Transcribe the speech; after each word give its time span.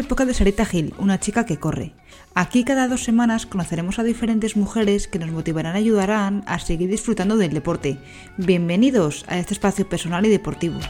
El 0.00 0.06
podcast 0.06 0.28
de 0.28 0.34
Sarita 0.34 0.64
Gil, 0.64 0.94
una 0.96 1.20
chica 1.20 1.44
que 1.44 1.58
corre. 1.58 1.92
Aquí 2.34 2.64
cada 2.64 2.88
dos 2.88 3.04
semanas 3.04 3.44
conoceremos 3.44 3.98
a 3.98 4.02
diferentes 4.02 4.56
mujeres 4.56 5.06
que 5.08 5.18
nos 5.18 5.30
motivarán 5.30 5.76
y 5.76 5.80
ayudarán 5.80 6.42
a 6.46 6.58
seguir 6.58 6.88
disfrutando 6.88 7.36
del 7.36 7.52
deporte. 7.52 7.98
Bienvenidos 8.38 9.26
a 9.28 9.36
este 9.36 9.52
espacio 9.52 9.86
personal 9.86 10.24
y 10.24 10.30
deportivo. 10.30 10.80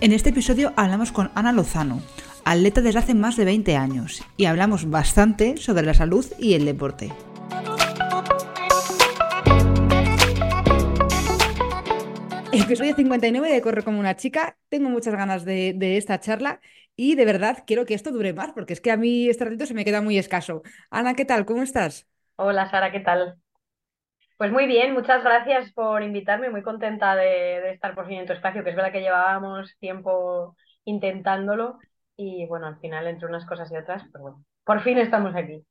En 0.00 0.10
este 0.10 0.30
episodio 0.30 0.72
hablamos 0.74 1.12
con 1.12 1.30
Ana 1.36 1.52
Lozano, 1.52 2.02
atleta 2.44 2.80
desde 2.80 2.98
hace 2.98 3.14
más 3.14 3.36
de 3.36 3.44
20 3.44 3.76
años, 3.76 4.24
y 4.36 4.46
hablamos 4.46 4.90
bastante 4.90 5.58
sobre 5.58 5.84
la 5.84 5.94
salud 5.94 6.26
y 6.40 6.54
el 6.54 6.64
deporte. 6.64 7.12
Episodio 12.68 12.94
59 12.94 13.50
de 13.50 13.62
Corre 13.62 13.82
como 13.82 13.98
una 13.98 14.14
chica. 14.14 14.58
Tengo 14.68 14.90
muchas 14.90 15.14
ganas 15.14 15.46
de, 15.46 15.96
esta 15.96 16.20
charla 16.20 16.60
y 16.96 17.14
de 17.14 17.24
verdad 17.24 17.64
quiero 17.66 17.86
que 17.86 17.94
esto 17.94 18.12
dure 18.12 18.34
más 18.34 18.52
porque 18.52 18.74
es 18.74 18.82
que 18.82 18.90
a 18.90 18.98
mí 18.98 19.26
este 19.26 19.46
ratito 19.46 19.64
se 19.64 19.72
me 19.72 19.86
queda 19.86 20.02
muy 20.02 20.18
escaso. 20.18 20.60
Ana, 20.90 21.14
¿qué 21.14 21.24
tal? 21.24 21.46
¿Cómo 21.46 21.62
estás? 21.62 22.06
Hola 22.36 22.70
Sara, 22.70 22.92
¿qué 22.92 23.00
tal? 23.00 23.36
Pues 24.36 24.52
muy 24.52 24.66
bien, 24.66 24.92
muchas 24.92 25.24
gracias 25.24 25.72
por 25.72 26.02
invitarme, 26.02 26.50
muy 26.50 26.60
contenta 26.60 27.16
de, 27.16 27.70
estar 27.70 27.94
por 27.94 28.06
fin 28.06 28.18
en 28.18 28.26
tu 28.26 28.34
espacio, 28.34 28.62
que 28.62 28.68
es 28.68 28.76
verdad 28.76 28.92
que 28.92 29.00
llevábamos 29.00 29.74
tiempo 29.78 30.54
intentándolo 30.84 31.78
y 32.18 32.44
bueno, 32.48 32.66
al 32.66 32.78
final 32.80 33.06
entre 33.06 33.28
unas 33.28 33.46
cosas 33.46 33.72
y 33.72 33.78
otras, 33.78 34.02
pero 34.12 34.24
bueno, 34.24 34.44
por 34.64 34.82
fin 34.82 34.98
estamos 34.98 35.34
aquí. 35.34 35.64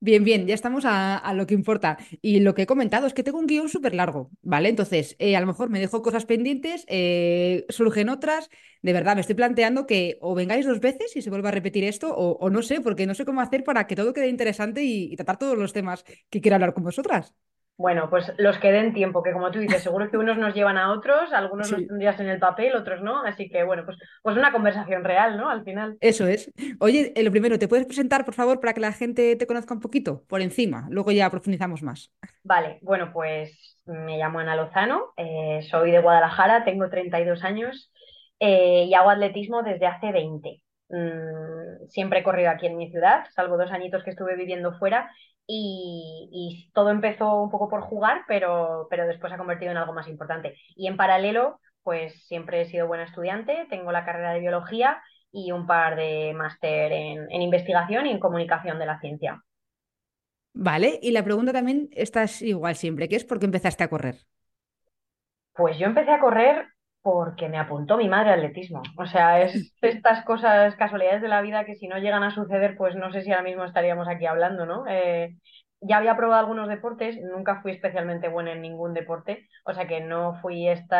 Bien, 0.00 0.22
bien, 0.22 0.46
ya 0.46 0.54
estamos 0.54 0.84
a, 0.86 1.32
lo 1.34 1.46
que 1.46 1.54
importa. 1.54 1.98
Y 2.22 2.38
lo 2.40 2.54
que 2.54 2.62
he 2.62 2.66
comentado 2.66 3.06
es 3.08 3.14
que 3.14 3.24
tengo 3.24 3.38
un 3.38 3.46
guion 3.48 3.68
súper 3.68 3.94
largo, 3.94 4.30
¿vale? 4.42 4.68
Entonces, 4.68 5.16
eh, 5.18 5.34
a 5.36 5.40
lo 5.40 5.46
mejor 5.48 5.70
me 5.70 5.80
dejo 5.80 6.02
cosas 6.02 6.24
pendientes, 6.24 6.84
eh, 6.88 7.66
surgen 7.68 8.08
otras. 8.08 8.48
De 8.80 8.92
verdad, 8.92 9.16
me 9.16 9.22
estoy 9.22 9.34
planteando 9.34 9.86
que 9.86 10.16
o 10.20 10.36
vengáis 10.36 10.66
dos 10.66 10.78
veces 10.80 11.16
y 11.16 11.22
se 11.22 11.30
vuelva 11.30 11.48
a 11.48 11.52
repetir 11.52 11.82
esto, 11.82 12.14
o, 12.14 12.48
no 12.48 12.62
sé, 12.62 12.80
porque 12.80 13.06
no 13.06 13.14
sé 13.14 13.24
cómo 13.24 13.40
hacer 13.40 13.64
para 13.64 13.88
que 13.88 13.96
todo 13.96 14.12
quede 14.12 14.28
interesante 14.28 14.84
y, 14.84 15.12
y 15.12 15.16
tratar 15.16 15.36
todos 15.38 15.58
los 15.58 15.72
temas 15.72 16.04
que 16.30 16.40
quiero 16.40 16.54
hablar 16.54 16.74
con 16.74 16.84
vosotras. 16.84 17.34
Bueno, 17.78 18.10
pues 18.10 18.32
los 18.38 18.58
que 18.58 18.72
den 18.72 18.92
tiempo, 18.92 19.22
que 19.22 19.32
como 19.32 19.52
tú 19.52 19.60
dices, 19.60 19.84
seguro 19.84 20.10
que 20.10 20.18
unos 20.18 20.36
nos 20.36 20.52
llevan 20.52 20.76
a 20.76 20.90
otros, 20.90 21.32
algunos 21.32 21.70
los 21.70 21.86
tendrías 21.86 22.18
en 22.18 22.28
el 22.28 22.40
papel, 22.40 22.74
otros 22.74 23.00
no, 23.02 23.22
así 23.22 23.48
que 23.48 23.62
bueno, 23.62 23.84
pues, 23.84 23.96
pues 24.20 24.36
una 24.36 24.50
conversación 24.50 25.04
real, 25.04 25.36
¿no? 25.36 25.48
Al 25.48 25.62
final. 25.62 25.96
Eso 26.00 26.26
es. 26.26 26.52
Oye, 26.80 27.12
eh, 27.14 27.22
lo 27.22 27.30
primero, 27.30 27.56
¿te 27.56 27.68
puedes 27.68 27.86
presentar, 27.86 28.24
por 28.24 28.34
favor, 28.34 28.58
para 28.58 28.74
que 28.74 28.80
la 28.80 28.92
gente 28.92 29.36
te 29.36 29.46
conozca 29.46 29.74
un 29.74 29.80
poquito 29.80 30.24
por 30.26 30.40
encima? 30.40 30.88
Luego 30.90 31.12
ya 31.12 31.30
profundizamos 31.30 31.84
más. 31.84 32.10
Vale, 32.42 32.80
bueno, 32.82 33.12
pues 33.12 33.78
me 33.86 34.18
llamo 34.18 34.40
Ana 34.40 34.56
Lozano, 34.56 35.12
eh, 35.16 35.60
soy 35.70 35.92
de 35.92 36.00
Guadalajara, 36.00 36.64
tengo 36.64 36.90
32 36.90 37.44
años 37.44 37.92
eh, 38.40 38.86
y 38.88 38.94
hago 38.94 39.10
atletismo 39.10 39.62
desde 39.62 39.86
hace 39.86 40.10
20. 40.10 40.60
Mm, 40.90 41.88
siempre 41.88 42.20
he 42.20 42.22
corrido 42.22 42.50
aquí 42.50 42.66
en 42.66 42.76
mi 42.76 42.90
ciudad, 42.90 43.26
salvo 43.34 43.58
dos 43.58 43.70
añitos 43.70 44.02
que 44.04 44.10
estuve 44.10 44.36
viviendo 44.36 44.78
fuera 44.78 45.10
y, 45.46 46.70
todo 46.74 46.90
empezó 46.90 47.42
un 47.42 47.50
poco 47.50 47.68
por 47.68 47.82
jugar, 47.82 48.22
pero, 48.28 48.86
pero 48.90 49.06
después 49.06 49.32
ha 49.32 49.38
convertido 49.38 49.70
en 49.70 49.78
algo 49.78 49.94
más 49.94 50.08
importante. 50.08 50.56
Y 50.76 50.86
en 50.86 50.96
paralelo, 50.96 51.60
pues 51.82 52.26
siempre 52.26 52.60
he 52.60 52.66
sido 52.66 52.86
buena 52.86 53.04
estudiante, 53.04 53.66
tengo 53.70 53.92
la 53.92 54.04
carrera 54.04 54.32
de 54.32 54.40
biología 54.40 55.02
y 55.32 55.52
un 55.52 55.66
par 55.66 55.96
de 55.96 56.34
máster 56.34 56.92
en, 56.92 57.30
en 57.30 57.42
investigación 57.42 58.06
y 58.06 58.10
en 58.10 58.20
comunicación 58.20 58.78
de 58.78 58.86
la 58.86 59.00
ciencia. 59.00 59.42
Vale, 60.52 60.98
y 61.02 61.12
la 61.12 61.22
pregunta 61.22 61.52
también 61.52 61.88
está 61.92 62.24
igual 62.40 62.76
siempre, 62.76 63.08
¿qué 63.08 63.16
es 63.16 63.24
por 63.24 63.38
qué 63.38 63.46
empezaste 63.46 63.84
a 63.84 63.88
correr? 63.88 64.16
Pues 65.54 65.78
yo 65.78 65.86
empecé 65.86 66.10
a 66.10 66.20
correr 66.20 66.66
porque 67.12 67.48
me 67.48 67.58
apuntó 67.58 67.96
mi 67.96 68.06
madre 68.06 68.32
al 68.32 68.40
atletismo. 68.40 68.82
O 68.98 69.06
sea, 69.06 69.40
es 69.40 69.72
estas 69.82 70.24
cosas, 70.24 70.76
casualidades 70.76 71.22
de 71.22 71.28
la 71.28 71.40
vida 71.40 71.64
que 71.64 71.74
si 71.74 71.88
no 71.88 71.98
llegan 71.98 72.22
a 72.22 72.34
suceder, 72.34 72.76
pues 72.76 72.94
no 72.96 73.10
sé 73.10 73.22
si 73.22 73.30
ahora 73.30 73.44
mismo 73.44 73.64
estaríamos 73.64 74.06
aquí 74.08 74.26
hablando, 74.26 74.66
¿no? 74.66 74.84
Eh, 74.86 75.34
ya 75.80 75.96
había 75.96 76.16
probado 76.16 76.40
algunos 76.40 76.68
deportes, 76.68 77.16
nunca 77.22 77.62
fui 77.62 77.72
especialmente 77.72 78.28
buena 78.28 78.52
en 78.52 78.60
ningún 78.60 78.92
deporte, 78.94 79.46
o 79.64 79.72
sea 79.72 79.86
que 79.86 80.00
no 80.00 80.38
fui 80.42 80.68
este 80.68 80.96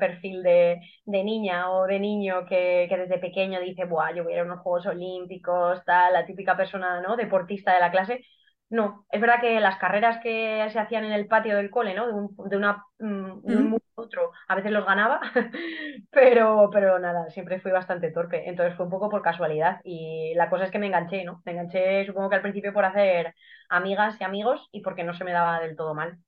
perfil 0.00 0.42
de, 0.42 0.80
niña 1.04 1.70
o 1.70 1.86
de 1.86 2.00
niño 2.00 2.46
que, 2.48 2.86
que, 2.88 2.96
desde 2.96 3.18
pequeño 3.18 3.60
dice, 3.60 3.84
Buah, 3.84 4.14
yo 4.14 4.24
voy 4.24 4.32
a 4.32 4.36
ir 4.36 4.40
a 4.40 4.44
unos 4.44 4.60
Juegos 4.60 4.86
Olímpicos, 4.86 5.84
tal, 5.84 6.14
la 6.14 6.26
típica 6.26 6.56
persona, 6.56 7.00
¿no? 7.00 7.16
Deportista 7.16 7.74
de 7.74 7.80
la 7.80 7.90
clase. 7.90 8.24
No, 8.70 9.06
es 9.10 9.20
verdad 9.20 9.40
que 9.40 9.60
las 9.60 9.78
carreras 9.78 10.18
que 10.22 10.68
se 10.72 10.78
hacían 10.80 11.04
en 11.04 11.12
el 11.12 11.28
patio 11.28 11.56
del 11.56 11.70
cole, 11.70 11.94
¿no? 11.94 12.06
De, 12.08 12.12
un, 12.12 12.34
de 12.50 12.56
una, 12.56 12.84
mm, 12.98 13.76
otro, 13.94 14.32
a 14.48 14.56
veces 14.56 14.72
los 14.72 14.84
ganaba, 14.84 15.20
pero, 16.10 16.70
pero 16.72 16.98
nada, 16.98 17.30
siempre 17.30 17.60
fui 17.60 17.70
bastante 17.70 18.10
torpe. 18.10 18.48
Entonces 18.48 18.74
fue 18.76 18.86
un 18.86 18.90
poco 18.90 19.08
por 19.10 19.22
casualidad. 19.22 19.80
Y 19.84 20.34
la 20.34 20.50
cosa 20.50 20.64
es 20.64 20.70
que 20.72 20.78
me 20.80 20.86
enganché, 20.88 21.24
¿no? 21.24 21.40
Me 21.44 21.52
enganché, 21.52 22.04
supongo 22.06 22.30
que 22.30 22.36
al 22.36 22.42
principio 22.42 22.72
por 22.72 22.84
hacer 22.84 23.34
amigas 23.68 24.16
y 24.20 24.24
amigos 24.24 24.68
y 24.72 24.80
porque 24.80 25.04
no 25.04 25.14
se 25.14 25.24
me 25.24 25.32
daba 25.32 25.60
del 25.60 25.76
todo 25.76 25.94
mal. 25.94 26.18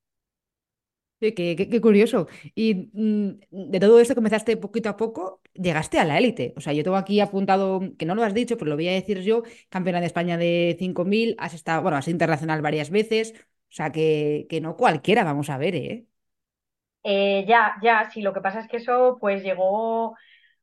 Sí, 1.19 1.32
qué, 1.34 1.81
curioso. 1.81 2.27
Y 2.54 2.91
mm, 2.93 3.71
de 3.71 3.81
todo 3.81 4.00
esto 4.00 4.15
que 4.15 4.21
empezaste 4.21 4.59
poquito 4.59 4.91
a 4.91 4.97
poco, 4.99 5.41
llegaste 5.54 5.99
a 5.99 6.04
la 6.04 6.19
élite. 6.19 6.53
O 6.56 6.60
sea, 6.60 6.75
yo 6.75 6.84
tengo 6.84 6.97
aquí 6.97 7.21
apuntado, 7.21 7.81
que 7.99 8.04
no 8.04 8.15
lo 8.15 8.22
has 8.22 8.34
dicho, 8.34 8.59
pero 8.59 8.69
lo 8.69 8.77
voy 8.77 8.88
a 8.88 8.93
decir 8.93 9.22
yo, 9.22 9.43
campeona 9.71 10.00
de 10.00 10.06
España 10.06 10.37
de 10.37 10.76
5.000, 10.78 11.34
has 11.38 11.55
estado, 11.55 11.81
bueno, 11.81 11.97
has 11.97 12.05
sido 12.05 12.16
internacional 12.16 12.60
varias 12.60 12.91
veces, 12.91 13.32
o 13.38 13.72
sea, 13.72 13.93
que, 13.93 14.47
que 14.50 14.60
no 14.60 14.76
cualquiera, 14.76 15.25
vamos 15.25 15.49
a 15.49 15.56
ver, 15.56 15.75
¿eh? 15.76 16.06
¿eh? 17.03 17.44
ya, 17.49 17.76
ya, 17.82 18.10
sí, 18.10 18.21
lo 18.21 18.34
que 18.34 18.43
pasa 18.43 18.60
es 18.60 18.69
que 18.69 18.76
eso 18.78 19.16
pues 19.19 19.43
llegó 19.43 20.15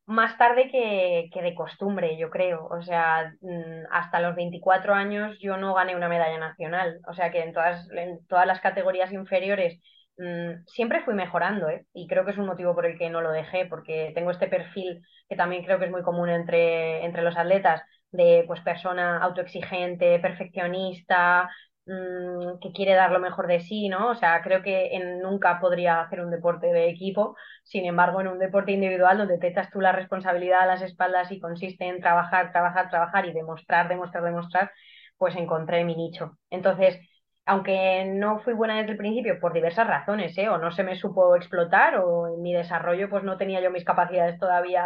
más 0.06 0.38
tarde 0.38 0.70
que, 0.70 1.30
que 1.34 1.42
de 1.42 1.56
costumbre, 1.56 2.18
yo 2.18 2.30
creo. 2.30 2.68
O 2.68 2.82
sea, 2.82 3.34
mm, 3.42 3.86
hasta 3.92 4.20
los 4.20 4.36
24 4.36 4.94
años 4.94 5.38
yo 5.40 5.58
no 5.58 5.74
gané 5.74 5.96
una 5.96 6.10
medalla 6.10 6.38
nacional. 6.38 7.00
O 7.08 7.14
sea 7.14 7.32
que 7.32 7.42
en 7.42 7.54
todas, 7.54 7.90
en 7.92 8.26
todas 8.28 8.46
las 8.48 8.60
categorías 8.62 9.12
inferiores 9.14 9.80
Mm, 10.18 10.66
siempre 10.68 11.04
fui 11.04 11.16
mejorando, 11.16 11.70
¿eh? 11.70 11.86
Y 11.94 12.08
creo 12.08 12.24
que 12.26 12.32
es 12.32 12.38
un 12.38 12.46
motivo 12.46 12.76
por 12.76 12.86
el 12.86 12.98
que 13.00 13.10
no 13.10 13.22
lo 13.22 13.32
dejé, 13.32 13.66
porque 13.66 14.12
tengo 14.14 14.30
este 14.32 14.48
perfil 14.48 15.02
que 15.28 15.36
también 15.36 15.64
creo 15.66 15.80
que 15.80 15.86
es 15.86 15.92
muy 15.92 16.04
común 16.04 16.30
entre, 16.30 17.04
entre 17.06 17.24
los 17.24 17.36
atletas, 17.36 17.82
de 18.12 18.44
pues 18.48 18.62
persona 18.62 19.18
autoexigente, 19.24 20.20
perfeccionista, 20.20 21.50
mm, 21.88 22.60
que 22.62 22.72
quiere 22.74 22.94
dar 22.94 23.12
lo 23.12 23.20
mejor 23.20 23.48
de 23.48 23.60
sí, 23.62 23.90
¿no? 23.90 24.10
O 24.12 24.16
sea, 24.16 24.42
creo 24.44 24.62
que 24.62 24.92
nunca 25.24 25.60
podría 25.60 26.02
hacer 26.02 26.22
un 26.22 26.30
deporte 26.32 26.68
de 26.68 26.90
equipo, 26.90 27.36
sin 27.64 27.86
embargo, 27.86 28.22
en 28.22 28.28
un 28.28 28.38
deporte 28.40 28.72
individual 28.72 29.18
donde 29.18 29.40
te 29.40 29.48
echas 29.48 29.72
tú 29.72 29.82
la 29.82 29.92
responsabilidad 29.94 30.62
a 30.62 30.66
las 30.68 30.82
espaldas 30.84 31.32
y 31.32 31.40
consiste 31.40 31.86
en 31.88 32.00
trabajar, 32.02 32.52
trabajar, 32.52 32.90
trabajar 32.92 33.26
y 33.26 33.34
demostrar, 33.34 33.88
demostrar, 33.90 34.24
demostrar, 34.24 34.72
pues 35.18 35.36
encontré 35.36 35.84
mi 35.86 35.96
nicho. 35.96 36.38
Entonces, 36.52 37.00
aunque 37.46 38.06
no 38.06 38.40
fui 38.40 38.54
buena 38.54 38.78
desde 38.78 38.92
el 38.94 38.98
principio 38.98 39.40
por 39.40 39.54
diversas 39.54 39.88
razones, 39.88 40.38
¿eh? 40.38 40.50
o 40.50 40.58
no 40.58 40.72
se 40.72 40.84
me 40.84 40.96
supo 40.96 41.36
explotar, 41.36 41.98
o 41.98 42.28
en 42.28 42.42
mi 42.42 42.54
desarrollo 42.54 43.10
pues 43.10 43.24
no 43.24 43.38
tenía 43.38 43.62
yo 43.62 43.72
mis 43.72 43.86
capacidades 43.86 44.40
todavía 44.40 44.86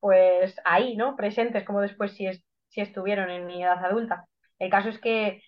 pues 0.00 0.56
ahí, 0.64 0.96
¿no? 0.96 1.16
Presentes 1.16 1.64
como 1.64 1.80
después 1.80 2.12
si, 2.14 2.28
si 2.68 2.80
estuvieron 2.80 3.30
en 3.30 3.46
mi 3.46 3.62
edad 3.62 3.84
adulta. 3.84 4.26
El 4.58 4.70
caso 4.70 4.88
es 4.88 4.98
que 5.00 5.42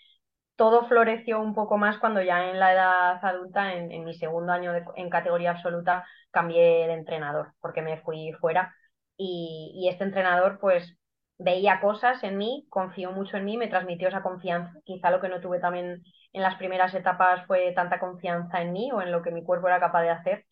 todo 0.56 0.86
floreció 0.88 1.40
un 1.40 1.54
poco 1.54 1.78
más 1.78 1.98
cuando 1.98 2.22
ya 2.22 2.50
en 2.50 2.58
la 2.58 2.72
edad 2.72 3.24
adulta, 3.24 3.74
en, 3.74 4.04
mi 4.04 4.14
segundo 4.14 4.52
año 4.52 4.72
en 4.96 5.10
categoría 5.10 5.52
absoluta, 5.52 6.04
cambié 6.30 6.88
de 6.88 6.94
entrenador, 6.94 7.54
porque 7.60 7.82
me 7.82 8.00
fui 8.02 8.32
fuera. 8.40 8.74
Y, 9.16 9.72
y 9.76 9.88
este 9.88 10.04
entrenador, 10.04 10.58
pues 10.60 10.96
veía 11.38 11.80
cosas 11.80 12.22
en 12.24 12.36
mí, 12.36 12.66
confió 12.70 13.12
mucho 13.12 13.36
en 13.36 13.44
mí, 13.44 13.56
me 13.56 13.68
transmitió 13.68 14.08
esa 14.08 14.22
confianza. 14.22 14.72
Quizá 14.84 15.10
lo 15.10 15.20
que 15.20 15.28
no 15.28 15.40
tuve 15.40 15.60
también 15.60 16.02
en 16.32 16.42
las 16.42 16.56
primeras 16.56 16.94
etapas 16.94 17.46
fue 17.46 17.72
tanta 17.72 17.98
confianza 17.98 18.62
en 18.62 18.72
mí 18.72 18.90
o 18.92 19.02
en 19.02 19.12
lo 19.12 19.22
que 19.22 19.30
mi 19.30 19.44
cuerpo 19.44 19.68
era 19.68 19.80
capaz 19.80 20.02
de 20.02 20.10
hacer. 20.10 20.44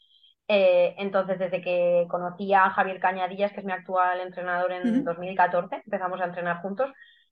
Eh, 0.48 0.94
entonces, 0.98 1.38
desde 1.38 1.60
que 1.60 2.06
conocí 2.08 2.52
a 2.54 2.70
Javier 2.70 3.00
Cañadillas, 3.00 3.52
que 3.52 3.60
es 3.60 3.66
mi 3.66 3.72
actual 3.72 4.20
entrenador 4.20 4.72
en 4.72 5.04
2014, 5.04 5.82
empezamos 5.84 6.20
a 6.20 6.26
entrenar 6.26 6.62
juntos, 6.62 6.90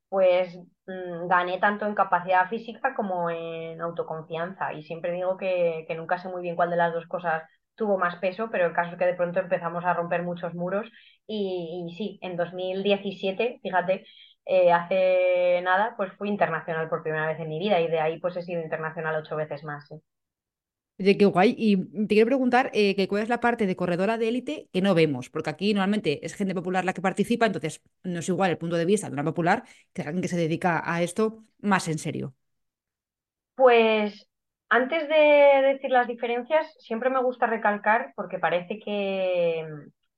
pues 0.09 0.57
mm, 0.87 1.29
gané 1.29 1.59
tanto 1.59 1.87
en 1.87 1.95
capacidad 1.95 2.49
física 2.49 2.95
como 2.95 3.31
en 3.31 3.81
autoconfianza. 3.81 4.73
Y 4.73 4.83
siempre 4.83 5.13
digo 5.13 5.37
que, 5.37 5.85
que 5.89 5.95
nunca 5.95 6.19
sé 6.19 6.29
muy 6.29 6.43
bien 6.43 6.57
cuál 6.57 6.71
de 6.71 6.77
las 6.77 6.93
dos 6.93 7.07
cosas 7.07 7.43
tuvo 7.77 7.99
más 7.99 8.17
peso, 8.17 8.49
pero 8.51 8.67
el 8.67 8.73
caso 8.73 8.93
es 8.93 8.99
que 8.99 9.07
de 9.07 9.15
pronto 9.15 9.41
empezamos 9.41 9.85
a 9.85 9.95
romper 9.95 10.23
muchos 10.23 10.55
muros 10.55 10.89
y, 11.27 11.93
sí, 11.97 12.19
en 12.23 12.37
2017, 12.37 13.61
fíjate, 13.63 14.05
eh, 14.47 14.73
hace 14.73 15.61
nada, 15.63 15.95
pues 15.97 16.13
fui 16.15 16.29
internacional 16.29 16.89
por 16.89 17.03
primera 17.03 17.27
vez 17.27 17.41
en 17.41 17.49
mi 17.49 17.59
vida 17.59 17.81
y 17.81 17.89
de 17.89 18.01
ahí 18.01 18.19
pues 18.21 18.37
he 18.37 18.43
sido 18.43 18.63
internacional 18.63 19.17
ocho 19.17 19.37
veces 19.37 19.65
más. 19.65 19.89
Oye, 20.99 21.17
qué 21.19 21.25
guay. 21.27 21.55
Y 21.59 21.77
te 22.07 22.15
quiero 22.15 22.27
preguntar 22.27 22.71
eh, 22.73 23.09
cuál 23.09 23.23
es 23.25 23.29
la 23.29 23.41
parte 23.41 23.67
de 23.67 23.75
corredora 23.75 24.17
de 24.17 24.29
élite 24.29 24.69
que 24.73 24.81
no 24.81 24.95
vemos, 24.95 25.29
porque 25.29 25.51
aquí 25.51 25.75
normalmente 25.75 26.25
es 26.25 26.35
gente 26.35 26.55
popular 26.55 26.85
la 26.85 26.93
que 26.93 27.03
participa, 27.03 27.47
entonces 27.47 27.83
no 28.05 28.21
es 28.21 28.29
igual 28.29 28.51
el 28.53 28.59
punto 28.59 28.77
de 28.77 28.85
vista 28.85 29.09
de 29.09 29.13
una 29.15 29.25
popular 29.25 29.65
que 29.93 30.03
alguien 30.03 30.23
que 30.23 30.29
se 30.29 30.37
dedica 30.37 30.83
a 30.85 31.03
esto 31.03 31.45
más 31.61 31.89
en 31.89 31.99
serio. 31.99 32.35
Pues 33.57 34.29
antes 34.69 35.09
de 35.09 35.15
decir 35.73 35.91
las 35.91 36.07
diferencias, 36.09 36.67
siempre 36.79 37.11
me 37.11 37.23
gusta 37.23 37.47
recalcar, 37.47 38.13
porque 38.17 38.39
parece 38.39 38.79
que, 38.81 39.65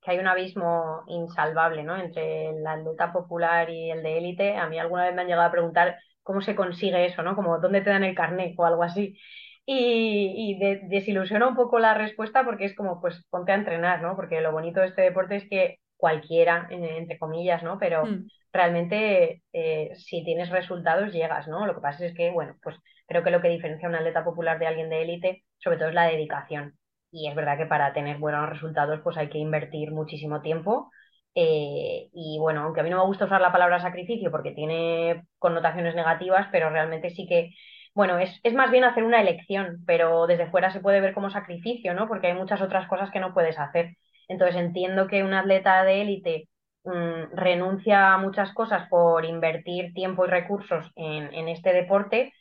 que 0.06 0.12
hay 0.12 0.20
un 0.20 0.28
abismo 0.28 1.02
insalvable, 1.08 1.82
¿no? 1.84 1.96
Entre 1.98 2.50
el 2.50 2.66
atleta 2.66 3.12
popular 3.12 3.68
y 3.70 3.90
el 3.90 4.02
de 4.04 4.18
élite. 4.18 4.56
A 4.56 4.68
mí 4.68 4.78
alguna 4.78 5.04
vez 5.06 5.14
me 5.16 5.22
han 5.22 5.28
llegado 5.28 5.48
a 5.48 5.52
preguntar 5.52 5.98
cómo 6.22 6.40
se 6.42 6.54
consigue 6.56 7.06
eso, 7.06 7.22
¿no? 7.24 7.36
Como 7.36 7.58
dónde 7.58 7.82
te 7.82 7.90
dan 7.90 8.04
el 8.04 8.14
carnet 8.14 8.54
o 8.58 8.66
algo 8.66 8.84
así. 8.84 9.18
Y, 9.64 10.34
y 10.54 10.58
de- 10.60 10.80
desilusiona 10.84 11.48
un 11.48 11.56
poco 11.56 11.78
la 11.80 11.94
respuesta 11.94 12.44
porque 12.44 12.66
es 12.66 12.76
como, 12.76 13.00
pues 13.00 13.24
ponte 13.30 13.52
a 13.52 13.56
entrenar, 13.56 14.00
¿no? 14.02 14.14
Porque 14.16 14.40
lo 14.40 14.52
bonito 14.52 14.80
de 14.80 14.86
este 14.88 15.02
deporte 15.02 15.36
es 15.36 15.48
que 15.48 15.80
cualquiera, 15.96 16.68
en- 16.70 16.84
entre 16.84 17.18
comillas, 17.18 17.62
¿no? 17.64 17.78
Pero 17.78 18.06
Mm, 18.06 18.28
realmente 18.52 19.42
eh, 19.52 19.90
si 19.96 20.24
tienes 20.24 20.50
resultados 20.50 21.12
llegas, 21.12 21.48
¿no? 21.48 21.66
Lo 21.66 21.74
que 21.74 21.80
pasa 21.80 22.06
es 22.06 22.14
que, 22.14 22.30
bueno, 22.30 22.56
pues 22.62 22.76
creo 23.08 23.22
que 23.24 23.30
lo 23.30 23.40
que 23.42 23.48
diferencia 23.48 23.88
a 23.88 23.90
un 23.90 23.96
atleta 23.96 24.24
popular 24.24 24.58
de 24.60 24.66
alguien 24.68 24.88
de 24.90 25.02
élite, 25.02 25.44
sobre 25.58 25.78
todo 25.78 25.88
es 25.88 25.94
la 25.94 26.06
dedicación. 26.08 26.76
Y 27.16 27.28
es 27.28 27.34
verdad 27.34 27.56
que 27.58 27.66
para 27.66 27.92
tener 27.94 28.18
buenos 28.18 28.48
resultados, 28.48 29.00
pues 29.02 29.16
hay 29.16 29.28
que 29.30 29.38
invertir 29.38 29.90
muchísimo 29.90 30.42
tiempo. 30.42 30.90
Eh, 31.34 32.08
y 32.12 32.38
bueno, 32.40 32.62
aunque 32.64 32.80
a 32.80 32.82
mí 32.82 32.90
no 32.90 32.98
me 32.98 33.06
gusta 33.06 33.24
usar 33.26 33.40
la 33.40 33.52
palabra 33.52 33.80
sacrificio 33.80 34.30
porque 34.30 34.52
tiene 34.52 35.24
connotaciones 35.38 35.94
negativas, 35.94 36.48
pero 36.52 36.70
realmente 36.70 37.10
sí 37.10 37.26
que 37.26 37.50
bueno, 37.94 38.18
es, 38.18 38.38
es 38.42 38.52
más 38.54 38.70
bien 38.70 38.84
hacer 38.84 39.04
una 39.04 39.20
elección, 39.22 39.82
pero 39.86 40.26
desde 40.26 40.50
fuera 40.50 40.70
se 40.70 40.80
puede 40.80 41.00
ver 41.00 41.14
como 41.14 41.30
sacrificio, 41.30 41.94
¿no? 41.94 42.06
Porque 42.08 42.26
hay 42.28 42.34
muchas 42.34 42.60
otras 42.60 42.86
cosas 42.88 43.10
que 43.10 43.20
no 43.20 43.32
puedes 43.32 43.58
hacer. 43.58 43.96
Entonces 44.28 44.56
entiendo 44.56 45.06
que 45.08 45.22
un 45.24 45.32
atleta 45.34 45.82
de 45.84 46.02
élite 46.02 46.48
mm, 46.84 47.34
renuncia 47.34 48.12
a 48.14 48.18
muchas 48.18 48.52
cosas 48.52 48.86
por 48.90 49.24
invertir 49.24 49.94
tiempo 49.94 50.26
y 50.26 50.28
recursos 50.28 50.92
en, 50.96 51.32
en 51.34 51.48
este 51.48 51.72
deporte 51.72 52.32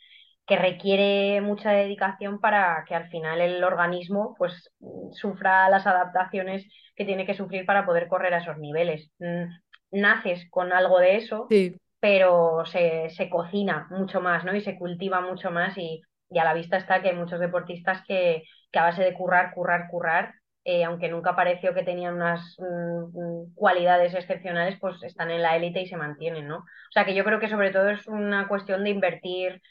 que 0.46 0.58
requiere 0.58 1.42
mucha 1.42 1.72
dedicación 1.72 2.40
para 2.40 2.84
que 2.88 2.96
al 2.96 3.10
final 3.10 3.42
el 3.42 3.64
organismo 3.64 4.36
pues 4.38 4.72
sufra 5.12 5.70
las 5.70 5.88
adaptaciones 5.88 6.68
que 6.96 7.06
tiene 7.06 7.26
que 7.26 7.34
sufrir 7.34 7.66
para 7.66 7.86
poder 7.86 8.08
correr 8.08 8.34
a 8.34 8.40
esos 8.40 8.58
niveles. 8.58 9.12
Mm, 9.20 9.46
Naces 9.92 10.48
con 10.50 10.74
algo 10.74 11.00
de 11.00 11.16
eso 11.18 11.48
sí, 11.50 11.76
pero 12.00 12.66
se, 12.66 13.10
se 13.12 13.30
cocina 13.30 13.88
mucho 13.90 14.22
más, 14.22 14.44
¿no? 14.46 14.56
Y 14.56 14.62
se 14.62 14.78
cultiva 14.78 15.22
mucho 15.22 15.52
más 15.52 15.78
y, 15.78 16.02
y 16.30 16.40
a 16.40 16.44
la 16.44 16.54
vista 16.54 16.78
está 16.78 17.02
que 17.02 17.10
hay 17.10 17.16
muchos 17.16 17.40
deportistas 17.40 18.04
que, 18.08 18.44
que 18.72 18.80
a 18.80 18.84
base 18.84 19.04
de 19.04 19.14
currar, 19.14 19.54
currar, 19.54 19.88
currar, 19.90 20.34
eh, 20.66 20.84
aunque 20.84 21.10
nunca 21.10 21.36
pareció 21.36 21.74
que 21.74 21.84
tenían 21.84 22.16
unas 22.16 22.56
mm, 22.60 23.20
mm, 23.20 23.54
cualidades 23.56 24.14
excepcionales, 24.14 24.78
pues 24.80 25.02
están 25.04 25.32
en 25.32 25.42
la 25.42 25.56
élite 25.56 25.82
y 25.82 25.88
se 25.88 25.98
mantienen, 25.98 26.48
¿no? 26.48 26.58
O 26.60 26.92
sea 26.92 27.06
que 27.06 27.16
yo 27.16 27.24
creo 27.24 27.40
que 27.40 27.50
sobre 27.50 27.72
todo 27.72 27.90
es 27.90 28.06
una 28.08 28.48
cuestión 28.48 28.84
de 28.84 28.90
invertir 28.92 29.62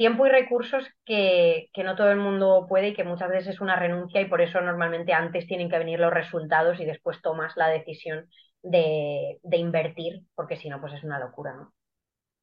tiempo 0.00 0.26
y 0.26 0.30
recursos 0.30 0.86
que, 1.04 1.68
que 1.74 1.84
no 1.84 1.94
todo 1.94 2.10
el 2.10 2.16
mundo 2.16 2.64
puede 2.66 2.88
y 2.88 2.94
que 2.94 3.04
muchas 3.04 3.28
veces 3.28 3.48
es 3.56 3.60
una 3.60 3.76
renuncia 3.76 4.18
y 4.22 4.24
por 4.24 4.40
eso 4.40 4.58
normalmente 4.62 5.12
antes 5.12 5.46
tienen 5.46 5.68
que 5.68 5.76
venir 5.76 6.00
los 6.00 6.10
resultados 6.10 6.80
y 6.80 6.86
después 6.86 7.20
tomas 7.20 7.54
la 7.58 7.68
decisión 7.68 8.26
de, 8.62 9.38
de 9.42 9.56
invertir, 9.58 10.22
porque 10.34 10.56
si 10.56 10.70
no, 10.70 10.80
pues 10.80 10.94
es 10.94 11.04
una 11.04 11.18
locura, 11.18 11.52
¿no? 11.52 11.74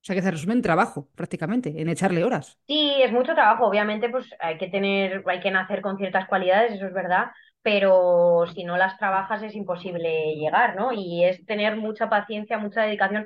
O 0.02 0.06
sea 0.06 0.16
que 0.16 0.22
se 0.22 0.32
resume 0.32 0.54
en 0.54 0.62
trabajo, 0.62 1.10
prácticamente, 1.16 1.82
en 1.82 1.90
echarle 1.90 2.24
horas. 2.24 2.60
Sí, 2.68 2.94
es 3.02 3.12
mucho 3.12 3.34
trabajo, 3.34 3.66
obviamente, 3.66 4.10
pues 4.10 4.30
hay 4.40 4.58
que 4.58 4.68
tener, 4.68 5.24
hay 5.26 5.40
que 5.40 5.52
nacer 5.52 5.82
con 5.82 5.98
ciertas 5.98 6.28
cualidades, 6.28 6.74
eso 6.74 6.86
es 6.86 6.94
verdad, 6.94 7.28
pero 7.62 8.46
si 8.54 8.66
no 8.66 8.78
las 8.78 8.98
trabajas 9.00 9.42
es 9.42 9.56
imposible 9.56 10.36
llegar, 10.36 10.76
¿no? 10.76 10.92
Y 10.92 11.24
es 11.24 11.46
tener 11.46 11.78
mucha 11.78 12.10
paciencia, 12.10 12.58
mucha 12.60 12.84
dedicación. 12.84 13.26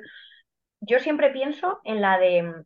Yo 0.80 1.00
siempre 1.00 1.30
pienso 1.30 1.80
en 1.84 2.00
la 2.02 2.18
de 2.18 2.64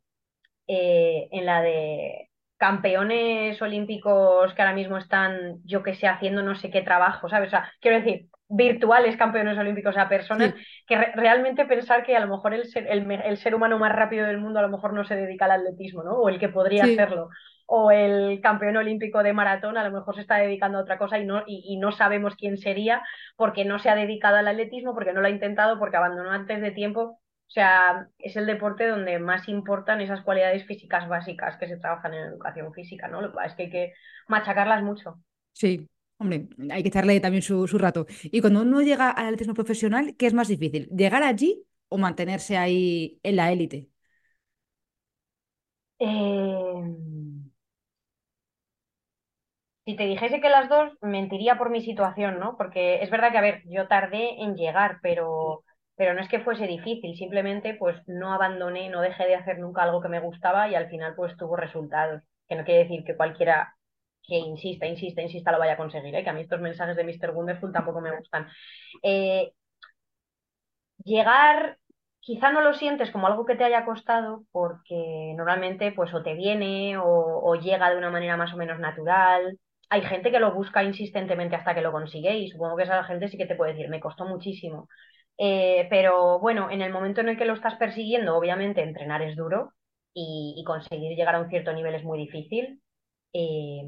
eh, 0.67 1.29
en 1.33 1.47
la 1.47 1.63
de 1.63 2.31
campeones 2.59 3.61
olímpicos 3.61 4.55
que 4.55 4.63
ahora 4.63 4.75
mismo 4.75 4.97
están, 4.99 5.61
yo 5.65 5.83
que 5.83 5.95
sé, 5.95 6.07
haciendo 6.09 6.43
no 6.43 6.55
sé 6.57 6.71
qué 6.71 6.83
trabajo, 6.83 7.29
¿sabes? 7.29 7.49
O 7.49 7.51
sea, 7.51 7.71
quiero 7.81 7.99
decir, 7.99 8.29
virtuales 8.49 9.17
campeones 9.17 9.59
olímpicos, 9.59 9.91
o 9.91 9.95
sea, 9.95 10.09
personas 10.09 10.55
Sí, 10.55 10.67
que 10.87 10.97
re- 10.97 11.13
realmente 11.17 11.67
pensar 11.67 12.05
que 12.05 12.17
a 12.17 12.21
lo 12.21 12.29
mejor 12.29 12.55
el 12.55 12.67
ser, 12.67 12.87
el, 12.89 13.37
ser 13.37 13.55
humano 13.55 13.79
más 13.79 13.93
rápido 13.95 14.27
del 14.27 14.39
mundo 14.39 14.59
a 14.59 14.63
lo 14.63 14.69
mejor 14.71 14.93
no 14.95 15.05
se 15.05 15.17
dedica 15.17 15.45
al 15.47 15.51
atletismo, 15.53 16.03
¿no? 16.03 16.13
O 16.19 16.29
el 16.29 16.39
que 16.39 16.49
podría 16.49 16.85
sí. 16.85 16.87
hacerlo. 16.87 17.29
O 17.67 17.91
el 17.91 18.41
campeón 18.41 18.77
olímpico 18.77 19.23
de 19.23 19.33
maratón 19.33 19.77
a 19.77 19.85
lo 19.85 19.91
mejor 19.93 20.15
se 20.15 20.21
está 20.23 20.37
dedicando 20.37 20.79
a 20.79 20.83
otra 20.83 20.99
cosa 20.99 21.19
y 21.19 21.25
no, 21.27 21.43
y, 21.47 21.65
y 21.67 21.79
no 21.79 21.91
sabemos 21.93 22.37
quién 22.37 22.57
sería 22.59 23.03
porque 23.37 23.65
no 23.65 23.79
se 23.79 23.91
ha 23.91 23.97
dedicado 23.97 24.37
al 24.37 24.49
atletismo, 24.49 24.95
porque 24.95 25.13
no 25.13 25.21
lo 25.21 25.27
ha 25.27 25.31
intentado, 25.31 25.79
porque 25.79 25.97
abandonó 25.97 26.31
antes 26.31 26.61
de 26.61 26.71
tiempo 26.71 27.21
o 27.49 27.51
sea, 27.51 28.09
es 28.19 28.37
el 28.37 28.47
deporte 28.47 28.87
donde 28.89 29.19
más 29.19 29.49
importan 29.49 30.01
esas 30.01 30.23
cualidades 30.23 30.67
físicas 30.67 31.09
básicas 31.09 31.57
que 31.59 31.69
se 31.69 31.79
trabajan 31.79 32.15
en 32.15 32.25
educación 32.29 32.73
física, 32.75 33.09
¿no? 33.09 33.25
Es 33.43 33.55
que 33.55 33.65
hay 33.65 33.71
que 33.71 33.95
machacarlas 34.29 34.83
mucho. 34.83 35.21
Sí, 35.53 35.89
hombre, 36.19 36.49
hay 36.71 36.83
que 36.83 36.89
echarle 36.89 37.19
también 37.21 37.43
su, 37.43 37.67
su 37.67 37.79
rato. 37.79 38.07
Y 38.25 38.41
cuando 38.41 38.63
uno 38.63 38.83
llega 38.83 39.11
al 39.11 39.27
atletismo 39.27 39.55
profesional, 39.55 40.15
¿qué 40.17 40.27
es 40.27 40.35
más 40.35 40.49
difícil? 40.49 40.89
¿Llegar 40.97 41.23
allí 41.23 41.65
o 41.89 41.97
mantenerse 41.99 42.57
ahí 42.59 43.19
en 43.23 43.37
la 43.37 43.53
élite? 43.53 43.89
Eh, 45.99 46.83
si 49.87 49.97
te 49.97 50.05
dijese 50.07 50.41
que 50.41 50.49
las 50.51 50.69
dos, 50.69 50.93
mentiría 51.01 51.57
por 51.59 51.71
mi 51.71 51.83
situación, 51.83 52.39
¿no? 52.39 52.57
Porque 52.57 53.03
es 53.03 53.11
verdad 53.11 53.31
que, 53.33 53.39
a 53.39 53.41
ver, 53.41 53.63
yo 53.67 53.89
tardé 53.89 54.43
en 54.43 54.57
llegar, 54.57 54.99
pero, 55.03 55.65
pero 55.97 56.15
no 56.15 56.21
es 56.21 56.29
que 56.29 56.41
fuese 56.41 56.67
difícil, 56.67 57.17
simplemente 57.17 57.75
pues 57.75 57.97
no 58.07 58.33
abandoné, 58.33 58.89
no 58.91 59.01
dejé 59.01 59.27
de 59.27 59.35
hacer 59.37 59.59
nunca 59.59 59.83
algo 59.83 60.01
que 60.03 60.09
me 60.09 60.21
gustaba 60.21 60.69
y 60.69 60.75
al 60.75 60.89
final 60.91 61.15
pues 61.17 61.37
tuvo 61.37 61.57
resultados. 61.57 62.23
Que 62.49 62.55
no 62.57 62.65
quiere 62.65 62.83
decir 62.85 63.05
que 63.05 63.17
cualquiera 63.17 63.75
que 64.23 64.37
insista, 64.37 64.87
insista, 64.87 65.23
insista 65.23 65.53
lo 65.53 65.59
vaya 65.59 65.75
a 65.75 65.77
conseguir, 65.77 66.15
¿eh? 66.15 66.23
Que 66.25 66.31
a 66.31 66.33
mí 66.33 66.43
estos 66.43 66.61
mensajes 66.61 66.97
de 66.97 67.05
Mr. 67.05 67.31
Wonderful 67.33 67.73
tampoco 67.73 68.01
me 68.01 68.17
gustan. 68.17 68.49
Eh, 69.03 69.53
llegar, 71.05 71.79
quizá 72.21 72.53
no 72.53 72.61
lo 72.61 72.75
sientes 72.75 73.11
como 73.11 73.27
algo 73.27 73.45
que 73.47 73.55
te 73.57 73.65
haya 73.65 73.85
costado, 73.85 74.45
porque 74.53 75.35
normalmente 75.37 75.93
pues 75.93 76.13
o 76.15 76.23
te 76.23 76.35
viene 76.35 76.99
o, 76.99 77.05
o 77.05 77.55
llega 77.57 77.91
de 77.91 77.97
una 77.99 78.11
manera 78.11 78.37
más 78.37 78.53
o 78.55 78.57
menos 78.57 78.79
natural. 78.79 79.59
Hay 79.89 80.03
gente 80.03 80.31
que 80.33 80.41
lo 80.41 80.53
busca 80.55 80.83
insistentemente 80.83 81.55
hasta 81.57 81.75
que 81.75 81.81
lo 81.81 81.93
consigue 81.93 82.37
y 82.39 82.49
supongo 82.51 82.77
que 82.77 82.83
esa 82.85 83.05
gente 83.05 83.29
sí 83.29 83.39
que 83.39 83.47
te 83.47 83.55
puede 83.55 83.73
decir, 83.73 83.89
me 83.89 84.01
costó 84.01 84.25
muchísimo. 84.27 84.89
Eh, 85.39 85.87
pero 85.91 86.39
bueno, 86.41 86.71
en 86.71 86.83
el 86.83 86.93
momento 86.93 87.21
en 87.21 87.29
el 87.31 87.37
que 87.39 87.45
lo 87.45 87.55
estás 87.55 87.77
persiguiendo, 87.77 88.37
obviamente 88.37 88.83
entrenar 88.83 89.23
es 89.23 89.37
duro 89.37 89.73
y, 90.15 90.63
conseguir 90.67 91.17
llegar 91.17 91.35
a 91.35 91.41
un 91.41 91.51
cierto 91.51 91.73
nivel 91.73 91.95
es 91.95 92.05
muy 92.05 92.19
difícil. 92.19 92.83
Eh, 93.33 93.83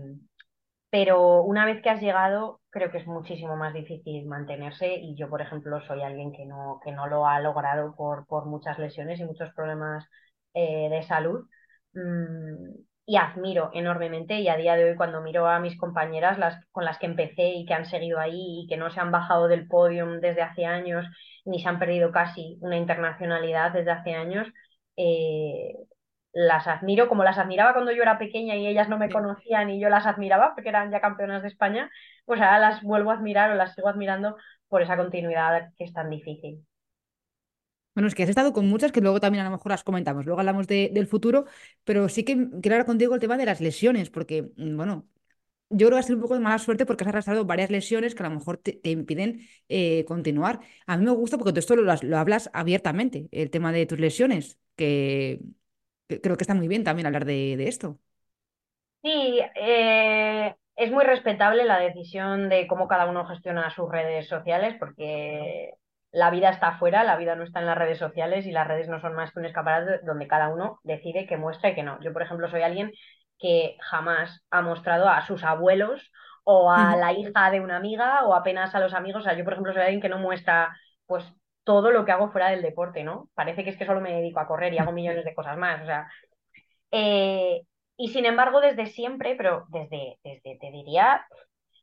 pero 0.91 1.43
una 1.43 1.67
vez 1.67 1.83
que 1.83 1.91
has 1.91 2.01
llegado, 2.01 2.61
creo 2.71 2.91
que 2.91 2.99
es 2.99 3.07
muchísimo 3.07 3.57
más 3.57 3.75
difícil 3.75 4.27
mantenerse 4.27 4.95
y 4.97 5.15
yo, 5.17 5.29
por 5.29 5.43
ejemplo, 5.43 5.81
soy 5.87 6.03
alguien 6.03 6.33
que 6.33 6.47
no, 6.47 6.81
que 6.85 6.93
no 6.93 7.07
lo 7.09 7.27
ha 7.27 7.41
logrado 7.41 7.95
por, 7.95 8.27
por 8.27 8.47
muchas 8.47 8.79
lesiones 8.79 9.21
y 9.21 9.25
muchos 9.25 9.53
problemas 9.55 10.07
eh, 10.55 10.89
de 10.91 11.03
salud. 11.03 11.47
Mm, 11.93 12.73
y 13.09 13.17
admiro 13.17 13.71
enormemente 13.73 14.39
y 14.41 14.49
a 14.49 14.57
día 14.59 14.77
de 14.77 14.85
hoy 14.91 14.97
cuando 14.97 15.23
miro 15.23 15.49
a 15.49 15.61
mis 15.61 15.79
compañeras 15.79 16.39
las, 16.39 16.63
con 16.73 16.85
las 16.85 16.99
que 16.99 17.07
empecé 17.07 17.49
y 17.55 17.65
que 17.65 17.73
han 17.73 17.87
seguido 17.87 18.21
ahí 18.21 18.65
y 18.65 18.67
que 18.69 18.77
no 18.77 18.91
se 18.91 19.01
han 19.01 19.11
bajado 19.11 19.49
del 19.49 19.67
podium 19.67 20.21
desde 20.21 20.43
hace 20.43 20.67
años 20.67 21.07
ni 21.47 21.59
se 21.61 21.69
han 21.71 21.79
perdido 21.79 22.13
casi 22.13 22.59
una 22.61 22.77
internacionalidad 22.77 23.73
desde 23.73 23.93
hace 23.93 24.13
años, 24.15 24.47
eh, 24.97 25.73
las 26.33 26.67
admiro 26.67 27.09
como 27.09 27.25
las 27.25 27.39
admiraba 27.39 27.73
cuando 27.73 27.93
yo 27.93 28.03
era 28.03 28.19
pequeña 28.19 28.57
y 28.57 28.67
ellas 28.67 28.89
no 28.91 28.99
me 28.99 29.11
conocían 29.11 29.71
y 29.71 29.81
yo 29.81 29.89
las 29.89 30.07
admiraba 30.07 30.55
porque 30.55 30.69
eran 30.69 30.91
ya 30.91 31.01
campeonas 31.01 31.43
de 31.43 31.49
España, 31.49 31.91
pues 32.27 32.41
ahora 32.43 32.59
las 32.59 32.83
vuelvo 32.83 33.11
a 33.11 33.15
admirar 33.15 33.51
o 33.51 33.55
las 33.55 33.75
sigo 33.75 33.89
admirando 33.89 34.37
por 34.69 34.83
esa 34.83 34.99
continuidad 34.99 35.71
que 35.79 35.85
es 35.85 35.95
tan 35.95 36.11
difícil. 36.11 36.63
Bueno, 37.99 38.07
es 38.07 38.15
que 38.15 38.23
has 38.23 38.29
estado 38.29 38.53
con 38.53 38.69
muchas 38.69 38.93
que 38.93 39.01
luego 39.01 39.19
también 39.19 39.43
a 39.45 39.49
lo 39.51 39.57
mejor 39.57 39.73
las 39.73 39.83
comentamos. 39.83 40.25
Luego 40.25 40.39
hablamos 40.39 40.69
de- 40.69 40.89
del 40.95 41.09
futuro, 41.09 41.47
pero 41.83 42.09
sí 42.09 42.23
que 42.25 42.35
quiero 42.63 42.77
hablar 42.77 42.87
contigo 42.87 43.13
el 43.15 43.21
tema 43.21 43.37
de 43.37 43.45
las 43.45 43.61
lesiones, 43.61 44.09
porque, 44.09 44.53
mm, 44.57 44.77
bueno, 44.77 45.09
yo 45.71 45.89
creo 45.89 45.97
que 45.97 46.01
has 46.01 46.07
tenido 46.07 46.19
un 46.19 46.23
poco 46.23 46.35
de 46.35 46.41
mala 46.41 46.59
suerte 46.61 46.87
porque 46.87 47.05
has 47.05 47.09
arrastrado 47.09 47.45
varias 47.47 47.71
lesiones 47.71 48.15
que 48.15 48.23
a 48.25 48.29
lo 48.29 48.37
mejor 48.37 48.59
te, 48.59 48.81
impiden 48.85 49.41
eh, 49.69 50.05
continuar. 50.07 50.61
A 50.87 50.97
mí 50.97 51.05
me 51.05 51.11
gusta 51.13 51.39
porque 51.39 51.53
tú 51.53 51.61
esto 51.61 51.77
lo, 51.77 51.93
hablas 52.19 52.51
abiertamente, 52.55 53.29
el 53.33 53.51
tema 53.51 53.73
de 53.73 53.87
tus 53.87 53.99
lesiones, 54.01 54.59
que, 54.77 55.41
creo 56.09 56.37
que 56.37 56.45
está 56.45 56.55
muy 56.55 56.69
bien 56.69 56.85
también 56.85 57.07
hablar 57.07 57.25
de, 57.27 57.57
de 57.57 57.69
esto. 57.69 58.01
Sí, 59.03 59.41
eh, 59.55 60.55
es 60.77 60.91
muy 60.93 61.05
respetable 61.05 61.65
la 61.65 61.79
decisión 61.81 62.49
de 62.49 62.67
cómo 62.69 62.89
cada 62.89 63.07
uno 63.09 63.27
gestiona 63.27 63.71
sus 63.71 63.91
redes 63.91 64.29
sociales 64.29 64.77
porque 64.79 65.75
la 66.11 66.31
vida 66.31 66.51
está 66.51 66.69
afuera, 66.69 67.05
la 67.05 67.17
vida 67.17 67.37
no 67.37 67.45
está 67.45 67.61
en 67.61 67.67
las 67.67 67.79
redes 67.79 67.99
sociales 67.99 68.47
y 68.47 68.53
las 68.53 68.67
redes 68.67 68.89
no 68.89 69.01
son 69.01 69.15
más 69.15 69.33
que 69.33 69.41
un 69.41 69.47
escaparate 69.47 70.01
donde 70.05 70.27
cada 70.27 70.49
uno 70.49 70.81
decide 70.83 71.27
qué 71.27 71.37
muestra 71.37 71.71
y 71.71 71.75
qué 71.75 71.83
no. 71.83 72.01
Yo, 72.01 72.13
por 72.13 72.23
ejemplo, 72.23 72.49
soy 72.49 72.63
alguien 72.63 72.93
que 73.39 73.77
jamás 73.81 74.45
ha 74.51 74.63
mostrado 74.63 75.09
a 75.09 75.25
sus 75.27 75.45
abuelos 75.45 76.11
o 76.45 76.73
a 76.73 76.97
la 76.97 77.13
hija 77.13 77.51
de 77.51 77.61
una 77.61 77.77
amiga 77.77 78.25
o 78.25 78.35
apenas 78.35 78.75
a 78.75 78.81
los 78.81 78.95
amigos. 78.95 79.23
O 79.23 79.25
sea, 79.25 79.37
yo, 79.37 79.45
por 79.45 79.53
ejemplo, 79.53 79.73
soy 79.73 79.83
alguien 79.83 80.01
que 80.01 80.09
no 80.09 80.19
muestra 80.19 80.75
pues 81.07 81.25
todo 81.63 81.91
lo 81.91 82.05
que 82.05 82.13
hago 82.13 82.31
fuera 82.31 82.51
del 82.51 82.63
deporte, 82.63 83.05
¿no? 83.05 83.29
Parece 83.35 83.63
que 83.65 83.71
es 83.71 83.77
que 83.77 83.85
solo 83.85 84.01
me 84.01 84.15
dedico 84.15 84.41
a 84.41 84.47
correr 84.47 84.73
y 84.73 84.79
hago 84.79 84.93
millones 84.93 85.25
de 85.27 85.35
cosas 85.35 85.59
más. 85.59 85.83
O 85.83 85.87
sea, 85.87 86.09
eh, 86.91 87.63
y 87.97 88.09
sin 88.09 88.25
embargo, 88.25 88.61
desde 88.61 88.87
siempre, 88.87 89.35
pero 89.37 89.67
desde, 89.69 90.19
desde, 90.25 90.57
te 90.59 90.71
diría, 90.71 91.27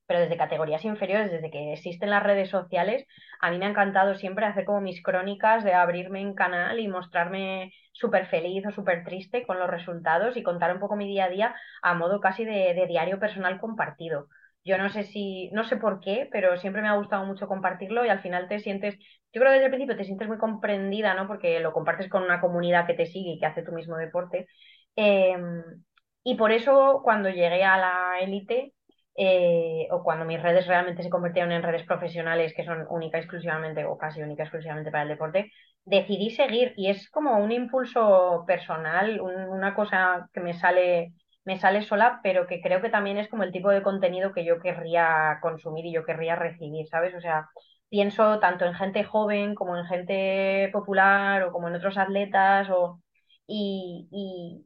pero 0.07 0.19
desde 0.19 0.37
categorías 0.37 0.85
inferiores, 0.85 1.31
desde 1.31 1.49
que 1.51 1.73
existen 1.73 2.09
las 2.09 2.23
redes 2.23 2.49
sociales, 2.49 3.05
a 3.41 3.51
mí 3.51 3.57
me 3.57 3.65
ha 3.65 3.69
encantado 3.69 4.15
siempre 4.15 4.45
hacer 4.45 4.65
como 4.65 4.81
mis 4.81 5.01
crónicas 5.01 5.63
de 5.63 5.73
abrirme 5.73 6.21
en 6.21 6.33
canal 6.35 6.79
y 6.79 6.87
mostrarme 6.87 7.73
súper 7.91 8.27
feliz 8.27 8.65
o 8.67 8.71
súper 8.71 9.03
triste 9.03 9.45
con 9.45 9.59
los 9.59 9.69
resultados 9.69 10.37
y 10.37 10.43
contar 10.43 10.73
un 10.73 10.79
poco 10.79 10.95
mi 10.95 11.07
día 11.07 11.25
a 11.25 11.29
día 11.29 11.55
a 11.81 11.93
modo 11.93 12.19
casi 12.19 12.45
de, 12.45 12.85
diario 12.87 13.19
personal 13.19 13.59
compartido. 13.59 14.27
Yo 14.63 14.77
no 14.77 14.89
sé 14.89 15.03
si, 15.03 15.49
no 15.51 15.63
sé 15.63 15.77
por 15.77 15.99
qué, 15.99 16.27
pero 16.31 16.57
siempre 16.57 16.81
me 16.81 16.87
ha 16.87 16.95
gustado 16.97 17.25
mucho 17.25 17.47
compartirlo 17.47 18.03
y 18.05 18.09
al 18.09 18.21
final 18.21 18.47
te 18.47 18.59
sientes, 18.59 18.97
yo 19.31 19.41
creo 19.41 19.47
que 19.47 19.53
desde 19.53 19.65
el 19.65 19.71
principio 19.71 19.97
te 19.97 20.05
sientes 20.05 20.27
muy 20.27 20.37
comprendida, 20.37 21.13
¿no? 21.13 21.27
Porque 21.27 21.59
lo 21.59 21.71
compartes 21.71 22.09
con 22.09 22.23
una 22.23 22.41
comunidad 22.41 22.87
que 22.87 22.95
te 22.95 23.05
sigue 23.05 23.31
y 23.31 23.39
que 23.39 23.45
hace 23.45 23.63
tu 23.63 23.71
mismo 23.71 23.97
deporte. 23.97 24.47
Em, 24.95 25.63
y 26.23 26.35
por 26.35 26.51
eso 26.51 27.01
cuando 27.03 27.29
llegué 27.29 27.63
a 27.63 27.77
la 27.77 28.19
élite, 28.21 28.74
eh, 29.17 29.87
o 29.91 30.03
cuando 30.03 30.25
mis 30.25 30.41
redes 30.41 30.67
realmente 30.67 31.03
se 31.03 31.09
convirtieron 31.09 31.51
en 31.51 31.63
redes 31.63 31.83
profesionales 31.83 32.53
que 32.55 32.65
son 32.65 32.85
única 32.89 33.17
exclusivamente 33.17 33.85
o 33.85 33.97
casi 33.97 34.21
única 34.21 34.43
exclusivamente 34.43 34.91
para 34.91 35.03
el 35.03 35.09
deporte, 35.09 35.51
decidí 35.85 36.31
seguir 36.31 36.73
y 36.77 36.89
es 36.89 37.09
como 37.09 37.37
un 37.37 37.51
impulso 37.51 38.43
personal, 38.47 39.21
una 39.21 39.73
cosa 39.75 40.29
que 40.33 40.39
me 40.41 40.53
sale 40.53 41.13
me 41.45 41.59
sale 41.59 41.83
sola, 41.83 42.19
pero 42.23 42.47
que 42.47 42.59
creo 42.61 42.81
que 42.81 42.89
también 42.89 43.17
es 43.17 43.29
como 43.29 43.43
el 43.43 43.51
tipo 43.51 43.69
de 43.69 43.83
contenido 43.83 44.33
que 44.33 44.43
yo 44.45 44.59
querría 44.59 45.37
consumir 45.41 45.85
y 45.85 45.93
yo 45.93 46.03
querría 46.03 46.35
recibir, 46.35 46.87
¿sabes? 46.87 47.13
O 47.15 47.21
sea, 47.21 47.49
pienso 47.89 48.39
tanto 48.39 48.65
en 48.65 48.73
gente 48.73 49.03
joven 49.03 49.53
como 49.55 49.77
en 49.77 49.85
gente 49.85 50.69
popular 50.73 51.43
o 51.43 51.51
como 51.51 51.67
en 51.67 51.75
otros 51.75 51.97
atletas 51.97 52.67
o, 52.71 52.99
y, 53.47 54.07
y, 54.11 54.64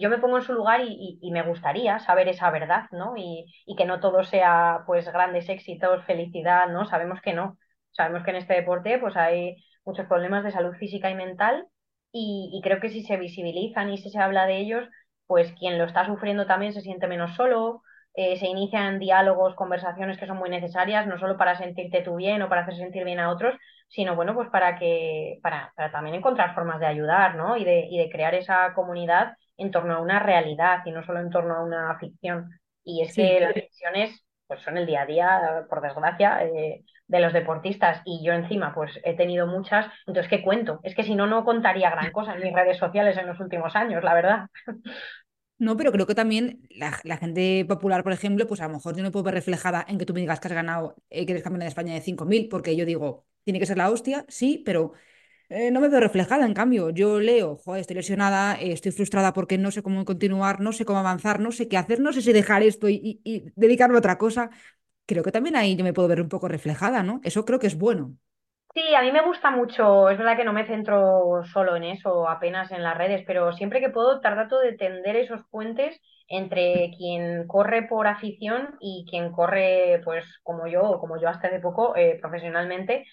yo 0.00 0.10
me 0.10 0.18
pongo 0.18 0.38
en 0.38 0.44
su 0.44 0.52
lugar 0.52 0.80
y, 0.82 1.18
y, 1.20 1.30
me 1.32 1.42
gustaría 1.42 1.98
saber 1.98 2.28
esa 2.28 2.50
verdad, 2.50 2.84
¿no? 2.92 3.14
Y, 3.16 3.46
que 3.76 3.84
no 3.84 4.00
todo 4.00 4.24
sea 4.24 4.84
pues 4.86 5.10
grandes 5.12 5.48
éxitos, 5.48 6.04
felicidad, 6.04 6.68
¿no? 6.68 6.86
Sabemos 6.86 7.20
que 7.22 7.32
no. 7.34 7.58
Sabemos 7.90 8.24
que 8.24 8.30
en 8.30 8.36
este 8.36 8.54
deporte 8.54 8.98
pues 8.98 9.16
hay 9.16 9.56
muchos 9.84 10.06
problemas 10.06 10.44
de 10.44 10.52
salud 10.52 10.74
física 10.76 11.10
y 11.10 11.14
mental 11.14 11.66
y, 12.12 12.60
creo 12.62 12.80
que 12.80 12.90
si 12.90 13.02
se 13.02 13.16
visibilizan 13.16 13.90
y 13.90 13.98
si 13.98 14.10
se 14.10 14.18
habla 14.18 14.46
de 14.46 14.58
ellos, 14.58 14.88
pues 15.26 15.52
quien 15.58 15.78
lo 15.78 15.84
está 15.84 16.04
sufriendo 16.06 16.46
también 16.46 16.72
se 16.74 16.82
siente 16.82 17.08
menos 17.08 17.34
solo, 17.34 17.82
eh, 18.14 18.36
se 18.36 18.46
inician 18.46 18.98
diálogos, 18.98 19.54
conversaciones 19.54 20.18
que 20.18 20.26
son 20.26 20.36
muy 20.36 20.50
necesarias, 20.50 21.06
no 21.06 21.18
solo 21.18 21.38
para 21.38 21.56
sentirte 21.56 22.02
tú 22.02 22.16
bien 22.16 22.42
o 22.42 22.48
para 22.50 22.62
hacer 22.62 22.76
sentir 22.76 23.04
bien 23.04 23.18
a 23.20 23.30
otros, 23.30 23.54
sino 23.88 24.14
bueno, 24.14 24.34
pues 24.34 24.50
para 24.50 24.78
que, 24.78 25.38
para, 25.42 25.72
también 25.92 26.16
encontrar 26.16 26.54
formas 26.54 26.80
de 26.80 26.86
ayudar, 26.86 27.34
¿no? 27.36 27.56
Y 27.56 27.64
de, 27.64 27.86
y 27.90 27.98
de 27.98 28.10
crear 28.10 28.34
esa 28.34 28.74
comunidad 28.74 29.34
en 29.62 29.70
torno 29.70 29.94
a 29.94 30.00
una 30.00 30.18
realidad 30.18 30.80
y 30.84 30.90
no 30.90 31.04
solo 31.04 31.20
en 31.20 31.30
torno 31.30 31.54
a 31.54 31.64
una 31.64 31.98
ficción. 31.98 32.50
Y 32.84 33.02
es 33.02 33.14
que 33.14 33.40
las 33.40 33.54
ficciones 33.54 34.24
pues 34.46 34.60
son 34.62 34.76
el 34.76 34.86
día 34.86 35.02
a 35.02 35.06
día, 35.06 35.66
por 35.70 35.80
desgracia, 35.80 36.44
eh, 36.44 36.84
de 37.06 37.20
los 37.20 37.32
deportistas 37.32 38.02
y 38.04 38.24
yo 38.24 38.32
encima 38.32 38.74
pues 38.74 39.00
he 39.04 39.14
tenido 39.14 39.46
muchas, 39.46 39.86
entonces 40.06 40.28
¿qué 40.28 40.42
cuento? 40.42 40.80
Es 40.82 40.94
que 40.94 41.04
si 41.04 41.14
no, 41.14 41.26
no 41.26 41.44
contaría 41.44 41.90
gran 41.90 42.10
cosa 42.12 42.34
en 42.34 42.42
mis 42.42 42.52
redes 42.52 42.78
sociales 42.78 43.16
en 43.16 43.26
los 43.26 43.40
últimos 43.40 43.74
años, 43.76 44.02
la 44.04 44.14
verdad. 44.14 44.46
No, 45.58 45.76
pero 45.76 45.92
creo 45.92 46.06
que 46.06 46.14
también 46.16 46.66
la, 46.70 47.16
gente 47.18 47.64
popular, 47.68 48.02
por 48.02 48.12
ejemplo, 48.12 48.48
pues 48.48 48.60
a 48.60 48.66
lo 48.66 48.74
mejor 48.74 48.96
yo 48.96 49.02
no 49.04 49.12
puedo 49.12 49.24
ver 49.24 49.34
reflejada 49.34 49.84
en 49.86 49.96
que 49.96 50.04
tú 50.04 50.12
me 50.12 50.20
digas 50.20 50.40
que 50.40 50.48
has 50.48 50.54
ganado, 50.54 50.96
eh, 51.08 51.24
que 51.24 51.32
eres 51.32 51.44
campeona 51.44 51.66
de 51.66 51.68
España 51.68 51.94
de 51.94 52.00
5.000, 52.00 52.48
porque 52.48 52.74
yo 52.74 52.84
digo, 52.84 53.26
tiene 53.44 53.60
que 53.60 53.66
ser 53.66 53.76
la 53.78 53.88
hostia, 53.88 54.24
sí, 54.28 54.60
pero 54.66 54.92
eh, 55.48 55.70
no 55.70 55.80
me 55.80 55.88
veo 55.88 56.00
reflejada. 56.00 56.46
En 56.46 56.54
cambio, 56.54 56.90
yo 56.90 57.20
leo, 57.20 57.58
estoy 57.76 57.96
lesionada, 57.96 58.54
eh, 58.60 58.72
estoy 58.72 58.92
frustrada 58.92 59.32
porque 59.32 59.58
no 59.58 59.70
sé 59.70 59.82
cómo 59.82 60.04
continuar, 60.04 60.60
no 60.60 60.72
sé 60.72 60.84
cómo 60.84 60.98
avanzar, 61.00 61.40
no 61.40 61.52
sé 61.52 61.68
qué 61.68 61.76
hacer, 61.76 62.00
no 62.00 62.12
sé 62.12 62.22
si 62.22 62.32
dejar 62.32 62.62
esto 62.62 62.88
y, 62.88 63.20
y 63.24 63.44
dedicarme 63.56 63.96
a 63.96 63.98
otra 63.98 64.18
cosa. 64.18 64.50
Creo 65.06 65.22
que 65.24 65.32
también 65.32 65.56
ahí 65.56 65.76
yo 65.76 65.84
me 65.84 65.92
puedo 65.94 66.08
ver 66.08 66.20
un 66.22 66.28
poco 66.30 66.48
reflejada, 66.48 67.02
¿no? 67.02 67.20
Eso 67.24 67.44
creo 67.44 67.58
que 67.60 67.66
es 67.68 67.76
bueno. 67.78 68.16
Sí, 68.74 68.94
a 68.94 69.02
mí 69.02 69.12
me 69.12 69.22
gusta 69.22 69.50
mucho, 69.50 70.08
es 70.08 70.16
verdad 70.16 70.34
que 70.36 70.44
no 70.44 70.54
me 70.54 70.66
centro 70.66 71.42
solo 71.52 71.76
en 71.76 71.84
eso, 71.84 72.26
apenas 72.26 72.70
en 72.72 72.82
las 72.82 72.96
redes, 72.96 73.22
pero 73.26 73.52
siempre 73.52 73.80
que 73.80 73.90
puedo 73.90 74.20
trato 74.22 74.58
de 74.60 74.72
tender 74.78 75.14
esos 75.16 75.42
puentes 75.50 76.00
entre 76.28 76.90
quien 76.96 77.46
corre 77.46 77.82
por 77.82 78.06
afición 78.06 78.76
y 78.80 79.04
quien 79.10 79.30
corre, 79.30 80.00
pues 80.04 80.24
como 80.42 80.66
yo, 80.68 80.82
o 80.84 80.98
como 81.00 81.20
yo 81.20 81.28
hasta 81.28 81.48
hace 81.48 81.60
poco, 81.60 81.94
eh, 81.96 82.18
profesionalmente, 82.22 83.04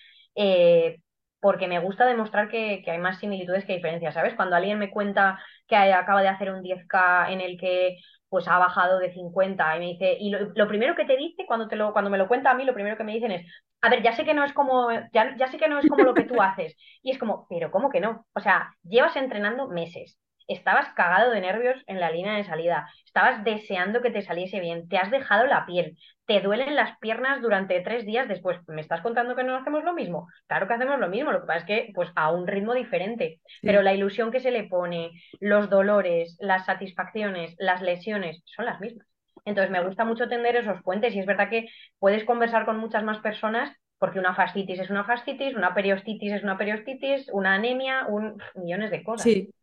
porque 1.39 1.67
me 1.67 1.79
gusta 1.79 2.05
demostrar 2.05 2.49
que, 2.49 2.81
que, 2.83 2.91
hay 2.91 2.97
más 2.97 3.19
similitudes 3.19 3.65
que 3.65 3.75
diferencias, 3.75 4.13
¿sabes? 4.13 4.33
Cuando 4.35 4.55
alguien 4.55 4.79
me 4.79 4.89
cuenta 4.91 5.39
que 5.67 5.75
acaba 5.75 6.21
de 6.21 6.27
hacer 6.27 6.51
un 6.51 6.61
10K 6.61 7.31
en 7.31 7.41
el 7.41 7.57
que 7.57 7.97
pues 8.29 8.47
ha 8.47 8.59
bajado 8.59 8.99
de 8.99 9.11
50 9.11 9.75
y 9.75 9.79
me 9.79 9.85
dice, 9.87 10.17
y 10.19 10.29
lo, 10.29 10.67
primero 10.67 10.95
que 10.95 11.05
te 11.05 11.17
dice 11.17 11.45
cuando, 11.47 11.67
te 11.67 11.75
lo, 11.75 11.93
cuando 11.93 12.11
me 12.11 12.17
lo 12.17 12.27
cuenta 12.27 12.51
a 12.51 12.53
mí, 12.53 12.63
lo 12.63 12.73
primero 12.75 12.95
que 12.95 13.03
me 13.03 13.13
dicen 13.13 13.31
es, 13.31 13.45
a 13.81 13.89
ver, 13.89 14.03
ya 14.03 14.13
sé 14.13 14.23
que 14.23 14.33
no 14.35 14.43
es 14.43 14.53
como, 14.53 14.91
ya, 15.13 15.35
ya 15.37 15.47
sé 15.47 15.57
que 15.57 15.67
no 15.67 15.79
es 15.79 15.87
como 15.87 16.03
lo 16.03 16.13
que 16.13 16.25
tú 16.25 16.35
haces. 16.41 16.75
Y 17.01 17.11
es 17.11 17.17
como, 17.17 17.47
pero 17.49 17.71
¿cómo 17.71 17.89
que 17.89 17.99
no? 17.99 18.25
O 18.33 18.39
sea, 18.39 18.71
llevas 18.83 19.15
entrenando 19.15 19.67
meses, 19.67 20.19
estabas 20.49 20.89
cagado 20.95 21.31
de 21.31 21.41
nervios 21.41 21.81
en 21.87 21.99
la 21.99 22.11
línea 22.11 22.33
de 22.35 22.43
salida, 22.43 22.89
estabas 23.05 23.43
deseando 23.43 24.01
que 24.01 24.11
te 24.11 24.21
saliese 24.21 24.59
bien, 24.59 24.89
te 24.89 24.97
has 24.97 25.11
dejado 25.11 25.45
la 25.45 25.65
piel, 25.65 25.97
te 26.25 26.41
duelen 26.41 26.75
las 26.75 26.97
piernas 26.97 27.41
durante 27.41 27.79
tres 27.81 28.05
días 28.05 28.27
después. 28.27 28.59
¿Me 28.67 28.81
estás 28.81 29.01
contando 29.01 29.35
que 29.35 29.43
no 29.43 29.55
hacemos 29.55 29.83
lo 29.83 29.93
mismo? 29.93 30.27
Claro 30.47 30.67
que 30.67 30.73
hacemos 30.73 30.99
lo 30.99 31.07
mismo, 31.07 31.31
lo 31.31 31.41
que 31.41 31.47
pasa 31.47 31.59
es 31.59 31.65
que 31.65 31.91
pues 31.93 32.09
a 32.15 32.31
un 32.31 32.47
ritmo 32.47 32.73
diferente, 32.73 33.39
pero 33.61 33.81
la 33.81 33.93
ilusión 33.93 34.31
que 34.31 34.39
se 34.39 34.51
le 34.51 34.63
pone, 34.63 35.11
los 35.39 35.69
dolores, 35.69 36.35
las 36.39 36.65
satisfacciones, 36.65 37.55
las 37.59 37.81
lesiones, 37.81 38.41
son 38.45 38.65
las 38.65 38.79
mismas. 38.79 39.07
Entonces 39.45 39.71
me 39.71 39.83
gusta 39.85 40.03
mucho 40.03 40.27
tender 40.27 40.55
esos 40.55 40.81
puentes 40.83 41.15
y 41.15 41.19
es 41.19 41.25
verdad 41.25 41.49
que 41.49 41.67
puedes 41.99 42.23
conversar 42.25 42.65
con 42.65 42.77
muchas 42.77 43.03
más 43.03 43.19
personas 43.19 43.71
porque 43.99 44.19
una 44.19 44.33
fascitis 44.33 44.79
es 44.79 44.89
una 44.89 45.03
fascitis, 45.03 45.55
una 45.55 45.73
periostitis 45.73 46.31
es 46.31 46.43
una 46.43 46.57
periostitis, 46.57 47.29
una 47.33 47.53
anemia, 47.53 48.05
un 48.07 48.41
millones 48.55 48.91
de 48.91 49.03
cosas. 49.03 49.23
Sí, 49.23 49.53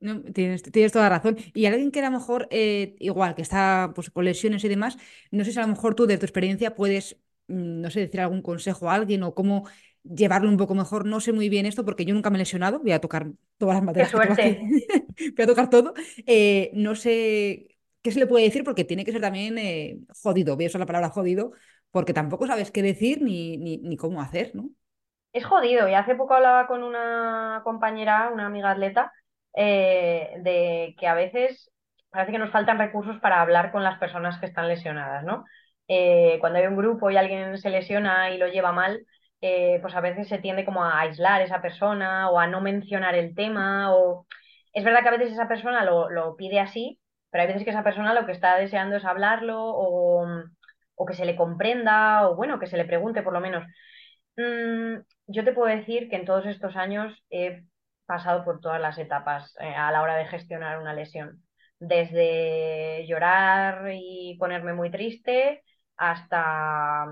tienes, 0.00 0.62
tienes, 0.62 0.92
toda 0.92 1.08
razón. 1.08 1.36
Y 1.54 1.66
alguien 1.66 1.90
que 1.90 2.00
a 2.00 2.10
lo 2.10 2.10
mejor, 2.10 2.48
eh, 2.50 2.96
igual, 2.98 3.34
que 3.34 3.42
está 3.42 3.92
pues, 3.94 4.10
con 4.10 4.24
lesiones 4.24 4.64
y 4.64 4.68
demás, 4.68 4.98
no 5.30 5.44
sé 5.44 5.52
si 5.52 5.58
a 5.58 5.62
lo 5.62 5.68
mejor 5.68 5.94
tú 5.94 6.06
de 6.06 6.18
tu 6.18 6.26
experiencia 6.26 6.74
puedes, 6.74 7.18
mm, 7.48 7.80
no 7.82 7.90
sé, 7.90 8.00
decir 8.00 8.20
algún 8.20 8.42
consejo 8.42 8.90
a 8.90 8.94
alguien 8.94 9.22
o 9.22 9.34
cómo 9.34 9.68
llevarlo 10.02 10.48
un 10.48 10.56
poco 10.56 10.74
mejor. 10.74 11.06
No 11.06 11.20
sé 11.20 11.32
muy 11.32 11.48
bien 11.48 11.66
esto 11.66 11.84
porque 11.84 12.04
yo 12.04 12.14
nunca 12.14 12.30
me 12.30 12.36
he 12.36 12.40
lesionado, 12.40 12.80
voy 12.80 12.92
a 12.92 13.00
tocar 13.00 13.28
todas 13.58 13.76
las 13.76 13.84
materias. 13.84 14.10
suerte! 14.10 14.60
voy 15.36 15.44
a 15.44 15.46
tocar 15.46 15.70
todo. 15.70 15.94
Eh, 16.26 16.70
no 16.74 16.94
sé 16.94 17.78
qué 18.02 18.12
se 18.12 18.18
le 18.18 18.26
puede 18.26 18.44
decir 18.44 18.64
porque 18.64 18.84
tiene 18.84 19.04
que 19.04 19.12
ser 19.12 19.20
también 19.20 19.58
eh, 19.58 19.98
jodido, 20.22 20.56
voy 20.56 20.64
a 20.64 20.68
usar 20.68 20.80
la 20.80 20.86
palabra 20.86 21.10
jodido, 21.10 21.52
porque 21.90 22.14
tampoco 22.14 22.46
sabes 22.46 22.70
qué 22.70 22.82
decir 22.82 23.22
ni, 23.22 23.56
ni, 23.58 23.78
ni 23.78 23.96
cómo 23.96 24.22
hacer, 24.22 24.54
¿no? 24.54 24.70
Es 25.32 25.44
jodido, 25.44 25.88
y 25.88 25.94
hace 25.94 26.16
poco 26.16 26.34
hablaba 26.34 26.66
con 26.66 26.82
una 26.82 27.60
compañera, 27.62 28.30
una 28.32 28.46
amiga 28.46 28.72
atleta, 28.72 29.12
eh, 29.54 30.34
de 30.42 30.94
que 30.98 31.06
a 31.06 31.14
veces 31.14 31.70
parece 32.10 32.32
que 32.32 32.38
nos 32.38 32.50
faltan 32.50 32.78
recursos 32.78 33.18
para 33.20 33.40
hablar 33.40 33.72
con 33.72 33.84
las 33.84 33.98
personas 33.98 34.38
que 34.40 34.46
están 34.46 34.68
lesionadas, 34.68 35.24
¿no? 35.24 35.44
Eh, 35.88 36.38
cuando 36.40 36.58
hay 36.58 36.66
un 36.66 36.76
grupo 36.76 37.10
y 37.10 37.16
alguien 37.16 37.58
se 37.58 37.70
lesiona 37.70 38.30
y 38.30 38.38
lo 38.38 38.48
lleva 38.48 38.72
mal, 38.72 39.06
eh, 39.40 39.78
pues 39.82 39.94
a 39.94 40.00
veces 40.00 40.28
se 40.28 40.38
tiende 40.38 40.64
como 40.64 40.84
a 40.84 41.00
aislar 41.00 41.42
esa 41.42 41.62
persona 41.62 42.30
o 42.30 42.38
a 42.38 42.46
no 42.46 42.60
mencionar 42.60 43.14
el 43.14 43.34
tema 43.34 43.94
o 43.94 44.26
es 44.72 44.84
verdad 44.84 45.02
que 45.02 45.08
a 45.08 45.12
veces 45.12 45.32
esa 45.32 45.48
persona 45.48 45.84
lo, 45.84 46.36
pide 46.36 46.60
así, 46.60 47.00
pero 47.30 47.42
hay 47.42 47.48
veces 47.48 47.64
que 47.64 47.70
esa 47.70 47.82
persona 47.84 48.14
lo 48.14 48.26
que 48.26 48.32
está 48.32 48.56
deseando 48.56 48.96
es 48.96 49.04
hablarlo 49.04 49.58
o, 49.62 50.26
o 50.94 51.06
que 51.06 51.14
se 51.14 51.24
le 51.24 51.36
comprenda 51.36 52.28
o 52.28 52.36
bueno, 52.36 52.58
que 52.58 52.66
se 52.66 52.76
le 52.76 52.84
pregunte 52.84 53.22
por 53.22 53.32
lo 53.32 53.40
menos. 53.40 53.64
Mm, 54.36 55.02
yo 55.26 55.44
te 55.44 55.52
puedo 55.52 55.74
decir 55.74 56.08
que 56.08 56.16
en 56.16 56.24
todos 56.24 56.46
estos 56.46 56.76
años 56.76 57.14
he 57.30 57.62
pasado 58.10 58.44
por 58.44 58.60
todas 58.60 58.80
las 58.80 58.98
etapas 58.98 59.54
eh, 59.60 59.72
a 59.72 59.92
la 59.92 60.02
hora 60.02 60.16
de 60.16 60.26
gestionar 60.26 60.80
una 60.80 60.92
lesión, 60.94 61.44
desde 61.78 63.06
llorar 63.06 63.92
y 63.94 64.36
ponerme 64.40 64.74
muy 64.74 64.90
triste 64.90 65.62
hasta, 65.96 67.06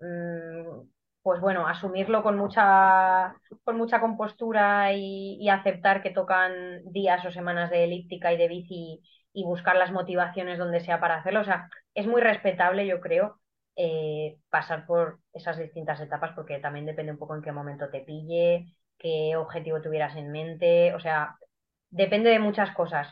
mm, 0.00 0.88
pues 1.22 1.40
bueno, 1.40 1.66
asumirlo 1.66 2.22
con 2.22 2.36
mucha, 2.38 3.34
con 3.64 3.76
mucha 3.76 4.00
compostura 4.00 4.92
y, 4.92 5.48
aceptar 5.48 6.02
que 6.02 6.10
tocan 6.10 6.52
días 6.92 7.24
o 7.26 7.32
semanas 7.32 7.70
de 7.70 7.84
elíptica 7.84 8.32
y 8.32 8.36
de 8.36 8.48
bici 8.48 9.02
y 9.32 9.44
buscar 9.44 9.76
las 9.76 9.90
motivaciones 9.92 10.58
donde 10.58 10.80
sea 10.80 11.00
para 11.00 11.16
hacerlo. 11.16 11.40
O 11.40 11.44
sea, 11.44 11.68
es 11.94 12.06
muy 12.06 12.20
respetable, 12.20 12.86
yo 12.86 13.00
creo, 13.00 13.40
eh, 13.76 14.38
pasar 14.50 14.86
por 14.86 15.20
esas 15.32 15.58
distintas 15.58 16.00
etapas 16.00 16.32
porque 16.34 16.58
también 16.60 16.86
depende 16.86 17.12
un 17.12 17.18
poco 17.18 17.34
en 17.34 17.42
qué 17.42 17.52
momento 17.52 17.90
te 17.90 18.00
pille, 18.00 18.66
qué 18.98 19.36
objetivo 19.36 19.80
tuvieras 19.80 20.16
en 20.16 20.32
mente, 20.32 20.94
o 20.94 21.00
sea, 21.00 21.36
depende 21.90 22.30
de 22.30 22.38
muchas 22.40 22.72
cosas, 22.74 23.08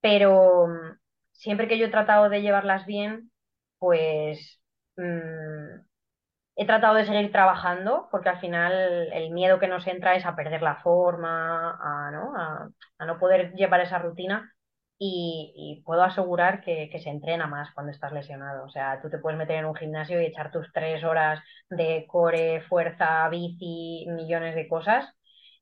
pero 0.00 0.66
mm, 0.68 0.98
siempre 1.32 1.68
que 1.68 1.78
yo 1.78 1.86
he 1.86 1.90
tratado 1.90 2.28
de 2.28 2.42
llevarlas 2.42 2.86
bien, 2.86 3.30
pues 3.78 4.60
mm, 4.96 5.80
he 6.56 6.66
tratado 6.66 6.94
de 6.96 7.06
seguir 7.06 7.32
trabajando, 7.32 8.08
porque 8.10 8.28
al 8.30 8.40
final 8.40 8.72
el 9.12 9.30
miedo 9.30 9.58
que 9.60 9.68
nos 9.68 9.86
entra 9.86 10.16
es 10.16 10.26
a 10.26 10.36
perder 10.36 10.62
la 10.62 10.76
forma, 10.76 11.78
a 11.80 12.10
no, 13.06 13.18
poder 13.18 13.54
llevar 13.54 13.80
esa 13.80 13.98
rutina. 13.98 14.52
y, 15.00 15.82
puedo 15.86 16.02
asegurar 16.02 16.60
que, 16.62 16.90
se 17.02 17.10
entrena 17.10 17.46
más 17.46 17.72
cuando 17.74 17.92
estás 17.92 18.12
lesionado. 18.12 18.64
O 18.64 18.70
sea, 18.70 19.00
tú 19.02 19.10
te 19.10 19.18
puedes 19.18 19.38
meter 19.38 19.56
en 19.56 19.66
un 19.66 19.74
gimnasio 19.76 20.20
y 20.20 20.26
echar 20.26 20.50
tus 20.50 20.72
tres 20.72 21.04
horas 21.04 21.40
de 21.70 22.06
core, 22.08 22.62
fuerza, 22.62 23.28
bici, 23.28 24.06
millones 24.08 24.54
de 24.56 24.68
cosas 24.68 25.17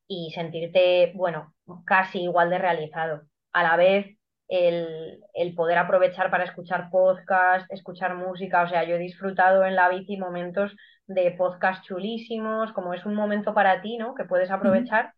y 0.07 0.31
sentirte, 0.33 1.11
bueno, 1.15 1.53
casi 1.85 2.21
igual 2.23 2.49
de 2.49 2.57
realizado. 2.59 3.23
A 3.53 3.63
la 3.63 3.75
vez, 3.75 4.17
el, 4.47 5.19
el 5.33 5.55
poder 5.55 5.77
aprovechar 5.77 6.31
para 6.31 6.45
escuchar 6.45 6.89
podcast, 6.89 7.71
escuchar 7.71 8.15
música. 8.15 8.63
O 8.63 8.69
sea, 8.69 8.83
yo 8.83 8.95
he 8.95 8.99
disfrutado 8.99 9.65
en 9.65 9.75
la 9.75 9.89
bici 9.89 10.17
momentos 10.17 10.75
de 11.07 11.31
podcast 11.31 11.83
chulísimos, 11.85 12.71
como 12.73 12.93
es 12.93 13.05
un 13.05 13.15
momento 13.15 13.53
para 13.53 13.81
ti, 13.81 13.97
¿no? 13.97 14.15
Que 14.15 14.25
puedes 14.25 14.51
aprovechar 14.51 15.13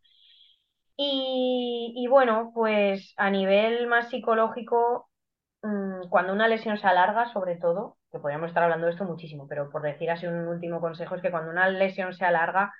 y, 1.01 1.93
y 1.95 2.07
bueno, 2.07 2.51
pues 2.53 3.13
a 3.17 3.29
nivel 3.29 3.87
más 3.87 4.09
psicológico, 4.09 5.09
mm, 5.61 6.09
cuando 6.09 6.33
una 6.33 6.47
lesión 6.49 6.77
se 6.77 6.87
alarga, 6.87 7.31
sobre 7.31 7.55
todo, 7.55 7.97
que 8.11 8.19
podríamos 8.19 8.49
estar 8.49 8.63
hablando 8.63 8.87
de 8.87 8.91
esto 8.93 9.05
muchísimo, 9.05 9.47
pero 9.47 9.69
por 9.69 9.81
decir 9.81 10.11
así 10.11 10.27
un 10.27 10.47
último 10.49 10.81
consejo 10.81 11.15
es 11.15 11.21
que 11.21 11.31
cuando 11.31 11.51
una 11.51 11.69
lesión 11.69 12.13
se 12.13 12.25
alarga 12.25 12.73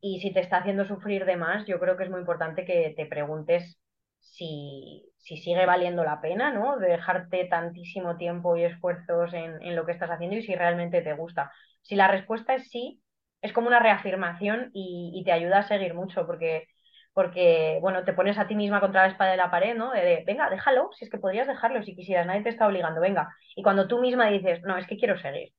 y 0.00 0.20
si 0.20 0.32
te 0.32 0.40
está 0.40 0.58
haciendo 0.58 0.86
sufrir 0.86 1.24
de 1.24 1.36
más, 1.36 1.66
yo 1.66 1.78
creo 1.80 1.96
que 1.96 2.04
es 2.04 2.10
muy 2.10 2.20
importante 2.20 2.64
que 2.64 2.94
te 2.96 3.06
preguntes 3.06 3.78
si, 4.20 5.04
si 5.18 5.36
sigue 5.36 5.66
valiendo 5.66 6.04
la 6.04 6.20
pena, 6.20 6.52
¿no? 6.52 6.78
De 6.78 6.88
dejarte 6.88 7.44
tantísimo 7.46 8.16
tiempo 8.16 8.56
y 8.56 8.64
esfuerzos 8.64 9.32
en, 9.34 9.60
en 9.62 9.76
lo 9.76 9.86
que 9.86 9.92
estás 9.92 10.10
haciendo 10.10 10.36
y 10.36 10.42
si 10.42 10.54
realmente 10.54 11.02
te 11.02 11.12
gusta. 11.14 11.52
Si 11.82 11.96
la 11.96 12.08
respuesta 12.08 12.54
es 12.54 12.68
sí, 12.70 13.02
es 13.42 13.52
como 13.52 13.68
una 13.68 13.78
reafirmación 13.80 14.70
y, 14.74 15.12
y 15.14 15.24
te 15.24 15.32
ayuda 15.32 15.58
a 15.60 15.68
seguir 15.68 15.94
mucho 15.94 16.26
porque 16.26 16.66
porque, 17.12 17.78
bueno, 17.80 18.04
te 18.04 18.12
pones 18.12 18.38
a 18.38 18.46
ti 18.46 18.54
misma 18.54 18.80
contra 18.80 19.02
la 19.02 19.08
espada 19.08 19.32
de 19.32 19.36
la 19.36 19.50
pared, 19.50 19.76
¿no? 19.76 19.90
De, 19.92 20.22
venga, 20.26 20.48
déjalo, 20.48 20.90
si 20.96 21.04
es 21.04 21.10
que 21.10 21.18
podrías 21.18 21.48
dejarlo 21.48 21.82
si 21.82 21.94
quisieras, 21.96 22.26
nadie 22.26 22.42
te 22.42 22.50
está 22.50 22.66
obligando, 22.68 23.00
venga. 23.00 23.28
Y 23.56 23.62
cuando 23.62 23.88
tú 23.88 23.98
misma 24.00 24.28
dices, 24.30 24.62
no, 24.62 24.76
es 24.78 24.86
que 24.86 24.96
quiero 24.96 25.18
seguir, 25.18 25.52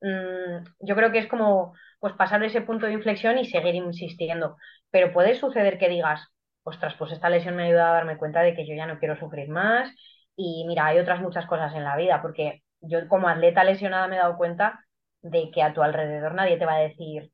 mmm, 0.00 0.64
yo 0.80 0.96
creo 0.96 1.12
que 1.12 1.18
es 1.20 1.28
como, 1.28 1.74
pues 1.98 2.14
pasar 2.14 2.42
ese 2.44 2.60
punto 2.62 2.86
de 2.86 2.92
inflexión 2.92 3.38
y 3.38 3.44
seguir 3.46 3.74
insistiendo. 3.74 4.56
Pero 4.90 5.12
puede 5.12 5.34
suceder 5.34 5.78
que 5.78 5.88
digas, 5.88 6.26
ostras, 6.62 6.94
pues 6.98 7.12
esta 7.12 7.30
lesión 7.30 7.56
me 7.56 7.64
ha 7.64 7.66
ayudado 7.66 7.90
a 7.90 7.94
darme 7.94 8.18
cuenta 8.18 8.42
de 8.42 8.54
que 8.54 8.66
yo 8.66 8.74
ya 8.74 8.86
no 8.86 8.98
quiero 8.98 9.16
sufrir 9.18 9.48
más 9.48 9.90
y 10.36 10.64
mira, 10.66 10.86
hay 10.86 10.98
otras 10.98 11.20
muchas 11.20 11.46
cosas 11.46 11.74
en 11.74 11.84
la 11.84 11.96
vida, 11.96 12.20
porque 12.22 12.62
yo 12.80 13.08
como 13.08 13.28
atleta 13.28 13.64
lesionada 13.64 14.08
me 14.08 14.16
he 14.16 14.18
dado 14.18 14.36
cuenta 14.36 14.84
de 15.22 15.50
que 15.50 15.62
a 15.62 15.72
tu 15.74 15.82
alrededor 15.82 16.34
nadie 16.34 16.58
te 16.58 16.66
va 16.66 16.74
a 16.76 16.80
decir, 16.80 17.32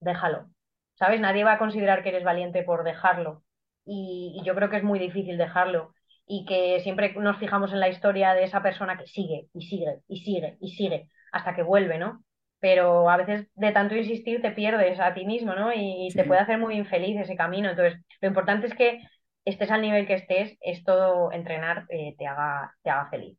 déjalo, 0.00 0.48
¿sabes? 0.94 1.20
Nadie 1.20 1.44
va 1.44 1.54
a 1.54 1.58
considerar 1.58 2.02
que 2.02 2.10
eres 2.10 2.24
valiente 2.24 2.62
por 2.62 2.84
dejarlo. 2.84 3.42
Y, 3.84 4.38
y, 4.40 4.44
yo 4.46 4.54
creo 4.54 4.70
que 4.70 4.78
es 4.78 4.84
muy 4.84 4.98
difícil 4.98 5.38
dejarlo. 5.38 5.94
Y 6.26 6.46
que 6.46 6.80
siempre 6.80 7.14
nos 7.14 7.38
fijamos 7.38 7.72
en 7.72 7.80
la 7.80 7.88
historia 7.88 8.34
de 8.34 8.44
esa 8.44 8.62
persona 8.62 8.96
que 8.98 9.06
sigue 9.06 9.48
y 9.52 9.66
sigue 9.66 10.00
y 10.08 10.24
sigue 10.24 10.56
y 10.60 10.70
sigue 10.76 11.10
hasta 11.32 11.54
que 11.54 11.62
vuelve, 11.62 11.98
¿no? 11.98 12.24
Pero 12.64 13.10
a 13.10 13.16
veces 13.18 13.48
de 13.54 13.72
tanto 13.72 13.94
insistir 13.96 14.42
te 14.42 14.52
pierdes 14.52 14.98
a 15.00 15.14
ti 15.14 15.24
mismo, 15.26 15.54
¿no? 15.54 15.72
Y, 15.74 16.14
te 16.16 16.24
puede 16.24 16.40
hacer 16.42 16.58
muy 16.58 16.74
infeliz 16.76 17.16
ese 17.20 17.36
camino. 17.36 17.70
Entonces, 17.70 18.00
lo 18.20 18.28
importante 18.28 18.66
es 18.68 18.74
que 18.74 19.00
estés 19.44 19.70
al 19.70 19.82
nivel 19.82 20.06
que 20.06 20.14
estés, 20.14 20.56
es 20.62 20.84
todo 20.84 21.30
entrenar 21.32 21.86
eh, 21.90 22.14
te 22.18 22.26
haga, 22.26 22.74
te 22.82 22.90
haga 22.90 23.10
feliz. 23.10 23.38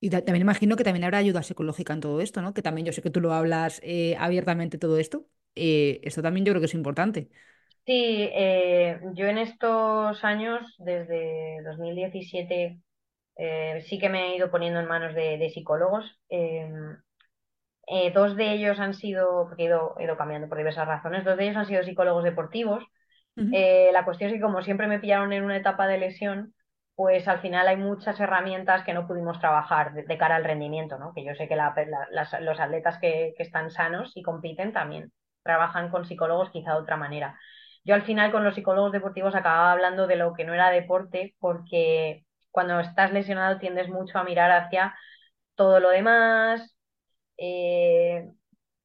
Y 0.00 0.10
ta- 0.10 0.24
también 0.24 0.42
imagino 0.42 0.76
que 0.76 0.84
también 0.84 1.04
habrá 1.04 1.18
ayuda 1.18 1.42
psicológica 1.42 1.92
en 1.94 2.00
todo 2.00 2.20
esto, 2.20 2.42
¿no? 2.42 2.52
Que 2.54 2.62
también 2.62 2.86
yo 2.86 2.92
sé 2.92 3.02
que 3.02 3.10
tú 3.10 3.20
lo 3.20 3.32
hablas 3.32 3.80
eh, 3.82 4.16
abiertamente 4.18 4.78
todo 4.78 4.98
esto. 4.98 5.26
Eh, 5.54 6.00
esto 6.04 6.22
también 6.22 6.44
yo 6.44 6.52
creo 6.52 6.60
que 6.60 6.66
es 6.66 6.74
importante. 6.74 7.30
Sí, 7.86 7.92
eh, 8.32 9.00
yo 9.14 9.26
en 9.26 9.38
estos 9.38 10.24
años, 10.24 10.60
desde 10.78 11.62
2017, 11.62 12.80
eh, 13.36 13.84
sí 13.88 13.98
que 14.00 14.08
me 14.08 14.32
he 14.32 14.36
ido 14.36 14.50
poniendo 14.50 14.80
en 14.80 14.88
manos 14.88 15.14
de, 15.14 15.38
de 15.38 15.50
psicólogos. 15.50 16.04
Eh, 17.86 18.10
dos 18.12 18.36
de 18.36 18.52
ellos 18.52 18.80
han 18.80 18.94
sido, 18.94 19.46
porque 19.48 19.64
he 19.64 19.66
ido, 19.66 19.94
he 19.98 20.04
ido 20.04 20.16
cambiando 20.16 20.48
por 20.48 20.58
diversas 20.58 20.88
razones, 20.88 21.24
dos 21.24 21.36
de 21.36 21.44
ellos 21.44 21.56
han 21.56 21.66
sido 21.66 21.82
psicólogos 21.84 22.24
deportivos. 22.24 22.84
Eh, 23.50 23.90
la 23.92 24.04
cuestión 24.04 24.30
es 24.30 24.36
que 24.36 24.42
como 24.42 24.62
siempre 24.62 24.88
me 24.88 24.98
pillaron 24.98 25.32
en 25.32 25.44
una 25.44 25.56
etapa 25.56 25.86
de 25.86 25.98
lesión, 25.98 26.54
pues 26.94 27.28
al 27.28 27.40
final 27.40 27.68
hay 27.68 27.76
muchas 27.76 28.18
herramientas 28.20 28.84
que 28.84 28.94
no 28.94 29.06
pudimos 29.06 29.38
trabajar 29.40 29.92
de, 29.94 30.02
de 30.04 30.18
cara 30.18 30.36
al 30.36 30.44
rendimiento, 30.44 30.98
¿no? 30.98 31.12
Que 31.14 31.24
yo 31.24 31.34
sé 31.34 31.46
que 31.48 31.56
la- 31.56 31.74
la- 31.86 32.08
las- 32.10 32.40
los 32.40 32.58
atletas 32.60 32.98
que, 33.00 33.34
que 33.36 33.42
están 33.44 33.70
sanos 33.70 34.12
y 34.16 34.22
compiten 34.22 34.72
también 34.72 35.12
trabajan 35.42 35.90
con 35.90 36.04
psicólogos 36.06 36.50
quizá 36.50 36.72
de 36.72 36.78
otra 36.80 36.96
manera. 36.96 37.38
Yo 37.84 37.94
al 37.94 38.02
final 38.02 38.32
con 38.32 38.42
los 38.44 38.54
psicólogos 38.54 38.92
deportivos 38.92 39.34
acababa 39.34 39.72
hablando 39.72 40.06
de 40.06 40.16
lo 40.16 40.32
que 40.34 40.44
no 40.44 40.54
era 40.54 40.70
deporte 40.70 41.34
porque 41.38 42.24
cuando 42.50 42.80
estás 42.80 43.12
lesionado 43.12 43.58
tiendes 43.58 43.88
mucho 43.88 44.18
a 44.18 44.24
mirar 44.24 44.50
hacia 44.50 44.94
todo 45.54 45.80
lo 45.80 45.90
demás, 45.90 46.75
eh, 47.38 48.30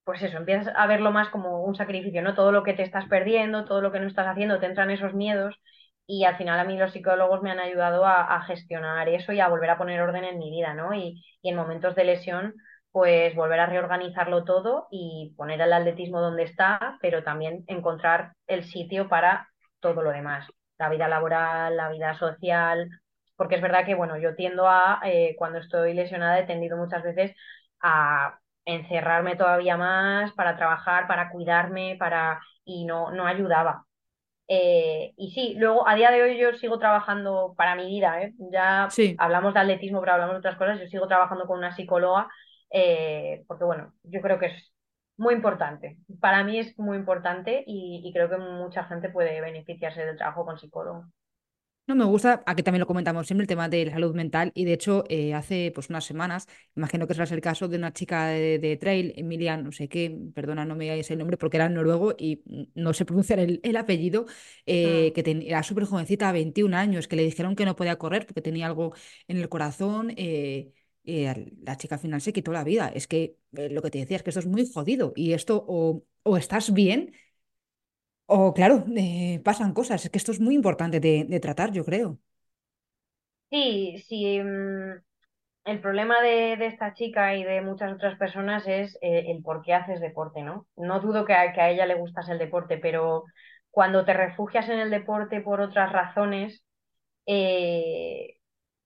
pues 0.04 0.22
eso, 0.24 0.38
empiezas 0.38 0.74
a 0.76 0.88
verlo 0.88 1.12
más 1.12 1.30
como 1.30 1.64
un 1.64 1.76
sacrificio, 1.76 2.22
¿no? 2.22 2.36
Todo 2.36 2.52
lo 2.52 2.64
que 2.64 2.74
te 2.74 2.84
estás 2.84 3.06
perdiendo, 3.08 3.66
todo 3.66 3.82
lo 3.82 3.92
que 3.92 4.00
no 4.00 4.08
estás 4.08 4.28
haciendo, 4.28 4.60
te 4.60 4.66
entran 4.66 4.92
esos 4.92 5.14
miedos 5.14 5.56
y 6.08 6.26
al 6.26 6.38
final 6.38 6.60
a 6.60 6.66
mí 6.66 6.78
los 6.78 6.92
psicólogos 6.92 7.42
me 7.42 7.52
han 7.52 7.60
ayudado 7.60 8.06
a, 8.06 8.42
gestionar 8.44 9.08
eso 9.10 9.32
y 9.34 9.40
a 9.40 9.48
volver 9.48 9.70
a 9.70 9.78
poner 9.78 10.02
orden 10.02 10.24
en 10.26 10.40
mi 10.40 10.52
vida, 10.52 10.74
¿no? 10.74 10.94
Y, 10.94 11.24
y 11.42 11.50
en 11.50 11.56
momentos 11.56 11.96
de 11.96 12.04
lesión, 12.06 12.56
pues 12.92 13.36
volver 13.36 13.60
a 13.62 13.68
reorganizarlo 13.68 14.44
todo 14.44 14.88
y 14.92 15.34
poner 15.38 15.62
el 15.62 15.74
atletismo 15.74 16.20
donde 16.20 16.44
está, 16.44 16.98
pero 17.02 17.24
también 17.24 17.64
encontrar 17.68 18.34
el 18.48 18.66
sitio 18.66 19.08
para 19.08 19.48
todo 19.80 20.02
lo 20.02 20.12
demás, 20.12 20.48
la 20.78 20.90
vida 20.90 21.08
laboral, 21.08 21.78
la 21.78 21.90
vida 21.90 22.18
social, 22.18 22.90
porque 23.38 23.56
es 23.56 23.62
verdad 23.62 23.86
que, 23.86 23.96
bueno, 23.96 24.18
yo 24.18 24.36
tiendo 24.36 24.68
a, 24.68 25.00
eh, 25.06 25.36
cuando 25.38 25.60
estoy 25.60 25.94
lesionada, 25.94 26.40
he 26.40 26.46
tendido 26.46 26.78
muchas 26.78 27.04
veces 27.04 27.36
a 27.82 28.41
encerrarme 28.66 29.36
todavía 29.36 29.78
más 29.78 30.34
para 30.34 30.56
trabajar, 30.58 31.08
para 31.08 31.30
cuidarme, 31.32 31.96
para 32.00 32.40
y 32.66 32.86
no, 32.86 33.12
no 33.12 33.26
ayudaba. 33.28 33.86
Eh, 34.48 35.14
y 35.18 35.32
sí, 35.32 35.56
luego 35.58 35.88
a 35.88 35.96
día 35.96 36.12
de 36.12 36.22
hoy 36.24 36.38
yo 36.38 36.54
sigo 36.54 36.78
trabajando 36.80 37.54
para 37.58 37.76
mi 37.76 37.88
vida, 37.88 38.22
¿eh? 38.22 38.34
Ya 38.52 38.88
Sí. 38.90 39.16
hablamos 39.18 39.54
de 39.54 39.62
atletismo, 39.62 40.02
pero 40.02 40.14
hablamos 40.14 40.34
de 40.36 40.40
otras 40.40 40.58
cosas, 40.58 40.80
yo 40.80 40.88
sigo 40.88 41.08
trabajando 41.08 41.48
con 41.48 41.58
una 41.60 41.74
psicóloga, 41.76 42.30
eh, 42.70 43.44
porque 43.48 43.64
bueno, 43.64 43.94
yo 44.04 44.22
creo 44.22 44.40
que 44.40 44.48
es 44.48 44.74
muy 45.18 45.34
importante. 45.36 45.98
Para 46.20 46.44
mí 46.44 46.60
es 46.60 46.78
muy 46.78 46.98
importante 46.98 47.64
y, 47.66 48.02
y 48.04 48.14
creo 48.14 48.30
que 48.30 48.38
mucha 48.38 48.84
gente 48.86 49.10
puede 49.10 49.40
beneficiarse 49.42 50.06
del 50.06 50.18
trabajo 50.18 50.46
con 50.46 50.60
psicólogo. 50.60 51.06
No 51.92 51.96
me 51.98 52.06
gusta, 52.06 52.42
aquí 52.46 52.64
también 52.64 52.80
lo 52.80 52.88
comentamos 52.88 53.28
siempre, 53.28 53.44
el 53.44 53.48
tema 53.50 53.68
de 53.68 53.86
la 53.86 53.92
salud 53.92 54.16
mental. 54.16 54.52
Y 54.56 54.64
de 54.64 54.72
hecho, 54.74 55.04
eh, 55.10 55.34
hace 55.34 55.72
pues 55.76 55.90
unas 55.90 56.06
semanas, 56.06 56.48
imagino 56.74 57.06
que 57.06 57.14
será 57.14 57.26
el 57.36 57.42
caso 57.42 57.68
de 57.68 57.76
una 57.76 57.92
chica 57.92 58.28
de, 58.28 58.60
de 58.60 58.78
trail, 58.78 59.14
Emilia, 59.18 59.58
no 59.58 59.74
sé 59.74 59.90
qué, 59.90 60.18
perdona, 60.34 60.64
no 60.64 60.76
me 60.76 60.86
digáis 60.86 61.12
el 61.12 61.18
nombre 61.20 61.36
porque 61.36 61.58
era 61.58 61.68
noruego 61.68 62.16
y 62.18 62.44
no 62.76 62.94
sé 62.94 63.04
pronunciar 63.04 63.40
el, 63.40 63.60
el 63.64 63.76
apellido, 63.76 64.26
eh, 64.66 65.10
Mm. 65.12 65.14
que 65.16 65.24
ten- 65.24 65.42
era 65.42 65.64
súper 65.64 65.84
jovencita, 65.86 66.32
21 66.32 66.74
años, 66.76 67.10
que 67.10 67.18
le 67.18 67.24
dijeron 67.24 67.56
que 67.58 67.66
no 67.66 67.76
podía 67.76 67.98
correr 67.98 68.26
porque 68.26 68.42
tenía 68.42 68.68
algo 68.68 68.94
en 69.28 69.38
el 69.38 69.50
corazón. 69.50 70.14
eh, 70.16 70.72
la 71.64 71.78
chica 71.78 71.96
al 71.96 72.02
final 72.02 72.22
se 72.22 72.34
quitó 72.34 72.52
la 72.52 72.64
vida. 72.64 72.90
Es 72.94 73.08
que 73.08 73.38
eh, 73.58 73.70
lo 73.70 73.82
que 73.82 73.90
te 73.92 74.00
decía 74.00 74.18
es 74.18 74.24
que 74.24 74.30
esto 74.30 74.40
es 74.40 74.46
muy 74.48 74.70
jodido 74.72 75.14
y 75.16 75.34
esto 75.34 75.64
o, 75.68 76.04
o 76.24 76.38
estás 76.38 76.74
bien 76.74 77.14
o, 78.38 78.54
claro, 78.54 78.76
eh, 78.96 79.42
pasan 79.44 79.74
cosas. 79.74 80.04
Es 80.04 80.12
que 80.12 80.18
esto 80.18 80.32
es 80.32 80.40
muy 80.40 80.56
importante 80.56 81.00
de 81.00 81.40
tratar, 81.40 81.72
yo 81.72 81.84
creo. 81.86 82.20
Sí, 83.50 84.04
sí, 84.08 84.40
mm, 84.40 85.02
El 85.66 85.82
problema 85.82 86.22
de, 86.22 86.54
esta 86.68 86.94
chica 86.96 87.36
y 87.36 87.44
de 87.44 87.62
muchas 87.62 87.94
otras 87.94 88.18
personas 88.18 88.68
es 88.68 88.98
eh, 89.02 89.26
el 89.30 89.44
por 89.44 89.64
qué 89.64 89.74
haces 89.76 90.02
deporte, 90.02 90.44
¿no? 90.44 90.68
No 90.78 91.02
dudo 91.02 91.26
que 91.26 91.34
a, 91.34 91.70
ella 91.72 91.86
le 91.88 91.96
gustase 91.96 92.34
el 92.34 92.40
deporte, 92.40 92.78
pero 92.80 93.26
cuando 93.72 94.06
te 94.06 94.14
refugias 94.14 94.70
en 94.70 94.80
el 94.80 94.92
deporte 94.92 95.42
por 95.42 95.62
otras 95.62 95.92
razones, 95.94 96.64
eh, 97.28 98.38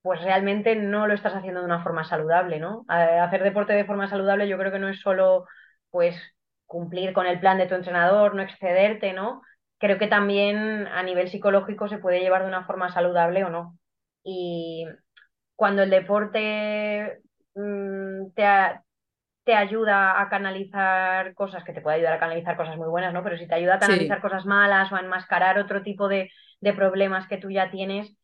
pues 0.03 0.21
realmente 0.23 0.75
no 0.75 1.08
lo 1.08 1.15
estás 1.15 1.36
haciendo 1.36 1.62
de 1.62 1.67
una 1.67 1.84
forma 1.84 2.05
saludable, 2.05 2.60
¿no? 2.60 2.86
Hacer 2.89 3.43
deporte 3.43 3.73
de 3.73 3.86
forma 3.86 4.10
saludable 4.10 4.47
yo 4.47 4.58
creo 4.58 4.71
que 4.71 4.79
no 4.79 4.89
es 4.89 5.01
solo, 5.01 5.45
pues, 5.91 6.15
cumplir 6.67 7.13
con 7.13 7.28
el 7.28 7.39
plan 7.39 7.58
de 7.58 7.67
tu 7.67 7.75
entrenador, 7.75 8.36
no 8.36 8.41
excederte, 8.43 9.13
¿no? 9.13 9.41
Creo 9.80 9.97
que 9.99 10.08
también 10.08 10.88
a 10.88 11.04
nivel 11.04 11.30
psicológico 11.30 11.88
se 11.89 11.97
puede 11.99 12.19
llevar 12.21 12.43
de 12.43 12.47
una 12.49 12.65
forma 12.65 12.91
saludable 12.93 13.43
o 13.43 13.49
no. 13.49 13.78
Y 14.23 14.86
cuando 15.56 15.84
el 15.84 15.89
deporte 15.89 17.19
mm, 17.56 18.32
te, 18.36 18.45
te 19.43 19.54
ayuda 19.56 20.21
a 20.21 20.30
canalizar 20.30 21.34
cosas, 21.36 21.63
que 21.63 21.73
te 21.73 21.82
puede 21.82 21.97
ayudar 21.97 22.13
a 22.13 22.19
canalizar 22.19 22.58
cosas 22.58 22.78
muy 22.78 22.88
buenas, 22.89 23.13
¿no? 23.13 23.23
Pero 23.23 23.38
si 23.38 23.47
te 23.47 23.56
ayuda 23.56 23.75
a 23.75 23.80
canalizar 23.80 24.19
Sí, 24.19 24.21
cosas 24.21 24.45
malas 24.45 24.91
o 24.91 24.95
a 24.95 25.01
enmascarar 25.01 25.60
otro 25.60 25.84
tipo 25.84 26.08
de, 26.08 26.32
de 26.62 26.73
problemas 26.73 27.28
que 27.28 27.38
tú 27.38 27.51
ya 27.51 27.69
tienes, 27.71 28.15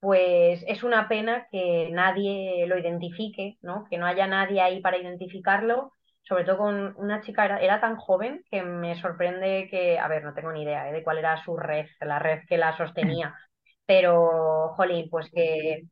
pues 0.00 0.64
es 0.68 0.82
una 0.84 1.08
pena 1.08 1.46
que 1.52 1.90
nadie 1.92 2.66
lo 2.68 2.78
identifique, 2.78 3.58
¿no? 3.62 3.86
Que 3.90 3.98
no 3.98 4.06
haya 4.06 4.26
nadie 4.26 4.60
ahí 4.62 4.80
para 4.80 4.98
identificarlo. 4.98 5.92
Sobre 6.22 6.44
todo 6.44 6.58
con 6.58 6.94
una 6.98 7.20
chica, 7.22 7.44
era, 7.44 7.58
era 7.58 7.80
tan 7.80 7.96
joven 7.96 8.44
que 8.50 8.62
me 8.62 8.94
sorprende 9.00 9.68
que, 9.70 9.98
a 9.98 10.08
ver, 10.08 10.24
no 10.24 10.34
tengo 10.34 10.52
ni 10.52 10.62
idea, 10.62 10.88
¿eh? 10.88 10.92
de 10.92 11.02
cuál 11.02 11.18
era 11.18 11.42
su 11.42 11.56
red, 11.56 11.86
la 12.00 12.18
red 12.18 12.40
que 12.48 12.58
la 12.58 12.76
sostenía 12.76 13.34
pero, 13.86 14.70
jolín, 14.76 15.08
pues 15.10 15.30
que, 15.30 15.82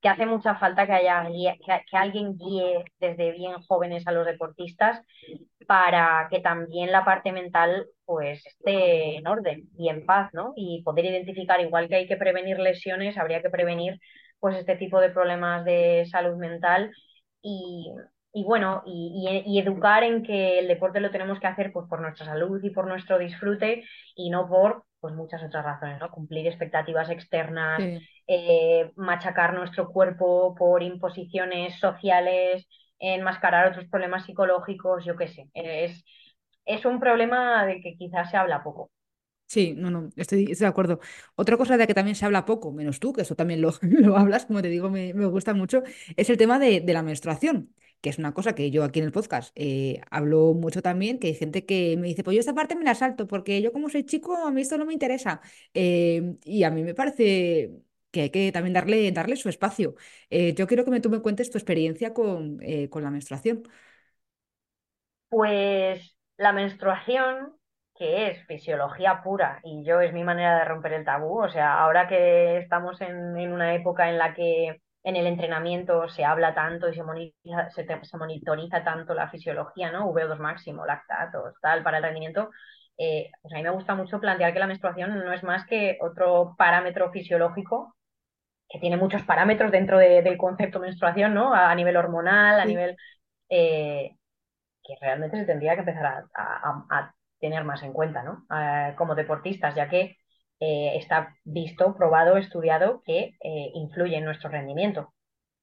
que 0.00 0.08
hace 0.08 0.26
mucha 0.26 0.54
falta 0.56 0.86
que 0.86 0.92
haya 0.92 1.24
que, 1.26 1.82
que, 1.90 1.96
alguien 1.96 2.36
guíe 2.38 2.84
desde 3.00 3.32
bien 3.32 3.54
jóvenes 3.66 4.06
a 4.06 4.12
los 4.12 4.26
deportistas 4.26 5.02
para 5.66 6.28
que 6.30 6.40
también 6.40 6.92
la 6.92 7.04
parte 7.04 7.32
mental 7.32 7.86
pues 8.04 8.44
esté 8.46 9.16
en 9.16 9.26
orden 9.26 9.68
y 9.76 9.88
en 9.88 10.06
paz, 10.06 10.30
¿no? 10.32 10.52
Y 10.56 10.82
poder 10.82 11.06
identificar, 11.06 11.60
igual 11.60 11.88
que 11.88 11.96
hay 11.96 12.06
que 12.06 12.16
prevenir 12.16 12.58
lesiones, 12.58 13.18
habría 13.18 13.42
que 13.42 13.50
prevenir 13.50 13.98
pues 14.40 14.56
este 14.56 14.76
tipo 14.76 15.00
de 15.00 15.10
problemas 15.10 15.64
de 15.64 16.06
salud 16.10 16.36
mental 16.36 16.92
y, 17.42 17.90
y 18.38 18.44
bueno, 18.44 18.84
y, 18.86 19.42
y, 19.44 19.58
educar 19.58 20.04
en 20.04 20.22
que 20.22 20.60
el 20.60 20.68
deporte 20.68 21.00
lo 21.00 21.10
tenemos 21.10 21.40
que 21.40 21.48
hacer 21.48 21.72
pues 21.72 21.88
por 21.88 22.00
nuestra 22.00 22.24
salud 22.24 22.62
y 22.62 22.70
por 22.70 22.86
nuestro 22.86 23.18
disfrute 23.18 23.82
y 24.14 24.30
no 24.30 24.48
por 24.48 24.84
pues 25.00 25.12
muchas 25.12 25.42
otras 25.42 25.64
razones, 25.64 25.98
¿no? 25.98 26.08
Cumplir 26.12 26.46
expectativas 26.46 27.10
externas, 27.10 27.80
eh, 28.28 28.92
machacar 28.94 29.54
nuestro 29.54 29.90
cuerpo 29.90 30.54
por 30.54 30.84
imposiciones 30.84 31.80
sociales, 31.80 32.68
enmascarar 33.00 33.70
otros 33.70 33.86
problemas 33.86 34.24
psicológicos, 34.24 35.04
yo 35.04 35.16
qué 35.16 35.26
sé. 35.26 35.50
Es, 35.52 36.04
es 36.64 36.84
un 36.84 37.00
problema 37.00 37.66
de 37.66 37.80
que 37.80 37.96
quizás 37.96 38.30
se 38.30 38.36
habla 38.36 38.62
poco. 38.62 38.92
Sí, 39.46 39.74
no, 39.76 39.90
no, 39.90 40.10
estoy, 40.14 40.44
de 40.44 40.66
acuerdo. 40.66 41.00
Otra 41.34 41.56
cosa 41.56 41.72
de 41.72 41.78
la 41.78 41.86
que 41.88 41.94
también 41.94 42.14
se 42.14 42.24
habla 42.24 42.44
poco, 42.44 42.70
menos 42.70 43.00
tú, 43.00 43.12
que 43.12 43.22
eso 43.22 43.34
también 43.34 43.62
lo, 43.62 43.72
lo 43.82 44.16
hablas, 44.16 44.46
como 44.46 44.62
te 44.62 44.68
digo, 44.68 44.90
me, 44.90 45.12
me 45.12 45.26
gusta 45.26 45.54
mucho, 45.54 45.82
es 46.16 46.30
el 46.30 46.36
tema 46.36 46.60
de, 46.60 46.80
de 46.80 46.92
la 46.92 47.02
menstruación 47.02 47.74
que 48.00 48.10
es 48.10 48.18
una 48.18 48.32
cosa 48.34 48.54
que 48.54 48.70
yo 48.70 48.84
aquí 48.84 49.00
en 49.00 49.06
el 49.06 49.12
podcast 49.12 49.52
eh, 49.56 50.00
hablo 50.10 50.54
mucho 50.54 50.82
también, 50.82 51.18
que 51.18 51.28
hay 51.28 51.34
gente 51.34 51.64
que 51.66 51.96
me 51.96 52.08
dice, 52.08 52.24
pues 52.24 52.34
yo 52.34 52.40
esta 52.40 52.54
parte 52.54 52.76
me 52.76 52.84
la 52.84 52.94
salto, 52.94 53.26
porque 53.26 53.60
yo 53.62 53.72
como 53.72 53.88
soy 53.88 54.04
chico, 54.04 54.36
a 54.36 54.50
mí 54.50 54.60
esto 54.62 54.78
no 54.78 54.86
me 54.86 54.92
interesa. 54.92 55.40
Eh, 55.74 56.36
y 56.44 56.62
a 56.64 56.70
mí 56.70 56.82
me 56.82 56.94
parece 56.94 57.72
que 58.10 58.22
hay 58.22 58.30
que 58.30 58.52
también 58.52 58.72
darle, 58.74 59.10
darle 59.12 59.36
su 59.36 59.48
espacio. 59.48 59.94
Eh, 60.30 60.54
yo 60.54 60.66
quiero 60.66 60.84
que 60.84 60.90
me, 60.90 61.00
tú 61.00 61.10
me 61.10 61.20
cuentes 61.20 61.50
tu 61.50 61.58
experiencia 61.58 62.14
con, 62.14 62.60
con 62.90 63.02
la 63.02 63.10
menstruación. 63.10 63.62
Pues 65.28 66.16
la 66.36 66.52
menstruación, 66.52 67.54
que 67.94 68.28
es 68.30 68.46
fisiología 68.46 69.22
pura, 69.22 69.60
y 69.64 69.84
yo 69.84 70.00
es 70.00 70.12
mi 70.12 70.24
manera 70.24 70.58
de 70.58 70.64
romper 70.64 70.94
el 70.94 71.04
tabú, 71.04 71.42
o 71.42 71.48
sea, 71.50 71.78
ahora 71.78 72.08
que 72.08 72.58
estamos 72.58 73.00
en, 73.00 73.36
en 73.38 73.52
una 73.52 73.74
época 73.74 74.08
en 74.08 74.18
la 74.18 74.34
que 74.34 74.80
en 75.08 75.16
el 75.16 75.26
entrenamiento 75.26 76.08
se 76.10 76.24
habla 76.24 76.54
tanto 76.54 76.88
y 76.88 76.94
se 76.94 77.02
monitoriza, 77.02 77.70
se, 77.70 78.16
monitoriza 78.18 78.84
tanto 78.84 79.14
la 79.14 79.30
fisiología, 79.30 79.90
¿no? 79.90 80.12
VO2 80.12 80.38
máximo, 80.38 80.84
lactatos, 80.84 81.54
tal, 81.62 81.82
para 81.82 81.96
el 81.96 82.02
rendimiento. 82.02 82.50
Eh, 82.98 83.30
pues 83.40 83.54
a 83.54 83.56
mí 83.56 83.62
me 83.62 83.70
gusta 83.70 83.94
mucho 83.94 84.20
plantear 84.20 84.52
que 84.52 84.58
la 84.58 84.66
menstruación 84.66 85.24
no 85.24 85.32
es 85.32 85.42
más 85.42 85.64
que 85.66 85.96
otro 86.02 86.54
parámetro 86.58 87.10
fisiológico 87.10 87.96
que 88.68 88.78
tiene 88.80 88.98
muchos 88.98 89.22
parámetros 89.22 89.72
dentro 89.72 89.98
del 89.98 90.36
concepto 90.36 90.78
menstruación, 90.78 91.32
¿no? 91.32 91.54
A, 91.54 91.74
nivel 91.74 91.96
hormonal, 91.96 92.60
a 92.60 92.64
nivel... 92.66 92.96
Eh, 93.48 94.10
que 94.84 94.94
realmente 95.00 95.38
se 95.38 95.46
tendría 95.46 95.74
que 95.74 95.80
empezar 95.80 96.24
a, 96.34 97.14
tener 97.40 97.64
más 97.64 97.82
en 97.82 97.92
cuenta, 97.92 98.22
¿no? 98.22 98.46
Eh, 98.54 98.94
como 98.96 99.14
deportistas, 99.14 99.74
ya 99.74 99.88
que 99.88 100.16
eh, 100.60 100.96
está 100.96 101.36
visto, 101.44 101.94
probado, 101.96 102.36
estudiado 102.36 103.02
que 103.04 103.36
eh, 103.40 103.70
influye 103.74 104.16
en 104.16 104.24
nuestro 104.24 104.50
rendimiento. 104.50 105.12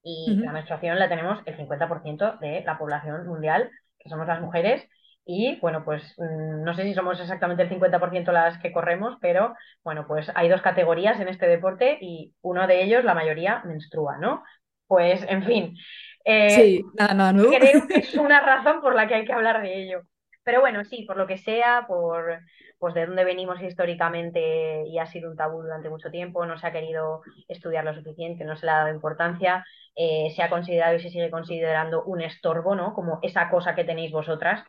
Y 0.08 0.36
la 0.38 0.52
menstruación 0.52 1.00
la 1.00 1.10
tenemos 1.10 1.40
el 1.46 1.58
50% 1.58 2.38
de 2.40 2.62
la 2.64 2.78
población 2.78 3.26
mundial, 3.26 3.72
que 3.98 4.08
somos 4.08 4.28
las 4.28 4.40
mujeres. 4.40 4.88
Y 5.26 5.60
bueno, 5.62 5.84
pues 5.84 6.04
mm, 6.18 6.64
no 6.64 6.76
sé 6.76 6.84
si 6.84 6.94
somos 6.94 7.20
exactamente 7.20 7.64
el 7.64 7.70
50% 7.70 8.32
las 8.32 8.60
que 8.60 8.72
corremos, 8.72 9.18
pero 9.20 9.56
bueno, 9.84 10.06
pues 10.08 10.32
hay 10.36 10.48
dos 10.48 10.62
categorías 10.62 11.20
en 11.20 11.28
este 11.28 11.48
deporte 11.48 11.98
y 12.00 12.36
uno 12.42 12.68
de 12.68 12.84
ellos, 12.84 13.04
la 13.04 13.16
mayoría, 13.16 13.64
menstrua, 13.66 14.18
¿no? 14.18 14.44
Pues 14.86 15.26
en 15.28 15.44
fin. 15.44 15.76
Eh, 16.24 16.50
sí, 16.52 16.86
nada, 16.94 17.14
nada 17.16 17.34
nuevo. 17.34 17.50
Creo 17.58 17.88
que 17.88 17.96
es 18.00 18.14
una 18.14 18.42
razón 18.42 18.82
por 18.82 18.94
la 18.94 19.08
que 19.08 19.16
hay 19.16 19.26
que 19.26 19.34
hablar 19.34 19.64
de 19.64 19.84
ello. 19.84 20.02
Pero 20.46 20.62
bueno, 20.62 20.86
sí, 20.86 21.04
por 21.04 21.18
lo 21.18 21.28
que 21.28 21.38
sea, 21.40 21.86
por 21.88 22.40
pues 22.78 22.94
de 22.94 23.08
dónde 23.08 23.24
venimos 23.24 23.60
históricamente 23.62 24.84
y 24.88 25.00
ha 25.00 25.08
sido 25.08 25.32
un 25.32 25.36
tabú 25.36 25.64
durante 25.64 25.90
mucho 25.90 26.12
tiempo, 26.12 26.46
no 26.46 26.58
se 26.58 26.68
ha 26.68 26.72
querido 26.72 27.22
estudiar 27.48 27.84
lo 27.84 27.96
suficiente, 27.96 28.46
no 28.46 28.56
se 28.56 28.66
le 28.66 28.72
ha 28.74 28.78
dado 28.78 28.94
importancia, 28.94 29.66
eh, 29.96 30.32
se 30.36 30.44
ha 30.44 30.50
considerado 30.50 30.96
y 30.96 31.00
se 31.00 31.10
sigue 31.10 31.32
considerando 31.32 32.04
un 32.04 32.22
estorbo, 32.22 32.76
¿no? 32.76 32.94
Como 32.94 33.20
esa 33.24 33.50
cosa 33.50 33.74
que 33.74 33.86
tenéis 33.86 34.12
vosotras. 34.12 34.64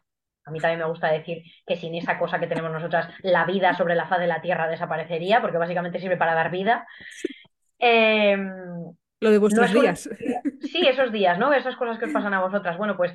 A 0.46 0.50
mí 0.50 0.60
también 0.60 0.78
me 0.80 0.86
gusta 0.86 1.08
decir 1.08 1.42
que 1.66 1.76
sin 1.76 1.94
esa 1.94 2.18
cosa 2.18 2.38
que 2.38 2.46
tenemos 2.46 2.70
nosotras, 2.70 3.12
la 3.22 3.44
vida 3.44 3.74
sobre 3.74 3.96
la 3.96 4.06
faz 4.06 4.20
de 4.20 4.28
la 4.28 4.40
Tierra 4.40 4.68
desaparecería, 4.68 5.42
porque 5.42 5.58
básicamente 5.58 6.00
sirve 6.00 6.16
para 6.16 6.34
dar 6.34 6.50
vida. 6.50 6.86
Em, 7.78 8.48
lo 9.20 9.30
de 9.30 9.38
vuestros 9.38 9.72
días. 9.72 10.08
Sí, 10.60 10.86
esos 10.86 11.12
días, 11.12 11.38
¿no? 11.38 11.52
Esas 11.52 11.76
cosas 11.76 11.98
que 11.98 12.06
os 12.06 12.12
pasan 12.12 12.32
a 12.32 12.40
vosotras. 12.40 12.78
Bueno, 12.78 12.96
pues 12.96 13.12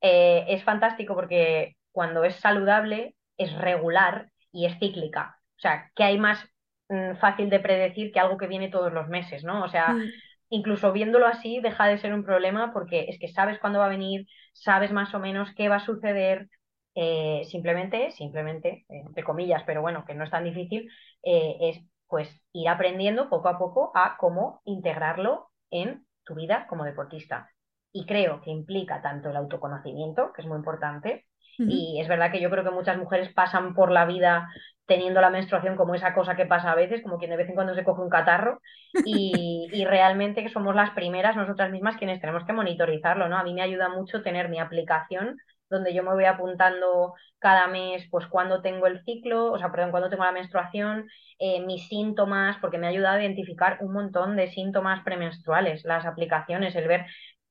eh, 0.00 0.44
es 0.48 0.62
fantástico 0.62 1.14
porque 1.14 1.76
cuando 1.94 2.24
es 2.24 2.34
saludable, 2.40 3.14
es 3.38 3.56
regular 3.56 4.32
y 4.50 4.66
es 4.66 4.76
cíclica. 4.80 5.38
O 5.56 5.60
sea, 5.60 5.92
que 5.94 6.02
hay 6.02 6.18
más 6.18 6.44
mm, 6.88 7.14
fácil 7.20 7.48
de 7.50 7.60
predecir 7.60 8.10
que 8.12 8.18
algo 8.18 8.36
que 8.36 8.48
viene 8.48 8.68
todos 8.68 8.92
los 8.92 9.06
meses, 9.08 9.44
¿no? 9.44 9.62
O 9.62 9.68
sea, 9.68 9.90
mm. 9.90 10.02
incluso 10.50 10.92
viéndolo 10.92 11.28
así 11.28 11.60
deja 11.60 11.86
de 11.86 11.98
ser 11.98 12.12
un 12.12 12.24
problema 12.24 12.72
porque 12.72 13.06
es 13.08 13.18
que 13.20 13.28
sabes 13.28 13.60
cuándo 13.60 13.78
va 13.78 13.86
a 13.86 13.96
venir, 13.96 14.26
sabes 14.52 14.90
más 14.90 15.14
o 15.14 15.20
menos 15.20 15.54
qué 15.56 15.68
va 15.68 15.76
a 15.76 15.86
suceder. 15.86 16.48
Eh, 16.96 17.42
simplemente, 17.46 18.10
simplemente, 18.10 18.84
entre 18.88 19.24
comillas, 19.24 19.62
pero 19.64 19.80
bueno, 19.80 20.04
que 20.04 20.14
no 20.14 20.24
es 20.24 20.30
tan 20.30 20.44
difícil, 20.44 20.90
eh, 21.22 21.56
es 21.60 21.80
pues 22.08 22.28
ir 22.52 22.68
aprendiendo 22.68 23.28
poco 23.28 23.48
a 23.48 23.58
poco 23.58 23.92
a 23.94 24.16
cómo 24.18 24.62
integrarlo 24.64 25.50
en 25.70 26.06
tu 26.24 26.34
vida 26.34 26.66
como 26.68 26.84
deportista. 26.84 27.50
Y 27.92 28.04
creo 28.06 28.40
que 28.40 28.50
implica 28.50 29.00
tanto 29.00 29.30
el 29.30 29.36
autoconocimiento, 29.36 30.32
que 30.32 30.42
es 30.42 30.48
muy 30.48 30.56
importante, 30.58 31.24
y 31.58 32.00
es 32.00 32.08
verdad 32.08 32.32
que 32.32 32.40
yo 32.40 32.50
creo 32.50 32.64
que 32.64 32.70
muchas 32.70 32.98
mujeres 32.98 33.32
pasan 33.32 33.74
por 33.74 33.90
la 33.90 34.04
vida 34.04 34.48
teniendo 34.86 35.20
la 35.20 35.30
menstruación 35.30 35.76
como 35.76 35.94
esa 35.94 36.14
cosa 36.14 36.36
que 36.36 36.46
pasa 36.46 36.72
a 36.72 36.74
veces, 36.74 37.02
como 37.02 37.18
quien 37.18 37.30
de 37.30 37.36
vez 37.36 37.48
en 37.48 37.54
cuando 37.54 37.74
se 37.74 37.84
coge 37.84 38.02
un 38.02 38.10
catarro, 38.10 38.60
y, 39.04 39.68
y, 39.72 39.84
realmente 39.84 40.46
somos 40.50 40.74
las 40.74 40.90
primeras 40.90 41.36
nosotras 41.36 41.70
mismas 41.70 41.96
quienes 41.96 42.20
tenemos 42.20 42.44
que 42.44 42.52
monitorizarlo, 42.52 43.28
¿no? 43.28 43.38
A 43.38 43.44
mí 43.44 43.54
me 43.54 43.62
ayuda 43.62 43.88
mucho 43.88 44.22
tener 44.22 44.48
mi 44.48 44.58
aplicación 44.58 45.36
donde 45.70 45.94
yo 45.94 46.02
me 46.02 46.12
voy 46.12 46.24
apuntando 46.24 47.14
cada 47.38 47.66
mes, 47.66 48.06
pues 48.10 48.26
cuando 48.26 48.62
tengo 48.62 48.86
el 48.86 49.02
ciclo, 49.04 49.52
o 49.52 49.58
sea, 49.58 49.70
perdón, 49.70 49.90
cuando 49.90 50.10
tengo 50.10 50.24
la 50.24 50.32
menstruación, 50.32 51.08
eh, 51.38 51.64
mis 51.64 51.88
síntomas, 51.88 52.56
porque 52.60 52.78
me 52.78 52.86
ha 52.86 52.90
ayudado 52.90 53.18
a 53.18 53.22
identificar 53.22 53.78
un 53.80 53.92
montón 53.92 54.36
de 54.36 54.48
síntomas 54.48 55.02
premenstruales, 55.02 55.84
las 55.84 56.06
aplicaciones, 56.06 56.74
el 56.76 56.88
ver 56.88 57.06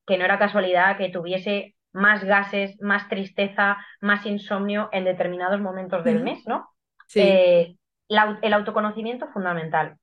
que 0.05 0.17
no 0.17 0.25
era 0.25 0.39
casualidad 0.39 0.97
que 0.97 1.09
tuviese 1.09 1.75
más 1.93 2.23
gases, 2.23 2.79
más 2.81 3.07
tristeza, 3.07 3.77
más 4.01 4.25
insomnio 4.25 4.89
en 4.91 5.05
determinados 5.05 5.61
momentos 5.61 6.03
del 6.03 6.23
mes, 6.23 6.45
¿no? 6.47 6.69
Sí. 7.07 7.21
Eh, 7.21 7.77
el 8.09 8.53
autoconocimiento 8.53 9.27
fundamental. 9.29 9.97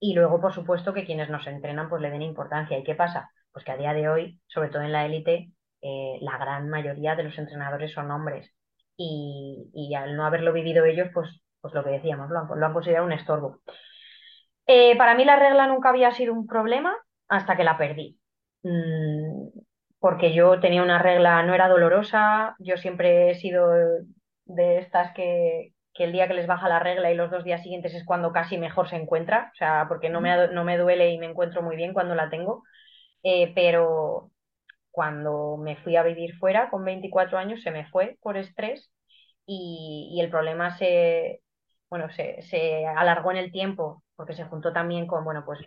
Y 0.00 0.14
luego, 0.14 0.40
por 0.40 0.52
supuesto, 0.52 0.94
que 0.94 1.04
quienes 1.04 1.28
nos 1.28 1.46
entrenan 1.46 1.88
pues 1.88 2.00
le 2.00 2.10
den 2.10 2.22
importancia. 2.22 2.78
¿Y 2.78 2.84
qué 2.84 2.94
pasa? 2.94 3.30
Pues 3.52 3.64
que 3.64 3.72
a 3.72 3.76
día 3.76 3.92
de 3.92 4.08
hoy, 4.08 4.40
sobre 4.46 4.68
todo 4.68 4.82
en 4.82 4.92
la 4.92 5.04
élite, 5.04 5.50
eh, 5.80 6.18
la 6.20 6.38
gran 6.38 6.68
mayoría 6.68 7.16
de 7.16 7.24
los 7.24 7.38
entrenadores 7.38 7.92
son 7.92 8.10
hombres. 8.10 8.54
Y, 8.96 9.94
al 9.96 10.16
no 10.16 10.26
haberlo 10.26 10.52
vivido 10.52 10.84
ellos, 10.84 11.08
pues, 11.14 11.40
pues 11.60 11.72
lo 11.74 11.84
que 11.84 11.90
decíamos, 11.90 12.30
lo 12.30 12.64
han, 12.64 12.72
considerado 12.72 13.06
un 13.06 13.12
estorbo. 13.12 13.60
Eh, 14.66 14.96
para 14.96 15.14
mí 15.14 15.24
la 15.24 15.36
regla 15.36 15.66
nunca 15.66 15.88
había 15.90 16.12
sido 16.12 16.32
un 16.34 16.46
problema 16.46 16.96
hasta 17.28 17.56
que 17.56 17.64
la 17.64 17.78
perdí. 17.78 18.18
Mm, 18.62 19.27
porque 20.00 20.32
yo 20.34 20.60
tenía 20.60 20.82
una 20.82 20.98
regla, 21.02 21.42
no 21.42 21.54
era 21.54 21.68
dolorosa, 21.68 22.56
yo 22.58 22.76
siempre 22.76 23.30
he 23.30 23.34
sido 23.36 23.68
de 24.44 24.78
estas 24.78 25.12
que, 25.14 25.72
el 25.94 26.12
día 26.12 26.28
que 26.28 26.34
les 26.34 26.46
baja 26.46 26.68
la 26.68 26.78
regla 26.78 27.10
y 27.10 27.16
los 27.16 27.28
dos 27.30 27.42
días 27.42 27.60
siguientes 27.62 27.92
es 27.92 28.04
cuando 28.04 28.32
casi 28.32 28.56
mejor 28.56 28.88
se 28.88 28.94
encuentra, 28.96 29.50
o 29.52 29.56
sea, 29.56 29.86
porque 29.88 30.08
no 30.10 30.20
me, 30.20 30.46
no 30.48 30.62
me 30.64 30.78
duele 30.78 31.10
y 31.10 31.18
me 31.18 31.26
encuentro 31.26 31.60
muy 31.60 31.74
bien 31.74 31.92
cuando 31.92 32.14
la 32.14 32.30
tengo, 32.30 32.62
eh, 33.22 33.52
pero 33.54 34.30
cuando 34.90 35.56
me 35.58 35.76
fui 35.76 35.96
a 35.96 36.02
vivir 36.04 36.36
fuera 36.38 36.70
con 36.70 36.84
24 36.84 37.38
años 37.38 37.62
se 37.62 37.70
me 37.70 37.86
fue 37.88 38.18
por 38.22 38.36
estrés 38.36 38.90
y, 39.46 40.10
y 40.14 40.20
el 40.20 40.30
problema 40.30 40.76
se, 40.78 41.42
bueno, 41.90 42.10
se, 42.10 42.42
se 42.42 42.86
alargó 42.86 43.30
en 43.32 43.38
el 43.38 43.52
tiempo 43.52 44.04
porque 44.16 44.34
se 44.34 44.44
juntó 44.44 44.72
también 44.72 45.06
con, 45.06 45.24
bueno, 45.24 45.44
pues 45.46 45.60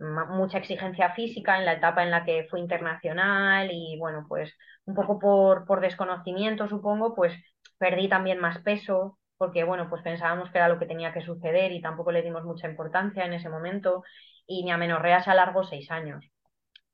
mucha 0.00 0.58
exigencia 0.58 1.12
física 1.14 1.58
en 1.58 1.64
la 1.64 1.74
etapa 1.74 2.02
en 2.02 2.10
la 2.10 2.24
que 2.24 2.46
fui 2.50 2.60
internacional 2.60 3.68
y 3.72 3.96
bueno, 3.98 4.26
pues 4.28 4.52
un 4.84 4.94
poco 4.94 5.18
por, 5.18 5.66
por 5.66 5.80
desconocimiento 5.80 6.68
supongo, 6.68 7.14
pues 7.14 7.34
perdí 7.78 8.08
también 8.08 8.38
más 8.40 8.58
peso 8.62 9.18
porque 9.36 9.64
bueno, 9.64 9.88
pues 9.88 10.02
pensábamos 10.02 10.50
que 10.50 10.58
era 10.58 10.68
lo 10.68 10.78
que 10.78 10.86
tenía 10.86 11.12
que 11.12 11.20
suceder 11.22 11.72
y 11.72 11.80
tampoco 11.80 12.12
le 12.12 12.22
dimos 12.22 12.44
mucha 12.44 12.68
importancia 12.68 13.24
en 13.24 13.32
ese 13.34 13.48
momento 13.48 14.02
y 14.46 14.64
mi 14.64 14.70
amenorrea 14.70 15.22
se 15.22 15.30
alargó 15.30 15.64
seis 15.64 15.90
años. 15.90 16.24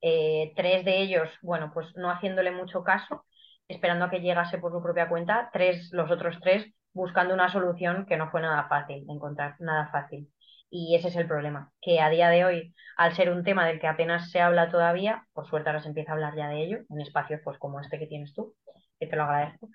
Eh, 0.02 0.52
tres 0.56 0.84
de 0.84 1.00
ellos, 1.02 1.30
bueno, 1.42 1.70
pues 1.72 1.88
no 1.96 2.10
haciéndole 2.10 2.50
mucho 2.52 2.84
caso, 2.84 3.24
esperando 3.68 4.04
a 4.04 4.10
que 4.10 4.20
llegase 4.20 4.58
por 4.58 4.72
su 4.72 4.82
propia 4.82 5.08
cuenta, 5.08 5.50
tres, 5.52 5.90
los 5.92 6.10
otros 6.10 6.38
tres 6.40 6.66
buscando 6.92 7.34
una 7.34 7.50
solución 7.50 8.06
que 8.06 8.16
no 8.16 8.30
fue 8.30 8.40
nada 8.42 8.68
fácil, 8.68 9.04
encontrar 9.08 9.56
nada 9.60 9.88
fácil. 9.90 10.30
Y 10.70 10.96
ese 10.96 11.08
es 11.08 11.16
el 11.16 11.28
problema, 11.28 11.72
que 11.80 12.00
a 12.00 12.10
día 12.10 12.28
de 12.30 12.44
hoy, 12.44 12.74
al 12.96 13.14
ser 13.14 13.30
un 13.30 13.44
tema 13.44 13.66
del 13.66 13.80
que 13.80 13.86
apenas 13.86 14.30
se 14.30 14.40
habla 14.40 14.70
todavía, 14.70 15.24
por 15.32 15.46
suerte 15.48 15.68
ahora 15.70 15.80
se 15.82 15.88
empieza 15.88 16.10
a 16.12 16.14
hablar 16.14 16.34
ya 16.36 16.48
de 16.48 16.62
ello, 16.64 16.78
en 16.90 17.00
espacios 17.00 17.40
pues 17.44 17.58
como 17.58 17.80
este 17.80 17.98
que 17.98 18.06
tienes 18.08 18.34
tú, 18.34 18.54
que 18.98 19.06
te 19.06 19.16
lo 19.16 19.22
agradezco. 19.24 19.68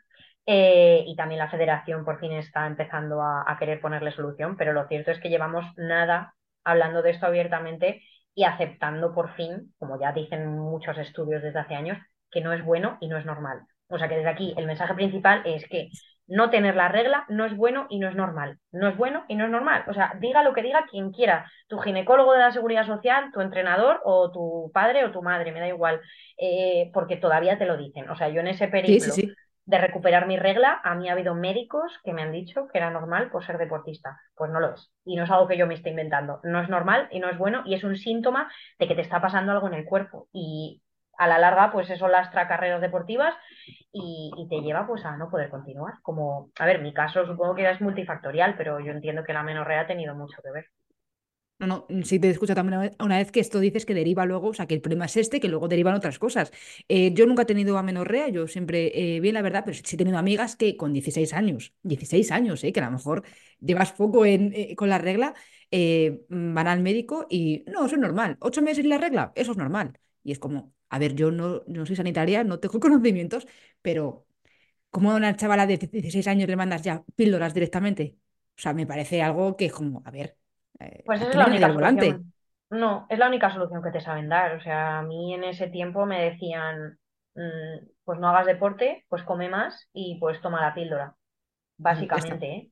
Eh, 0.46 1.04
y 1.08 1.16
también 1.16 1.40
la 1.40 1.50
federación 1.50 2.04
por 2.04 2.20
fin 2.20 2.32
está 2.34 2.66
empezando 2.68 3.22
a, 3.22 3.44
a 3.50 3.58
querer 3.60 3.80
ponerle 3.82 4.12
solución, 4.12 4.58
pero 4.58 4.74
lo 4.74 4.88
cierto 4.88 5.12
es 5.12 5.20
que 5.20 5.30
llevamos 5.30 5.66
nada 5.78 6.34
hablando 6.64 7.02
de 7.02 7.12
esto 7.12 7.28
abiertamente 7.28 8.02
y 8.34 8.44
aceptando 8.44 9.14
por 9.14 9.36
fin, 9.36 9.74
como 9.78 10.00
ya 10.00 10.12
dicen 10.12 10.48
muchos 10.58 10.98
estudios 10.98 11.44
desde 11.44 11.60
hace 11.60 11.76
años, 11.76 11.98
que 12.32 12.42
no 12.42 12.54
es 12.54 12.64
bueno 12.64 12.98
y 13.00 13.08
no 13.08 13.18
es 13.18 13.26
normal. 13.26 13.62
O 13.90 13.98
sea 13.98 14.08
que 14.10 14.16
desde 14.18 14.30
aquí 14.30 14.54
el 14.58 14.66
mensaje 14.68 14.94
principal 14.96 15.42
es 15.46 15.68
que 15.68 15.90
no 16.30 16.50
tener 16.50 16.76
la 16.76 16.88
regla 16.88 17.26
no 17.28 17.46
es 17.46 17.56
bueno 17.56 17.88
y 17.90 18.00
no 18.00 18.08
es 18.08 18.16
normal. 18.16 18.60
No 18.72 18.88
es 18.88 18.96
bueno 18.96 19.26
y 19.28 19.36
no 19.36 19.46
es 19.46 19.52
normal. 19.52 19.84
O 19.88 19.94
sea, 19.94 20.14
diga 20.20 20.44
lo 20.44 20.54
que 20.54 20.62
diga 20.62 20.86
quien 20.90 21.12
quiera, 21.12 21.52
tu 21.68 21.80
ginecólogo 21.80 22.34
de 22.34 22.40
la 22.40 22.52
seguridad 22.52 22.86
social, 22.86 23.32
tu 23.34 23.42
entrenador 23.42 24.00
o 24.04 24.32
tu 24.32 24.72
padre 24.74 25.04
o 25.06 25.12
tu 25.12 25.22
madre, 25.22 25.52
me 25.52 25.60
da 25.60 25.68
igual, 25.68 26.00
eh, 26.38 26.92
porque 26.94 27.18
todavía 27.18 27.58
te 27.58 27.66
lo 27.66 27.78
dicen. 27.78 28.10
O 28.10 28.16
sea, 28.16 28.30
yo 28.30 28.42
en 28.42 28.48
ese 28.48 28.68
periodo 28.68 29.06
de 29.66 29.78
recuperar 29.78 30.26
mi 30.26 30.36
regla, 30.36 30.82
a 30.84 30.96
mí 30.96 31.10
ha 31.10 31.14
habido 31.14 31.36
médicos 31.36 32.00
que 32.04 32.12
me 32.12 32.24
han 32.24 32.32
dicho 32.32 32.68
que 32.72 32.80
era 32.80 32.90
normal 32.90 33.30
por 33.30 33.46
ser 33.46 33.60
deportista. 33.60 34.20
Pues 34.36 34.52
no 34.52 34.60
lo 34.60 34.74
es. 34.74 34.92
Y 35.06 35.16
no 35.16 35.26
es 35.26 35.30
algo 35.30 35.48
que 35.48 35.58
yo 35.58 35.68
me 35.68 35.76
esté 35.76 35.92
inventando. 35.92 36.40
No 36.44 36.60
es 36.60 36.70
normal 36.70 37.08
y 37.12 37.20
no 37.20 37.30
es 37.30 37.38
bueno 37.38 37.62
y 37.66 37.76
es 37.76 37.84
un 37.84 37.96
síntoma 37.96 38.52
de 38.80 38.88
que 38.88 38.96
te 38.96 39.02
está 39.02 39.22
pasando 39.22 39.52
algo 39.52 39.68
en 39.68 39.76
el 39.76 39.86
cuerpo. 39.86 40.28
Y 40.34 40.82
a 41.20 41.28
la 41.28 41.38
larga, 41.38 41.72
pues 41.72 41.90
eso 41.90 42.08
lastra 42.08 42.48
carreras 42.48 42.80
deportivas 42.80 43.36
y, 43.92 44.48
te 44.50 44.62
lleva 44.62 44.88
pues 44.88 45.04
a 45.06 45.18
no 45.18 45.30
poder 45.30 45.50
continuar. 45.50 45.96
Como, 46.02 46.50
a 46.58 46.66
ver, 46.66 46.82
mi 46.82 46.94
caso 46.94 47.26
supongo 47.26 47.56
que 47.56 47.70
es 47.70 47.82
multifactorial, 47.82 48.56
pero 48.58 48.80
yo 48.80 48.92
entiendo 48.92 49.24
que 49.24 49.34
la 49.34 49.44
menorrea 49.44 49.82
ha 49.82 49.88
tenido 49.88 50.16
mucho 50.16 50.42
que 50.42 50.52
ver. 50.52 50.66
No, 51.60 51.68
no, 51.68 52.06
sí 52.06 52.20
te 52.20 52.30
escucho 52.30 52.56
también 52.56 52.96
una 53.02 53.18
vez, 53.18 53.34
que 53.34 53.42
esto 53.42 53.60
dices 53.60 53.86
que 53.86 53.94
deriva 53.94 54.26
luego, 54.26 54.48
o 54.48 54.54
sea, 54.54 54.66
que 54.66 54.76
el 54.76 54.82
problema 54.82 55.06
es 55.06 55.18
este, 55.18 55.42
que 55.42 55.50
luego 55.50 55.68
derivan 55.68 55.94
otras 55.94 56.18
cosas. 56.18 56.54
Eh, 56.88 57.14
yo 57.14 57.26
nunca 57.26 57.42
he 57.42 57.46
tenido 57.46 57.78
amenorrea, 57.78 58.30
yo 58.30 58.48
siempre, 58.48 59.18
eh, 59.18 59.20
bien 59.20 59.34
la 59.34 59.42
verdad, 59.42 59.64
pero 59.66 59.76
sí 59.76 59.96
he 59.96 59.98
tenido 59.98 60.18
amigas 60.18 60.56
que 60.56 60.78
con 60.78 60.94
16 60.94 61.34
años, 61.34 61.74
16 61.84 62.32
años, 62.32 62.64
eh, 62.64 62.72
que 62.72 62.80
a 62.80 62.86
lo 62.86 62.92
mejor 62.92 63.24
llevas 63.60 63.92
poco 63.92 64.26
en, 64.26 64.54
eh, 64.56 64.74
con 64.78 64.88
la 64.88 65.00
regla, 65.00 65.34
van 66.30 66.68
al 66.68 66.80
médico 66.80 67.28
y 67.30 67.66
no, 67.68 67.86
eso 67.86 67.96
es 67.96 68.02
normal. 68.02 68.38
¿Ocho 68.40 68.62
meses 68.62 68.86
la 68.86 68.98
regla? 68.98 69.34
Eso 69.36 69.52
es 69.52 69.58
normal. 69.58 70.00
Y 70.24 70.32
es 70.32 70.40
como, 70.40 70.74
a 70.90 71.00
ver, 71.00 71.16
yo 71.16 71.32
no, 71.32 71.62
no 71.68 71.86
soy 71.86 71.96
sanitaria, 71.96 72.44
no 72.44 72.60
tengo 72.60 72.80
conocimientos, 72.80 73.48
pero 73.82 74.26
¿cómo 74.90 75.12
a 75.12 75.16
una 75.16 75.36
chavala 75.36 75.66
de 75.66 75.78
16 75.78 76.28
años 76.28 76.50
le 76.50 76.56
mandas 76.56 76.82
ya 76.82 77.04
píldoras 77.16 77.54
directamente? 77.54 78.18
O 78.58 78.62
sea, 78.62 78.74
me 78.74 78.86
parece 78.86 79.22
algo 79.22 79.56
que 79.56 79.68
es 79.68 79.74
como, 79.74 80.02
a 80.06 80.12
ver, 80.12 80.36
eh, 80.80 81.04
pues 81.06 81.22
es 81.22 81.36
la 81.36 81.46
única 81.46 81.72
solución. 81.72 82.34
No, 82.72 83.08
es 83.10 83.18
la 83.18 83.28
única 83.28 83.52
solución 83.52 83.82
que 83.82 83.92
te 83.92 84.02
saben 84.02 84.30
dar. 84.30 84.56
O 84.56 84.62
sea, 84.62 85.00
a 85.00 85.02
mí 85.02 85.34
en 85.34 85.44
ese 85.44 85.68
tiempo 85.70 86.06
me 86.06 86.22
decían, 86.22 87.00
mm, 87.36 87.88
pues 88.04 88.20
no 88.20 88.30
hagas 88.30 88.46
deporte, 88.46 89.06
pues 89.10 89.24
come 89.24 89.50
más 89.50 89.90
y 89.94 90.18
pues 90.20 90.40
toma 90.42 90.62
la 90.62 90.74
píldora. 90.74 91.16
Básicamente, 91.78 92.46
¿eh? 92.46 92.72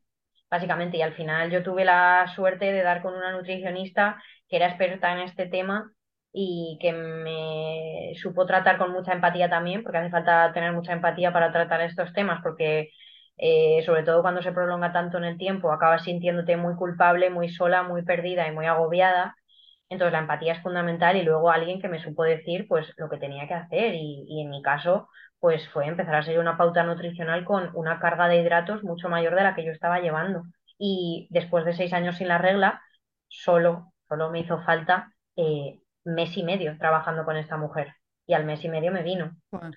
Básicamente, 0.50 0.98
y 0.98 1.02
al 1.02 1.14
final 1.14 1.52
yo 1.52 1.64
tuve 1.64 1.84
la 1.84 2.26
suerte 2.36 2.72
de 2.72 2.84
dar 2.84 3.02
con 3.02 3.14
una 3.14 3.32
nutricionista 3.32 4.22
que 4.48 4.58
era 4.58 4.68
experta 4.68 5.12
en 5.14 5.20
este 5.20 5.48
tema 5.48 5.92
y 6.34 6.78
que 6.82 6.94
me 6.94 8.14
supo 8.22 8.46
tratar 8.46 8.78
con 8.78 8.92
mucha 8.92 9.14
empatía 9.14 9.50
también, 9.50 9.84
porque 9.84 9.98
hace 10.00 10.10
falta 10.12 10.52
tener 10.54 10.74
mucha 10.74 10.94
empatía 10.94 11.34
para 11.34 11.52
tratar 11.52 11.82
estos 11.82 12.14
temas, 12.14 12.42
porque 12.44 12.90
eh, 13.38 13.82
sobre 13.86 14.04
todo 14.04 14.22
cuando 14.22 14.42
se 14.42 14.52
prolonga 14.52 14.92
tanto 14.94 15.18
en 15.18 15.24
el 15.26 15.38
tiempo, 15.38 15.72
acabas 15.72 16.04
sintiéndote 16.04 16.58
muy 16.58 16.76
culpable, 16.76 17.30
muy 17.30 17.50
sola, 17.50 17.84
muy 17.84 18.04
perdida 18.04 18.48
y 18.48 18.52
muy 18.52 18.66
agobiada. 18.66 19.36
Entonces 19.90 20.14
la 20.14 20.20
empatía 20.20 20.54
es 20.54 20.62
fundamental 20.62 21.16
y 21.18 21.24
luego 21.24 21.50
alguien 21.52 21.80
que 21.82 21.88
me 21.88 22.00
supo 22.04 22.24
decir 22.24 22.66
pues 22.68 22.92
lo 22.98 23.10
que 23.10 23.18
tenía 23.18 23.48
que 23.48 23.54
hacer 23.54 23.94
y, 23.96 24.26
y 24.28 24.42
en 24.42 24.50
mi 24.50 24.62
caso 24.62 25.08
pues 25.40 25.68
fue 25.70 25.88
empezar 25.88 26.16
a 26.16 26.24
seguir 26.24 26.40
una 26.40 26.58
pauta 26.58 26.84
nutricional 26.84 27.46
con 27.46 27.70
una 27.76 28.00
carga 28.00 28.28
de 28.28 28.38
hidratos 28.42 28.84
mucho 28.84 29.08
mayor 29.10 29.36
de 29.36 29.44
la 29.44 29.56
que 29.56 29.64
yo 29.66 29.72
estaba 29.72 30.00
llevando. 30.00 30.44
Y 30.80 31.28
después 31.32 31.64
de 31.66 31.74
seis 31.74 31.94
años 31.94 32.18
sin 32.18 32.28
la 32.28 32.38
regla, 32.40 32.82
solo, 33.28 33.94
solo 34.10 34.30
me 34.32 34.40
hizo 34.42 34.62
falta 34.64 35.12
eh, 35.36 35.80
mes 36.08 36.36
y 36.38 36.44
medio 36.44 36.78
trabajando 36.78 37.26
con 37.26 37.38
esta 37.38 37.58
mujer 37.58 37.94
y 38.28 38.34
al 38.34 38.46
mes 38.46 38.64
y 38.64 38.70
medio 38.70 38.92
me 38.92 39.04
vino. 39.04 39.32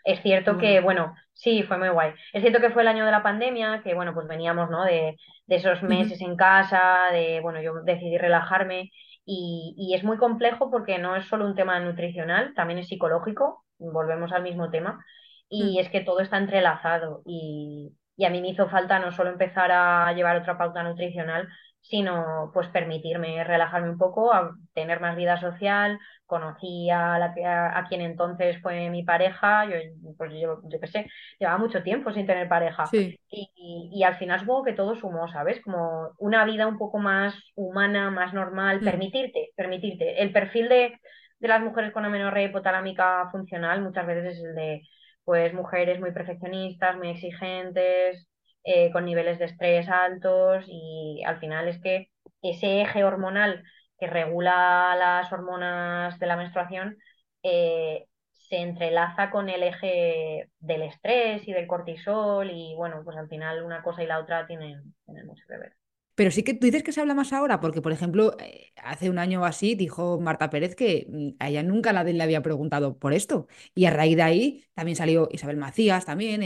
es 0.05 0.21
cierto 0.23 0.59
que, 0.59 0.81
bueno, 0.81 1.15
sí, 1.33 1.63
fue 1.63 1.79
muy 1.79 1.89
guay. 1.89 2.13
Es 2.33 2.43
cierto 2.43 2.61
que 2.61 2.71
fue 2.71 2.83
el 2.83 2.89
año 2.89 3.07
de 3.07 3.13
la 3.13 3.23
pandemia, 3.23 3.81
que 3.83 3.95
bueno, 3.95 4.13
pues 4.13 4.27
veníamos, 4.27 4.69
¿no? 4.71 4.85
De, 4.85 5.17
de 5.47 5.57
esos 5.57 5.83
meses 5.85 6.21
en 6.21 6.37
casa, 6.37 7.11
de, 7.13 7.41
bueno, 7.41 7.63
yo 7.63 7.75
decidí 7.85 8.19
relajarme 8.19 8.91
y, 9.25 9.75
y, 9.79 9.95
es 9.95 10.03
muy 10.03 10.17
complejo 10.17 10.71
porque 10.71 10.99
no 10.99 11.15
es 11.15 11.27
solo 11.27 11.47
un 11.47 11.55
tema 11.55 11.79
nutricional, 11.79 12.53
también 12.55 12.81
es 12.81 12.89
psicológico, 12.89 13.65
volvemos 13.79 14.33
al 14.33 14.43
mismo 14.43 14.71
tema, 14.71 15.05
y 15.49 15.77
mm. 15.77 15.81
es 15.81 15.91
que 15.91 16.01
todo 16.01 16.21
está 16.21 16.39
entrelazado 16.39 17.23
y, 17.27 17.93
y 18.17 18.25
a 18.25 18.31
mí 18.31 18.41
me 18.41 18.49
hizo 18.49 18.69
falta 18.69 18.99
no 18.99 19.13
solo 19.13 19.31
empezar 19.31 19.71
a 19.73 20.13
llevar 20.13 20.37
otra 20.37 20.59
pauta 20.59 20.83
nutricional, 20.83 21.49
sino 21.81 22.51
pues 22.53 22.69
permitirme 22.69 23.43
relajarme 23.45 23.91
un 23.91 23.99
poco, 23.99 24.33
a 24.33 24.55
tener 24.75 25.01
más 25.01 25.17
vida 25.17 25.41
social. 25.41 25.99
Conocí 26.27 26.89
a, 26.91 27.19
la, 27.19 27.35
a, 27.77 27.89
quien 27.89 28.01
entonces 28.03 28.61
fue 28.63 28.89
mi 28.91 29.03
pareja, 29.03 29.65
yo, 29.67 29.77
pues 30.17 30.33
yo, 30.33 30.61
yo 30.65 30.81
qué 30.81 30.87
sé, 30.87 31.11
llevaba 31.39 31.59
mucho 31.59 31.83
tiempo 31.83 32.13
sin 32.13 32.27
tener 32.27 32.49
pareja. 32.49 32.85
Y, 32.93 33.91
y, 33.93 34.03
al 34.05 34.17
final 34.17 34.39
supongo 34.39 34.65
que 34.65 34.73
todo 34.73 34.95
sumó, 34.95 35.29
¿sabes? 35.29 35.61
Como 35.63 36.13
una 36.19 36.45
vida 36.45 36.67
un 36.67 36.79
poco 36.79 36.99
más 36.99 37.35
humana, 37.57 38.11
más 38.11 38.33
normal, 38.33 38.81
mm. 38.81 38.85
permitirte, 38.85 39.51
permitirte. 39.57 40.23
El 40.23 40.33
perfil 40.33 40.69
de, 40.69 41.01
de 41.41 41.49
las 41.49 41.63
mujeres 41.63 41.93
con 41.93 42.05
amenorrea 42.05 42.45
hipotalámica 42.45 43.29
funcional 43.33 43.83
muchas 43.83 44.07
veces 44.07 44.37
es 44.37 44.45
el 44.45 44.55
de 44.55 44.83
pues 45.25 45.53
mujeres 45.55 46.01
muy 46.01 46.13
perfeccionistas, 46.13 46.97
muy 46.97 47.11
exigentes, 47.11 48.30
eh, 48.65 48.91
con 48.93 49.05
niveles 49.05 49.39
de 49.39 49.47
estrés 49.47 49.89
altos 49.89 50.65
y 50.69 51.23
al 51.27 51.39
final 51.41 51.69
es 51.69 51.81
que 51.81 52.11
ese 52.43 52.83
eje 52.83 53.05
hormonal 53.05 53.65
que 53.99 54.07
regula 54.07 54.95
las 54.99 55.33
hormonas 55.33 56.19
de 56.19 56.27
la 56.27 56.37
menstruación 56.37 56.97
eh, 57.43 58.07
se 58.33 58.57
entrelaza 58.57 59.31
con 59.31 59.49
el 59.49 59.63
eje 59.63 60.51
del 60.59 60.83
estrés 60.83 61.47
y 61.47 61.53
del 61.53 61.67
cortisol 61.67 62.51
y 62.51 62.75
bueno, 62.77 63.03
pues 63.05 63.17
al 63.17 63.29
final 63.29 63.63
una 63.63 63.83
cosa 63.83 64.03
y 64.03 64.07
la 64.07 64.19
otra 64.19 64.47
tienen, 64.47 64.95
mucho 65.07 65.45
que 65.47 65.57
ver. 65.57 65.77
Pero 66.17 66.31
sí 66.31 66.43
que 66.43 66.55
tú 66.55 66.67
dices 66.67 66.83
que 66.83 66.93
se 66.93 67.01
habla 67.01 67.15
más 67.15 67.33
ahora, 67.33 67.61
porque 67.61 67.81
por 67.81 67.93
ejemplo, 67.93 68.37
eh, 68.41 68.73
hace 68.77 69.09
un 69.09 69.19
año 69.19 69.43
o 69.43 69.45
así 69.45 69.75
dijo 69.75 70.21
Marta 70.21 70.51
Pérez 70.51 70.75
que 70.75 71.07
mm, 71.09 71.29
a 71.39 71.49
ella 71.49 71.63
nunca 71.63 71.93
nadie 71.93 72.13
le 72.13 72.23
había 72.23 72.43
preguntado 72.43 72.99
por 72.99 73.13
esto. 73.13 73.47
Y 73.75 73.87
a 73.87 73.91
raíz 73.91 74.17
de 74.17 74.23
ahí 74.23 74.65
también 74.75 74.97
salió 74.97 75.29
Isabel 75.33 75.57
Macías 75.57 76.05
también, 76.05 76.43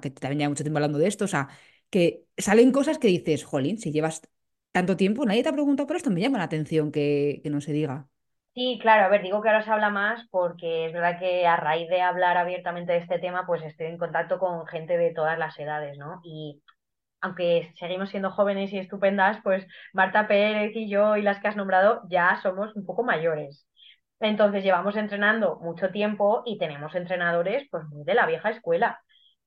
que 0.00 0.10
también 0.10 0.38
lleva 0.40 0.50
mucho 0.50 0.64
tiempo 0.64 0.78
hablando 0.78 0.98
de 0.98 1.08
esto, 1.08 1.24
o 1.24 1.28
sea, 1.28 1.48
que 1.90 2.24
salen 2.36 2.72
cosas 2.72 2.98
que 2.98 3.08
dices, 3.08 3.44
jolín, 3.44 3.78
si 3.78 3.92
llevas 3.92 4.22
tanto 4.72 4.96
tiempo, 4.96 5.24
nadie 5.26 5.42
te 5.42 5.48
ha 5.50 5.52
preguntado 5.52 5.86
por 5.86 5.96
esto, 5.96 6.10
me 6.10 6.20
llama 6.20 6.38
la 6.38 6.44
atención 6.44 6.92
que, 6.92 7.40
que 7.42 7.50
no 7.50 7.60
se 7.60 7.72
diga. 7.72 8.08
Sí, 8.54 8.78
claro, 8.82 9.04
a 9.06 9.08
ver, 9.08 9.22
digo 9.22 9.40
que 9.40 9.48
ahora 9.48 9.62
se 9.64 9.70
habla 9.70 9.88
más 9.88 10.26
porque 10.30 10.86
es 10.86 10.92
verdad 10.92 11.18
que 11.18 11.46
a 11.46 11.56
raíz 11.56 11.88
de 11.88 12.02
hablar 12.02 12.36
abiertamente 12.36 12.92
de 12.92 12.98
este 12.98 13.18
tema, 13.18 13.46
pues 13.46 13.62
estoy 13.62 13.86
en 13.86 13.96
contacto 13.96 14.38
con 14.38 14.66
gente 14.66 14.98
de 14.98 15.14
todas 15.14 15.38
las 15.38 15.58
edades, 15.58 15.96
¿no? 15.96 16.20
Y 16.22 16.62
aunque 17.22 17.72
seguimos 17.78 18.10
siendo 18.10 18.30
jóvenes 18.32 18.72
y 18.72 18.78
estupendas, 18.78 19.38
pues 19.44 19.66
Marta 19.94 20.28
Pérez 20.28 20.72
y 20.76 20.88
yo 20.90 21.16
y 21.16 21.22
las 21.22 21.40
que 21.40 21.48
has 21.48 21.56
nombrado 21.56 22.02
ya 22.10 22.40
somos 22.42 22.74
un 22.76 22.86
poco 22.86 23.04
mayores. 23.04 23.66
Entonces 24.20 24.64
llevamos 24.64 24.96
entrenando 24.96 25.58
mucho 25.60 25.90
tiempo 25.90 26.42
y 26.46 26.58
tenemos 26.58 26.94
entrenadores 26.94 27.68
pues 27.70 27.84
muy 27.88 28.04
de 28.04 28.14
la 28.14 28.26
vieja 28.26 28.50
escuela. 28.50 29.00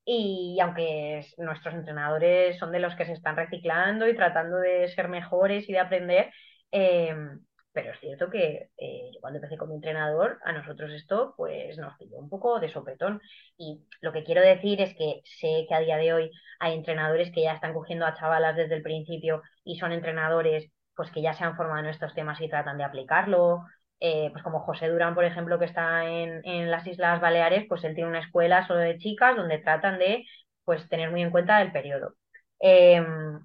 Y 0.06 0.60
aunque 0.62 1.26
nuestros 1.38 1.74
entrenadores 1.74 2.58
son 2.60 2.72
de 2.72 2.80
los 2.80 2.96
que 2.96 3.06
se 3.06 3.14
están 3.14 3.36
reciclando 3.36 4.08
y 4.08 4.16
tratando 4.16 4.58
de 4.58 4.88
ser 4.90 5.08
mejores 5.10 5.68
y 5.68 5.74
de 5.74 5.80
aprender, 5.80 6.32
em, 6.72 7.40
pero 7.74 7.92
es 7.92 8.00
cierto 8.00 8.30
que 8.30 8.70
eh, 8.78 9.12
yo 9.14 9.20
cuando 9.20 9.38
empecé 9.38 9.58
como 9.58 9.74
entrenador, 9.76 10.40
a 10.46 10.54
nosotros 10.54 10.92
esto 10.94 11.34
pues 11.38 11.78
nos 11.78 11.98
pilló 11.98 12.18
un 12.20 12.30
poco 12.30 12.60
de 12.60 12.70
sopetón. 12.70 13.22
Y 13.58 13.84
lo 14.02 14.14
que 14.14 14.24
quiero 14.24 14.42
decir 14.42 14.80
es 14.82 14.96
que 14.96 15.22
sé 15.26 15.66
que 15.68 15.76
a 15.76 15.80
día 15.80 15.98
de 15.98 16.14
hoy 16.14 16.32
hay 16.60 16.74
entrenadores 16.74 17.32
que 17.32 17.42
ya 17.44 17.54
están 17.54 17.74
cogiendo 17.74 18.06
a 18.06 18.14
chavalas 18.14 18.56
desde 18.56 18.76
el 18.76 18.84
principio 18.84 19.42
y 19.64 19.78
son 19.78 19.92
entrenadores 19.92 20.72
pues 20.96 21.12
que 21.12 21.22
ya 21.22 21.34
se 21.34 21.44
han 21.44 21.58
formado 21.58 21.80
en 21.80 21.88
estos 21.88 22.14
temas 22.14 22.40
y 22.42 22.50
tratan 22.50 22.78
de 22.78 22.86
aplicarlo. 22.86 23.66
Eh, 24.00 24.30
pues 24.32 24.44
como 24.44 24.60
José 24.60 24.88
Durán, 24.90 25.16
por 25.16 25.24
ejemplo, 25.26 25.58
que 25.58 25.66
está 25.66 26.06
en, 26.06 26.42
en, 26.46 26.70
las 26.70 26.86
Islas 26.86 27.22
Baleares, 27.22 27.66
pues 27.68 27.84
él 27.84 27.96
tiene 27.96 28.10
una 28.10 28.20
escuela 28.20 28.68
solo 28.68 28.80
de 28.80 28.98
chicas 28.98 29.36
donde 29.36 29.60
tratan 29.60 29.98
de 30.00 30.26
pues 30.66 30.88
tener 30.90 31.12
muy 31.12 31.22
en 31.22 31.32
cuenta 31.32 31.62
el 31.62 31.72
periodo. 31.72 32.16
Em, 32.60 33.40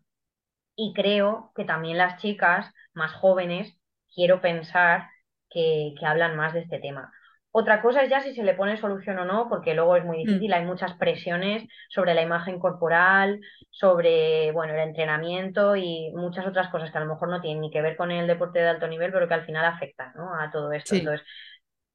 y 0.77 0.93
creo 0.95 1.53
que 1.55 1.65
también 1.65 1.99
las 1.99 2.21
chicas 2.21 2.73
más 2.95 3.13
jóvenes, 3.15 3.77
quiero 4.15 4.41
pensar 4.41 5.09
que, 5.51 5.95
que, 5.99 6.07
hablan 6.07 6.37
más 6.37 6.55
de 6.55 6.61
este 6.61 6.79
tema. 6.81 7.13
Otra 7.53 7.83
cosa 7.83 8.03
es 8.05 8.11
ya 8.11 8.21
si 8.21 8.33
se 8.35 8.45
le 8.45 8.55
pone 8.55 8.77
solución 8.77 9.19
o 9.19 9.25
no, 9.25 9.49
porque 9.49 9.75
luego 9.75 9.97
es 9.97 10.05
muy 10.05 10.19
Mm, 10.25 10.41
difícil, 10.41 10.53
hay 10.53 10.65
muchas 10.65 10.95
presiones 10.95 11.65
sobre 11.89 12.15
la 12.15 12.23
imagen 12.23 12.61
corporal, 12.61 13.41
sobre, 13.71 14.53
bueno, 14.53 14.73
el 14.75 14.81
entrenamiento 14.81 15.75
y 15.75 16.13
muchas 16.15 16.47
otras 16.47 16.69
cosas 16.71 16.93
que 16.93 16.99
a 16.99 17.01
lo 17.01 17.13
mejor 17.13 17.29
no 17.29 17.41
tienen 17.41 17.61
ni 17.63 17.71
que 17.73 17.83
ver 17.83 17.97
con 17.97 18.13
el 18.13 18.29
deporte 18.29 18.61
de 18.61 18.69
alto 18.69 18.87
nivel, 18.87 19.11
pero 19.13 19.27
que 19.27 19.35
al 19.35 19.45
final 19.47 19.65
afectan, 19.65 20.13
¿no? 20.15 20.33
a 20.41 20.51
todo 20.53 20.71
esto. 20.73 20.95
sí. 20.95 20.97
Entonces, 20.97 21.27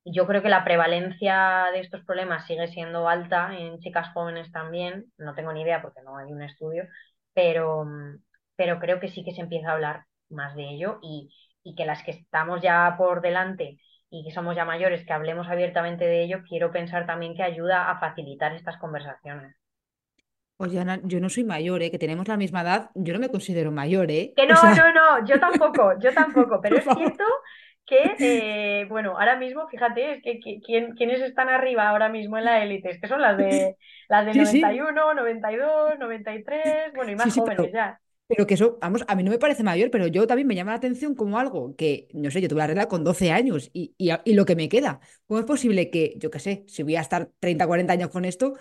yo 0.05 0.27
creo 0.27 0.41
que 0.43 0.49
la 0.49 0.63
prevalencia 0.63 1.67
de 1.73 1.79
estos 1.81 2.03
problemas 2.05 2.45
sigue 2.47 2.67
siendo 2.67 3.09
alta 3.09 3.57
en 3.57 3.79
chicas 3.79 4.09
jóvenes 4.13 4.51
también. 4.51 5.11
No 5.17 5.33
tengo 5.35 5.51
ni 5.53 5.61
idea 5.63 5.81
porque 5.81 6.01
no 6.03 6.17
hay 6.17 6.31
un 6.31 6.41
estudio, 6.43 6.85
pero, 7.33 7.85
pero 8.55 8.79
creo 8.79 8.99
que 8.99 9.09
sí 9.09 9.23
que 9.23 9.33
se 9.33 9.41
empieza 9.41 9.69
a 9.69 9.73
hablar 9.73 10.05
más 10.29 10.55
de 10.55 10.63
ello 10.69 10.99
y, 11.01 11.29
y 11.63 11.75
que 11.75 11.85
las 11.85 12.03
que 12.03 12.11
estamos 12.11 12.61
ya 12.61 12.95
por 12.97 13.21
delante 13.21 13.77
y 14.09 14.23
que 14.25 14.31
somos 14.33 14.55
ya 14.55 14.65
mayores, 14.65 15.05
que 15.05 15.13
hablemos 15.13 15.47
abiertamente 15.49 16.05
de 16.05 16.23
ello, 16.23 16.43
quiero 16.47 16.71
pensar 16.71 17.05
también 17.07 17.35
que 17.35 17.43
ayuda 17.43 17.89
a 17.91 17.99
facilitar 17.99 18.53
estas 18.53 18.77
conversaciones. 18.77 19.55
Oye, 20.57 20.79
Ana, 20.79 21.01
yo 21.03 21.19
no 21.19 21.29
soy 21.29 21.43
mayor, 21.43 21.81
¿eh? 21.83 21.91
Que 21.91 21.99
tenemos 21.99 22.27
la 22.27 22.37
misma 22.37 22.61
edad. 22.61 22.89
Yo 22.95 23.13
no 23.13 23.19
me 23.19 23.29
considero 23.29 23.71
mayor, 23.71 24.11
¿eh? 24.11 24.35
Que 24.35 24.45
O 24.49 24.55
no, 24.55 24.55
sea, 24.55 24.75
no, 24.75 24.91
no, 24.93 25.25
yo 25.25 25.39
tampoco, 25.39 25.97
yo 25.99 26.13
tampoco, 26.13 26.59
pero 26.61 26.77
es 26.77 26.91
cierto 26.91 27.23
que, 27.85 28.17
eh, 28.81 28.85
bueno, 28.89 29.11
ahora 29.17 29.37
mismo, 29.37 29.67
fíjate, 29.69 30.13
es 30.15 30.23
que, 30.23 30.39
que- 30.41 30.59
¿quién- 30.61 30.93
¿quiénes 30.95 31.21
están 31.21 31.47
arriba 31.49 31.87
ahora 31.89 32.09
mismo 32.09 32.37
en 32.37 32.45
la 32.45 32.61
élite? 32.63 32.89
Es 32.91 32.99
que 32.99 33.07
son 33.07 33.21
las 33.21 33.37
de, 33.37 33.77
las 34.09 34.25
de 34.25 34.33
Sí, 34.33 34.45
noventa 34.45 34.73
y 34.73 34.81
sí, 34.81 34.81
uno, 34.81 35.13
noventa 35.13 35.51
y 35.53 35.55
dos, 35.57 35.97
noventa 35.99 36.33
y 36.35 36.43
tres, 36.43 36.93
bueno, 36.95 37.11
y 37.11 37.15
más 37.15 37.31
sí, 37.31 37.41
jóvenes 37.41 37.71
pero, 37.71 37.73
ya. 37.73 37.99
Pero 38.27 38.47
que 38.47 38.55
eso, 38.55 38.77
vamos, 38.81 39.03
a 39.07 39.15
mí 39.15 39.23
no 39.23 39.31
me 39.31 39.37
parece 39.37 39.63
mayor, 39.63 39.91
pero 39.91 40.07
yo 40.07 40.25
también 40.25 40.47
me 40.47 40.55
llama 40.55 40.71
la 40.71 40.77
atención 40.77 41.15
como 41.15 41.37
algo 41.37 41.75
que, 41.75 42.07
no 42.13 42.31
sé, 42.31 42.41
yo 42.41 42.49
tuve 42.49 42.59
la 42.59 42.67
regla 42.67 42.87
con 42.87 43.03
12 43.03 43.31
años 43.31 43.69
y, 43.73 43.93
y, 43.97 44.33
lo 44.33 44.45
que 44.45 44.55
me 44.55 44.67
queda. 44.69 44.99
¿Cómo 45.27 45.39
es 45.39 45.45
posible 45.45 45.91
que, 45.91 46.15
yo 46.17 46.31
qué 46.31 46.39
sé, 46.39 46.65
si 46.67 46.83
voy 46.83 46.95
a 46.95 47.01
estar 47.01 47.29
30 47.39 47.67
40 47.67 47.93
años 47.93 48.09
con 48.09 48.25
esto, 48.25 48.55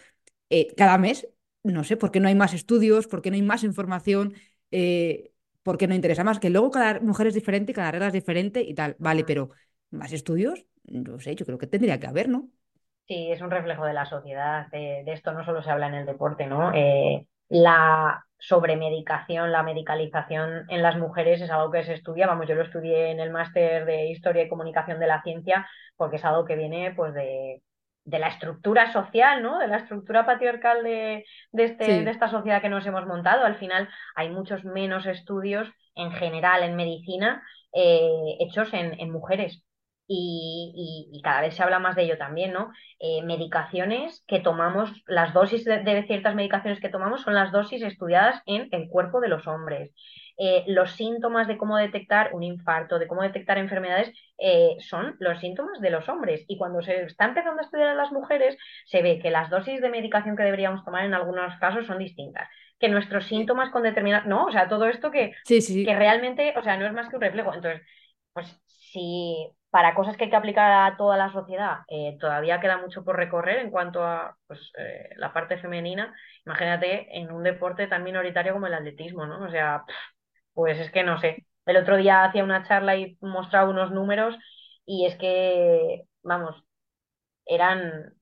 eh, 0.50 0.74
cada 0.76 0.98
mes, 0.98 1.28
no 1.62 1.82
sé, 1.84 1.96
por 1.96 2.10
qué 2.10 2.20
no 2.20 2.28
hay 2.28 2.34
más 2.34 2.52
estudios, 2.52 3.06
por 3.06 3.22
qué 3.22 3.30
no 3.30 3.36
hay 3.36 3.42
más 3.42 3.64
información, 3.64 4.34
eh, 4.70 5.32
por 5.62 5.78
qué 5.78 5.86
no 5.86 5.94
interesa 5.94 6.24
más, 6.24 6.38
que 6.40 6.50
luego 6.50 6.70
cada 6.70 7.00
mujer 7.00 7.28
es 7.28 7.34
diferente, 7.34 7.72
cada 7.72 7.90
regla 7.90 8.08
es 8.08 8.12
diferente 8.12 8.60
y 8.60 8.74
tal, 8.74 8.96
vale, 8.98 9.24
pero 9.24 9.50
más 9.90 10.12
estudios, 10.12 10.66
no 10.84 11.18
sé, 11.20 11.34
yo 11.36 11.46
creo 11.46 11.56
que 11.58 11.66
tendría 11.66 11.98
que 11.98 12.06
haber, 12.06 12.28
¿no? 12.28 12.50
Sí, 13.06 13.30
es 13.30 13.40
un 13.42 13.50
reflejo 13.50 13.84
de 13.84 13.92
la 13.92 14.06
sociedad. 14.06 14.66
De, 14.68 15.02
de 15.04 15.12
esto 15.12 15.32
no 15.32 15.44
solo 15.44 15.62
se 15.62 15.70
habla 15.70 15.88
en 15.88 15.94
el 15.94 16.06
deporte, 16.06 16.46
¿no? 16.46 16.72
Eh, 16.74 17.26
la 17.48 18.24
sobremedicación, 18.46 19.52
la 19.52 19.62
medicalización 19.62 20.66
en 20.68 20.82
las 20.82 20.96
mujeres 20.98 21.40
es 21.40 21.50
algo 21.50 21.70
que 21.70 21.82
se 21.84 21.94
estudia. 21.94 22.26
Vamos, 22.26 22.46
yo 22.46 22.54
lo 22.54 22.62
estudié 22.62 23.10
en 23.10 23.20
el 23.20 23.30
máster 23.30 23.84
de 23.86 24.06
Historia 24.10 24.42
y 24.42 24.48
Comunicación 24.48 25.00
de 25.00 25.06
la 25.06 25.22
Ciencia, 25.22 25.66
porque 25.96 26.16
es 26.16 26.24
algo 26.24 26.44
que 26.44 26.56
viene, 26.56 26.92
pues, 26.94 27.14
de, 27.14 27.62
de 28.04 28.18
la 28.18 28.28
estructura 28.28 28.92
social, 28.92 29.42
¿no? 29.42 29.58
De 29.58 29.66
la 29.66 29.78
estructura 29.78 30.26
patriarcal 30.26 30.84
de, 30.84 31.24
de, 31.52 31.64
este, 31.64 32.04
de 32.04 32.10
esta 32.10 32.28
sociedad 32.28 32.60
que 32.60 32.68
nos 32.68 32.86
hemos 32.86 33.06
montado. 33.06 33.44
Al 33.44 33.56
final 33.56 33.88
hay 34.14 34.28
muchos 34.30 34.64
menos 34.64 35.06
estudios 35.06 35.68
en 35.94 36.12
general 36.12 36.62
en 36.64 36.76
medicina 36.76 37.42
eh, 37.72 38.36
hechos 38.40 38.72
en, 38.74 39.00
en 39.00 39.10
mujeres. 39.10 39.62
Y, 40.06 41.08
y- 41.12 41.18
y 41.18 41.22
cada 41.22 41.40
vez 41.40 41.54
se 41.54 41.62
habla 41.62 41.78
más 41.78 41.96
de 41.96 42.02
ello 42.04 42.18
también, 42.18 42.52
¿no? 42.52 42.70
eh, 43.00 43.22
medicaciones 43.22 44.22
que 44.28 44.40
tomamos, 44.40 45.02
las 45.06 45.32
dosis 45.32 45.64
de, 45.64 45.78
de 45.82 46.02
ciertas 46.06 46.34
medicaciones 46.34 46.80
que 46.80 46.90
tomamos 46.90 47.22
son 47.22 47.34
las 47.34 47.52
dosis 47.52 47.82
estudiadas 47.82 48.42
en 48.46 48.68
el 48.72 48.88
cuerpo 48.88 49.20
de 49.20 49.28
los 49.28 49.46
hombres. 49.46 49.92
Eh, 50.36 50.64
los 50.66 50.90
síntomas 50.92 51.46
de 51.48 51.56
cómo 51.56 51.76
detectar 51.76 52.30
un 52.34 52.42
infarto, 52.42 52.98
de 52.98 53.06
cómo 53.06 53.22
detectar 53.22 53.56
enfermedades, 53.56 54.12
eh, 54.38 54.76
son 54.80 55.16
los 55.20 55.38
síntomas 55.40 55.80
de 55.80 55.90
los 55.90 56.08
hombres. 56.08 56.44
Y 56.48 56.58
cuando 56.58 56.82
se 56.82 57.04
está 57.04 57.24
empezando 57.26 57.60
a 57.60 57.64
estudiar 57.64 57.88
a 57.88 57.94
las 57.94 58.12
mujeres, 58.12 58.56
se 58.86 59.00
ve 59.02 59.18
que 59.20 59.30
las 59.30 59.48
dosis 59.50 59.80
de 59.80 59.88
medicación 59.90 60.36
que 60.36 60.42
deberíamos 60.42 60.84
tomar 60.84 61.04
en 61.04 61.14
algunos 61.14 61.56
casos 61.60 61.86
son 61.86 61.98
distintas. 61.98 62.48
Que 62.80 62.88
nuestros 62.88 63.26
sí, 63.28 63.36
síntomas 63.36 63.70
con 63.70 63.82
determinadas... 63.84 64.26
No, 64.26 64.46
o 64.46 64.52
sea, 64.52 64.68
todo 64.68 64.86
esto 64.88 65.10
que, 65.10 65.32
sí, 65.44 65.60
sí. 65.62 65.84
que 65.84 65.94
realmente, 65.96 66.52
o 66.58 66.62
sea, 66.62 66.76
no 66.76 66.86
es 66.86 66.92
más 66.92 67.08
que 67.08 67.16
un 67.16 67.22
reflejo. 67.22 67.54
Entonces, 67.54 67.82
pues 68.34 68.48
si 68.92 69.50
para 69.70 69.94
cosas 69.96 70.16
que 70.18 70.24
hay 70.26 70.30
que 70.30 70.36
aplicar 70.36 70.72
a 70.92 70.96
toda 70.98 71.18
la 71.18 71.32
sociedad 71.32 71.80
eh, 71.88 72.18
todavía 72.20 72.60
queda 72.60 72.78
mucho 72.78 73.04
por 73.04 73.16
recorrer 73.16 73.58
en 73.60 73.70
cuanto 73.72 74.04
a 74.06 74.36
pues, 74.48 74.60
eh, 74.78 75.10
la 75.18 75.32
parte 75.34 75.58
femenina, 75.58 76.14
imagínate 76.46 77.18
en 77.18 77.32
un 77.32 77.44
deporte 77.44 77.88
tan 77.88 78.04
minoritario 78.04 78.54
como 78.54 78.68
el 78.68 78.74
atletismo, 78.74 79.26
¿no? 79.26 79.44
O 79.46 79.50
sea, 79.50 79.84
pues 80.54 80.78
es 80.78 80.90
que 80.92 81.04
no 81.04 81.20
sé. 81.20 81.46
El 81.66 81.76
otro 81.78 81.96
día 81.96 82.24
hacía 82.24 82.44
una 82.44 82.66
charla 82.68 82.96
y 82.96 83.18
mostraba 83.20 83.70
unos 83.70 83.90
números 83.92 84.36
y 84.86 85.06
es 85.06 85.16
que, 85.16 86.02
vamos, 86.22 86.64
eran 87.46 88.14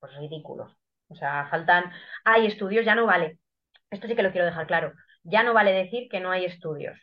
pues 0.00 0.14
ridículos. 0.18 0.72
O 1.08 1.14
sea, 1.16 1.48
faltan, 1.50 1.92
hay 2.24 2.46
estudios, 2.46 2.84
ya 2.86 2.94
no 2.94 3.06
vale. 3.06 3.38
Esto 3.90 4.08
sí 4.08 4.16
que 4.16 4.22
lo 4.24 4.32
quiero 4.32 4.46
dejar 4.46 4.66
claro. 4.66 4.92
Ya 5.24 5.42
no 5.44 5.54
vale 5.54 5.72
decir 5.72 6.08
que 6.10 6.20
no 6.20 6.30
hay 6.30 6.44
estudios 6.46 6.98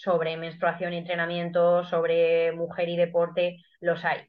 sobre 0.00 0.36
menstruación 0.38 0.94
y 0.94 0.98
entrenamiento, 0.98 1.84
sobre 1.84 2.52
mujer 2.52 2.88
y 2.88 2.96
deporte, 2.96 3.58
los 3.80 4.02
hay. 4.02 4.22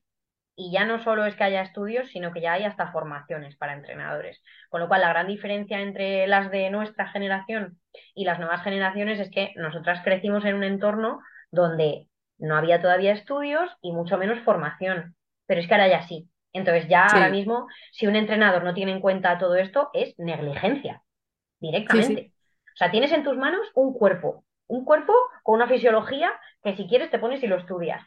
Y 0.53 0.69
ya 0.71 0.84
no 0.84 1.01
solo 1.01 1.25
es 1.25 1.36
que 1.36 1.45
haya 1.45 1.62
estudios, 1.62 2.10
sino 2.10 2.34
que 2.34 2.41
ya 2.41 2.53
hay 2.53 2.65
hasta 2.65 2.91
formaciones 2.91 3.55
para 3.55 3.73
entrenadores. 3.73 4.43
Con 4.69 4.81
lo 4.81 4.89
cual, 4.89 5.01
la 5.01 5.10
gran 5.10 5.27
diferencia 5.27 5.79
entre 5.79 6.27
las 6.27 6.51
de 6.51 6.69
nuestra 6.69 7.07
generación 7.07 7.79
y 8.13 8.25
las 8.25 8.38
nuevas 8.38 8.62
generaciones 8.63 9.19
es 9.19 9.31
que 9.31 9.53
nosotras 9.55 10.01
crecimos 10.03 10.43
en 10.43 10.55
un 10.55 10.65
entorno 10.65 11.21
donde 11.51 12.07
no 12.38 12.57
había 12.57 12.81
todavía 12.81 13.13
estudios 13.13 13.71
y 13.81 13.93
mucho 13.93 14.17
menos 14.17 14.39
formación. 14.41 15.15
Pero 15.45 15.62
es 15.62 15.67
que 15.67 15.73
ahora 15.73 15.88
ya 15.88 16.01
sí. 16.01 16.27
Entonces, 16.51 16.89
ya 16.89 17.05
ahora 17.05 17.29
mismo, 17.29 17.67
si 17.93 18.07
un 18.07 18.17
entrenador 18.17 18.65
no 18.65 18.73
tiene 18.73 18.91
en 18.91 18.99
cuenta 18.99 19.38
todo 19.38 19.55
esto, 19.55 19.89
es 19.93 20.13
negligencia 20.19 21.01
sí, 21.62 21.67
sí. 21.67 21.71
directamente. 21.71 22.34
O 22.73 22.77
sea, 22.77 22.91
tienes 22.91 23.13
en 23.13 23.23
tus 23.23 23.38
manos 23.38 23.65
un 23.73 23.93
cuerpo, 23.93 24.43
un 24.71 24.86
cuerpo 24.86 25.13
con 25.43 25.55
una 25.55 25.67
fisiología 25.67 26.31
que 26.63 26.75
si 26.75 26.88
quieres 26.88 27.12
te 27.12 27.19
pones 27.19 27.43
y 27.43 27.47
lo 27.47 27.57
estudias. 27.57 28.03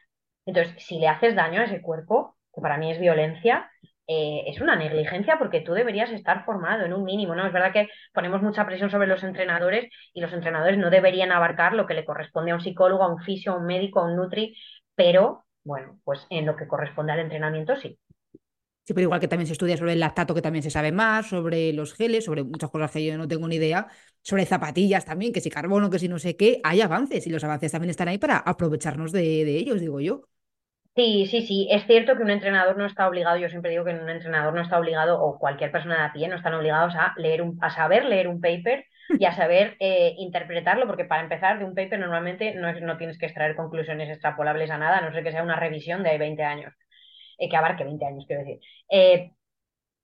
Entonces, 0.46 0.74
si 0.82 0.98
le 0.98 1.08
haces 1.08 1.34
daño 1.34 1.60
a 1.60 1.64
ese 1.64 1.82
cuerpo, 1.82 2.36
que 2.54 2.60
para 2.60 2.78
mí 2.78 2.90
es 2.90 2.98
violencia, 2.98 3.70
eh, 4.06 4.44
es 4.46 4.60
una 4.60 4.76
negligencia 4.76 5.38
porque 5.38 5.60
tú 5.60 5.72
deberías 5.72 6.10
estar 6.10 6.44
formado 6.44 6.84
en 6.84 6.92
un 6.92 7.04
mínimo, 7.04 7.34
¿no? 7.34 7.46
Es 7.46 7.52
verdad 7.52 7.72
que 7.72 7.88
ponemos 8.12 8.42
mucha 8.42 8.66
presión 8.66 8.90
sobre 8.90 9.08
los 9.08 9.22
entrenadores 9.24 9.90
y 10.12 10.20
los 10.20 10.32
entrenadores 10.32 10.78
no 10.78 10.90
deberían 10.90 11.32
abarcar 11.32 11.74
lo 11.74 11.86
que 11.86 11.94
le 11.94 12.04
corresponde 12.04 12.50
a 12.52 12.54
un 12.54 12.60
psicólogo, 12.60 13.02
a 13.04 13.12
un 13.12 13.20
fisio, 13.22 13.52
a 13.52 13.56
un 13.56 13.66
médico, 13.66 14.00
a 14.00 14.04
un 14.04 14.16
nutri, 14.16 14.56
pero 14.94 15.44
bueno, 15.64 15.98
pues 16.04 16.26
en 16.30 16.46
lo 16.46 16.56
que 16.56 16.68
corresponde 16.68 17.12
al 17.12 17.20
entrenamiento 17.20 17.76
sí. 17.76 17.98
Sí, 18.86 18.92
pero 18.92 19.04
igual 19.04 19.20
que 19.20 19.28
también 19.28 19.46
se 19.46 19.54
estudia 19.54 19.76
sobre 19.78 19.94
el 19.94 20.00
lactato, 20.00 20.34
que 20.34 20.42
también 20.42 20.62
se 20.62 20.70
sabe 20.70 20.92
más, 20.92 21.28
sobre 21.28 21.72
los 21.72 21.94
geles, 21.94 22.24
sobre 22.26 22.44
muchas 22.44 22.70
cosas 22.70 22.90
que 22.90 23.02
yo 23.04 23.16
no 23.16 23.26
tengo 23.26 23.48
ni 23.48 23.56
idea, 23.56 23.88
sobre 24.22 24.44
zapatillas 24.44 25.06
también, 25.06 25.32
que 25.32 25.40
si 25.40 25.48
carbono, 25.50 25.88
que 25.88 25.98
si 25.98 26.08
no 26.08 26.18
sé 26.18 26.36
qué, 26.36 26.60
hay 26.64 26.82
avances 26.82 27.26
y 27.26 27.30
los 27.30 27.42
avances 27.44 27.72
también 27.72 27.90
están 27.90 28.08
ahí 28.08 28.18
para 28.18 28.36
aprovecharnos 28.38 29.10
de, 29.12 29.44
de 29.46 29.56
ellos, 29.56 29.80
digo 29.80 30.00
yo. 30.00 30.28
Sí, 30.96 31.26
sí, 31.26 31.42
sí. 31.42 31.66
Es 31.72 31.86
cierto 31.86 32.16
que 32.16 32.22
un 32.22 32.30
entrenador 32.30 32.76
no 32.76 32.86
está 32.86 33.08
obligado, 33.08 33.36
yo 33.36 33.48
siempre 33.48 33.72
digo 33.72 33.84
que 33.84 33.90
un 33.92 34.08
entrenador 34.08 34.54
no 34.54 34.60
está 34.62 34.78
obligado, 34.78 35.20
o 35.20 35.38
cualquier 35.40 35.72
persona 35.72 35.96
de 35.98 36.02
a 36.04 36.12
pie 36.12 36.28
no 36.28 36.36
están 36.36 36.54
obligados 36.54 36.94
a 36.94 37.12
leer 37.16 37.42
un, 37.42 37.58
a 37.60 37.70
saber 37.70 38.04
leer 38.04 38.28
un 38.28 38.40
paper 38.40 38.84
y 39.16 39.24
a 39.24 39.34
saber 39.34 39.76
eh, 39.80 40.14
interpretarlo, 40.18 40.86
porque 40.86 41.04
para 41.04 41.22
empezar, 41.22 41.58
de 41.58 41.64
un 41.64 41.74
paper 41.74 41.98
normalmente 41.98 42.54
no, 42.54 42.68
es- 42.68 42.80
no 42.80 42.96
tienes 42.96 43.18
que 43.18 43.26
extraer 43.26 43.56
conclusiones 43.56 44.08
extrapolables 44.08 44.70
a 44.70 44.78
nada, 44.78 44.98
a 44.98 45.00
no 45.00 45.12
ser 45.12 45.24
que 45.24 45.32
sea 45.32 45.42
una 45.42 45.56
revisión 45.58 46.04
de 46.04 46.16
20 46.16 46.44
años, 46.44 46.72
eh, 47.38 47.48
que 47.48 47.56
abarque 47.56 47.84
20 47.84 48.06
años, 48.06 48.24
quiero 48.26 48.42
decir. 48.44 48.60
Eh, 48.90 49.32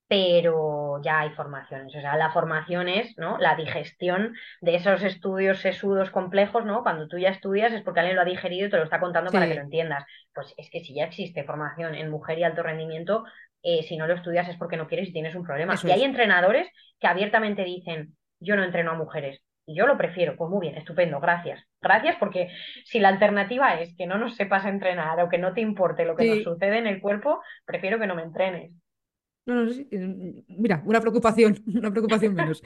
pero 0.08 1.00
ya 1.02 1.20
hay 1.20 1.30
formaciones. 1.30 1.94
O 1.94 2.00
sea, 2.00 2.16
la 2.16 2.32
formación 2.32 2.88
es, 2.88 3.16
¿no? 3.16 3.38
La 3.38 3.54
digestión 3.54 4.34
de 4.60 4.74
esos 4.74 5.02
estudios 5.04 5.60
sesudos 5.60 6.10
complejos, 6.10 6.64
¿no? 6.64 6.82
Cuando 6.82 7.06
tú 7.06 7.18
ya 7.18 7.28
estudias 7.30 7.72
es 7.72 7.82
porque 7.82 8.00
alguien 8.00 8.16
lo 8.16 8.22
ha 8.22 8.24
digerido 8.24 8.66
y 8.66 8.70
te 8.70 8.76
lo 8.76 8.82
está 8.84 8.98
contando 9.00 9.32
para 9.32 9.46
que 9.48 9.54
lo 9.54 9.60
entiendas. 9.62 10.04
Pues 10.34 10.52
es 10.56 10.68
que 10.70 10.80
si 10.80 10.94
ya 10.94 11.04
existe 11.04 11.44
formación 11.44 11.94
en 11.94 12.10
mujer 12.10 12.38
y 12.40 12.44
alto 12.44 12.62
rendimiento, 12.64 13.24
eh, 13.62 13.84
si 13.84 13.96
no 13.96 14.06
lo 14.08 14.14
estudias 14.14 14.48
es 14.48 14.56
porque 14.56 14.76
no 14.76 14.88
quieres 14.88 15.08
y 15.08 15.12
tienes 15.12 15.34
un 15.36 15.44
problema. 15.44 15.74
eso 15.74 15.88
Y 15.88 15.92
hay 15.92 16.02
es. 16.02 16.04
entrenadores 16.04 16.68
que 16.98 17.06
abiertamente 17.06 17.62
dicen, 17.64 18.16
yo 18.40 18.56
no 18.56 18.64
entreno 18.64 18.90
a 18.92 18.94
mujeres. 18.94 19.40
Y 19.66 19.76
yo 19.76 19.86
lo 19.86 19.96
prefiero, 19.96 20.36
pues 20.36 20.50
muy 20.50 20.60
bien, 20.62 20.76
estupendo, 20.76 21.20
gracias. 21.20 21.64
Gracias 21.82 22.16
porque 22.18 22.48
si 22.84 22.98
la 22.98 23.08
alternativa 23.08 23.80
es 23.80 23.94
que 23.96 24.06
no 24.06 24.18
nos 24.18 24.36
sepas 24.36 24.66
entrenar 24.66 25.20
o 25.20 25.28
que 25.28 25.38
no 25.38 25.54
te 25.54 25.60
importe 25.62 26.04
lo 26.04 26.16
que 26.16 26.24
nos 26.26 26.42
sucede 26.42 26.78
en 26.78 26.86
el 26.86 27.00
cuerpo, 27.00 27.40
prefiero 27.64 27.98
que 27.98 28.06
no 28.06 28.14
me 28.14 28.22
entrenes. 28.22 28.72
no, 29.46 29.64
no, 29.64 29.70
sí, 29.72 29.88
mm, 29.90 30.44
Mira, 30.60 30.82
una 30.86 31.00
preocupación, 31.00 31.58
una 31.66 31.90
preocupación 31.90 32.34
menos. 32.34 32.62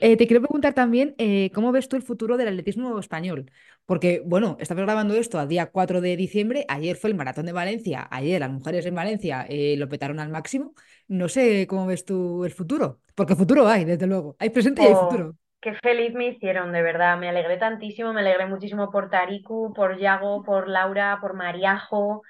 Eh, 0.00 0.16
te 0.16 0.26
quiero 0.26 0.40
preguntar 0.42 0.74
también 0.74 1.14
eh, 1.18 1.50
cómo 1.54 1.70
ves 1.72 1.88
tú 1.88 1.96
el 1.96 2.02
futuro 2.02 2.36
del 2.36 2.48
atletismo 2.48 2.98
español. 2.98 3.50
Porque, 3.84 4.22
bueno, 4.24 4.56
estamos 4.60 4.82
grabando 4.84 5.14
esto 5.14 5.38
a 5.38 5.46
día 5.46 5.66
4 5.70 6.00
de 6.00 6.16
diciembre. 6.16 6.64
Ayer 6.68 6.96
fue 6.96 7.10
el 7.10 7.16
Maratón 7.16 7.46
de 7.46 7.52
Valencia. 7.52 8.08
Ayer 8.10 8.40
las 8.40 8.50
mujeres 8.50 8.86
en 8.86 8.94
Valencia 8.94 9.46
eh, 9.48 9.76
lo 9.76 9.88
petaron 9.88 10.18
al 10.18 10.30
máximo. 10.30 10.74
No 11.06 11.28
sé 11.28 11.66
cómo 11.68 11.86
ves 11.86 12.04
tú 12.04 12.44
el 12.44 12.52
futuro. 12.52 13.00
Porque 13.14 13.36
futuro 13.36 13.68
hay, 13.68 13.84
desde 13.84 14.06
luego. 14.06 14.36
Hay 14.38 14.50
presente 14.50 14.82
y 14.82 14.86
hay 14.86 14.94
Oh, 14.94 14.98
futuro. 14.98 15.36
Qué 15.66 15.74
feliz 15.82 16.14
me 16.14 16.28
hicieron, 16.28 16.72
de 16.72 16.80
verdad. 16.80 17.18
Me 17.18 17.28
alegré 17.28 17.56
tantísimo, 17.56 18.12
me 18.12 18.20
alegré 18.20 18.46
muchísimo 18.46 18.88
por 18.92 19.10
Tariku, 19.10 19.72
por 19.74 19.98
Yago, 19.98 20.44
por 20.44 20.68
Laura, 20.68 21.18
por 21.20 21.34
Mariajo. 21.34 22.22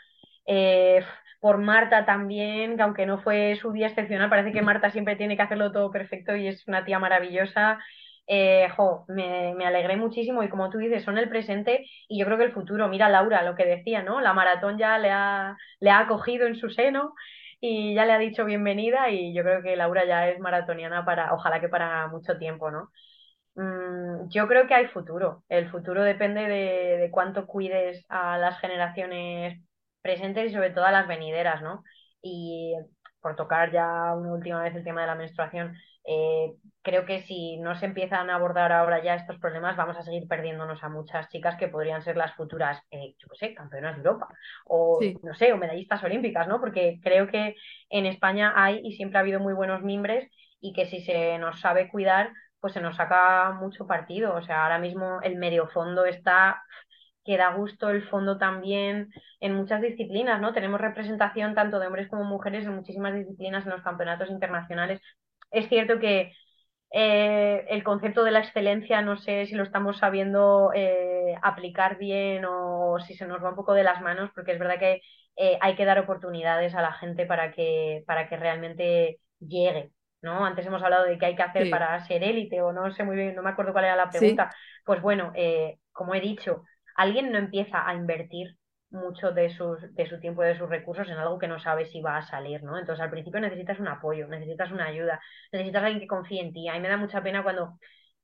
Eh, 0.47 1.05
por 1.39 1.59
Marta 1.59 2.07
también, 2.07 2.77
que 2.77 2.83
aunque 2.83 3.05
no 3.05 3.19
fue 3.21 3.57
su 3.61 3.73
día 3.73 3.89
excepcional, 3.89 4.31
parece 4.31 4.53
que 4.53 4.63
Marta 4.63 4.91
siempre 4.91 5.17
tiene 5.17 5.37
que 5.37 5.43
hacerlo 5.43 5.71
todo 5.71 5.91
perfecto 5.91 6.35
y 6.35 6.47
es 6.49 6.67
una 6.67 6.87
tía 6.87 6.99
maravillosa. 6.99 7.79
Eh, 8.27 8.69
jo, 8.75 9.05
me, 9.09 9.55
me, 9.55 9.67
alegré 9.67 9.97
muchísimo 9.99 10.43
y 10.43 10.49
como 10.49 10.71
tú 10.71 10.79
dices, 10.79 11.05
son 11.05 11.19
el 11.19 11.29
presente 11.29 11.85
y 12.09 12.19
yo 12.19 12.25
creo 12.25 12.39
que 12.39 12.45
el 12.45 12.53
futuro. 12.53 12.89
Mira 12.89 13.11
Laura, 13.11 13.43
lo 13.43 13.55
que 13.55 13.67
decía, 13.67 14.03
¿no? 14.03 14.23
La 14.23 14.33
maratón 14.33 14.79
ya 14.79 14.99
le 14.99 15.11
ha, 15.11 15.59
le 15.81 15.91
ha 15.91 15.99
acogido 16.01 16.47
en 16.47 16.57
su 16.57 16.71
seno 16.71 17.15
y 17.61 17.95
ya 17.95 18.07
le 18.07 18.13
ha 18.13 18.19
dicho 18.19 18.47
bienvenida 18.47 19.11
y 19.11 19.35
yo 19.35 19.43
creo 19.43 19.63
que 19.63 19.77
Laura 19.77 20.07
ya 20.07 20.29
es 20.31 20.41
maratoniana 20.41 21.05
para, 21.05 21.35
ojalá 21.35 21.61
que 21.61 21.69
para 21.69 22.09
mucho 22.09 22.39
tiempo, 22.39 22.71
¿no? 22.71 22.91
Mm, 23.57 24.29
yo 24.31 24.49
creo 24.49 24.69
que 24.69 24.75
hay 24.75 24.89
futuro. 24.89 25.45
El 25.49 25.71
futuro 25.71 26.05
depende 26.05 26.43
de, 26.43 26.99
de 26.99 27.11
cuánto 27.13 27.47
cuides 27.47 28.05
a 28.11 28.39
las 28.39 28.61
generaciones 28.61 29.63
presentes 30.03 30.51
y 30.51 30.55
sobre 30.55 30.71
todo 30.71 30.87
a 30.87 30.93
las 30.93 31.09
venideras, 31.09 31.63
¿no? 31.63 31.85
Y 32.23 32.75
por 33.21 33.37
tocar 33.37 33.73
ya 33.73 34.15
una 34.15 34.35
última 34.35 34.63
vez 34.63 34.75
el 34.77 34.85
tema 34.85 35.03
de 35.03 35.07
la 35.09 35.17
menstruación, 35.17 35.77
eh, 36.09 36.53
creo 36.83 37.07
que 37.07 37.23
si 37.23 37.59
no 37.59 37.75
se 37.77 37.87
empiezan 37.87 38.31
a 38.31 38.37
abordar 38.37 38.73
ahora 38.73 39.03
ya 39.03 39.17
estos 39.17 39.39
problemas, 39.41 39.77
vamos 39.77 39.99
a 39.99 40.03
seguir 40.05 40.29
perdiéndonos 40.29 40.85
a 40.85 40.89
muchas 40.89 41.29
chicas 41.31 41.57
que 41.59 41.69
podrían 41.69 42.03
ser 42.03 42.17
las 42.17 42.35
futuras, 42.37 42.81
eh, 42.93 43.15
yo 43.19 43.29
qué 43.31 43.37
sé, 43.49 43.55
campeonas 43.55 43.97
de 43.97 44.03
Europa 44.03 44.29
o, 44.67 45.01
Sí, 45.01 45.17
no 45.23 45.35
sé, 45.35 45.53
o 45.53 45.59
medallistas 45.59 46.05
olímpicas, 46.05 46.47
¿no? 46.49 46.61
Porque 46.61 47.01
creo 47.03 47.29
que 47.29 47.57
en 47.91 48.07
España 48.07 48.53
hay 48.57 48.81
y 48.85 48.93
siempre 48.95 49.19
ha 49.19 49.23
habido 49.23 49.41
muy 49.41 49.55
buenos 49.55 49.83
mimbres 49.83 50.31
y 50.61 50.73
que 50.73 50.87
si 50.87 51.01
se 51.05 51.39
nos 51.39 51.61
sabe 51.61 51.89
cuidar, 51.89 52.33
pues 52.67 52.75
se 52.75 52.81
nos 52.81 52.97
saca 52.97 53.53
mucho 53.53 53.87
partido. 53.87 54.35
O 54.35 54.43
sea, 54.43 54.65
ahora 54.65 54.79
mismo 54.81 55.21
el 55.23 55.37
medio 55.37 55.69
fondo 55.69 56.05
está 56.05 56.63
que 57.25 57.37
da 57.37 57.55
gusto 57.55 57.91
el 57.91 58.03
fondo 58.09 58.39
también 58.39 59.11
en 59.41 59.55
muchas 59.55 59.83
disciplinas, 59.83 60.41
¿no? 60.41 60.53
Tenemos 60.53 60.81
representación 60.81 61.55
tanto 61.55 61.79
de 61.79 61.87
hombres 61.87 62.09
como 62.09 62.25
mujeres 62.25 62.65
en 62.67 62.75
muchísimas 62.77 63.15
disciplinas 63.15 63.65
en 63.65 63.71
los 63.73 63.83
campeonatos 63.83 64.31
internacionales. 64.31 65.01
Es 65.53 65.69
cierto 65.69 65.99
que 66.01 66.33
eh, 66.93 67.67
el 67.71 67.85
concepto 67.85 68.25
de 68.25 68.33
la 68.33 68.41
excelencia 68.41 69.03
no 69.03 69.17
sé 69.19 69.47
si 69.47 69.55
lo 69.55 69.65
estamos 69.65 69.99
sabiendo 69.99 70.73
eh, 70.75 71.37
aplicar 71.43 71.99
bien 71.99 72.45
o 72.49 72.99
si 73.07 73.15
se 73.17 73.27
nos 73.27 73.43
va 73.45 73.51
un 73.51 73.57
poco 73.57 73.75
de 73.75 73.85
las 73.85 74.03
manos, 74.03 74.31
porque 74.35 74.53
es 74.53 74.59
verdad 74.59 74.79
que 74.81 75.01
eh, 75.37 75.59
hay 75.63 75.77
que 75.77 75.85
dar 75.87 75.99
oportunidades 76.01 76.75
a 76.75 76.83
la 76.83 76.93
gente 76.95 77.27
para 77.27 77.53
que, 77.53 78.05
para 78.07 78.29
que 78.29 78.37
realmente 78.37 79.21
llegue. 79.41 79.93
¿No? 80.23 80.45
Antes 80.45 80.67
hemos 80.67 80.83
hablado 80.83 81.05
de 81.05 81.19
qué 81.19 81.27
hay 81.27 81.37
que 81.37 81.43
hacer 81.43 81.65
sí, 81.65 81.71
para 81.71 82.05
ser 82.07 82.23
élite 82.23 82.61
o 82.63 82.73
no 82.73 82.91
sé 82.93 83.05
muy 83.05 83.17
bien, 83.17 83.35
no 83.35 83.43
me 83.43 83.51
acuerdo 83.51 83.73
cuál 83.73 83.85
era 83.87 83.97
la 83.97 84.11
sí, 84.11 84.19
pregunta. 84.19 84.55
Pues 84.85 85.01
bueno, 85.03 85.33
eh, 85.35 85.79
como 85.93 86.15
he 86.15 86.21
dicho, 86.21 86.65
alguien 86.97 87.33
no 87.33 87.39
empieza 87.39 87.89
a 87.89 87.95
invertir 87.95 88.57
mucho 88.91 89.33
de, 89.33 89.51
sus, 89.51 89.95
de 89.95 90.09
su 90.09 90.21
tiempo 90.21 90.45
y 90.45 90.49
de 90.49 90.59
sus 90.59 90.69
recursos 90.69 91.09
en 91.09 91.19
algo 91.19 91.39
que 91.39 91.49
no 91.49 91.59
sabe 91.59 91.87
si 91.87 92.01
va 92.01 92.17
a 92.19 92.23
salir, 92.27 92.63
¿no? 92.63 92.79
Entonces 92.79 93.03
al 93.03 93.11
principio 93.11 93.41
necesitas 93.41 93.79
un 93.81 93.89
apoyo, 93.89 94.27
necesitas 94.29 94.71
una 94.71 94.87
ayuda, 94.87 95.21
necesitas 95.53 95.83
alguien 95.83 96.01
que 96.01 96.07
confíe 96.07 96.41
en 96.41 96.53
ti. 96.53 96.69
A 96.69 96.75
mí 96.75 96.81
me 96.81 96.89
da 96.89 96.97
mucha 96.97 97.23
pena 97.23 97.43
cuando 97.43 97.79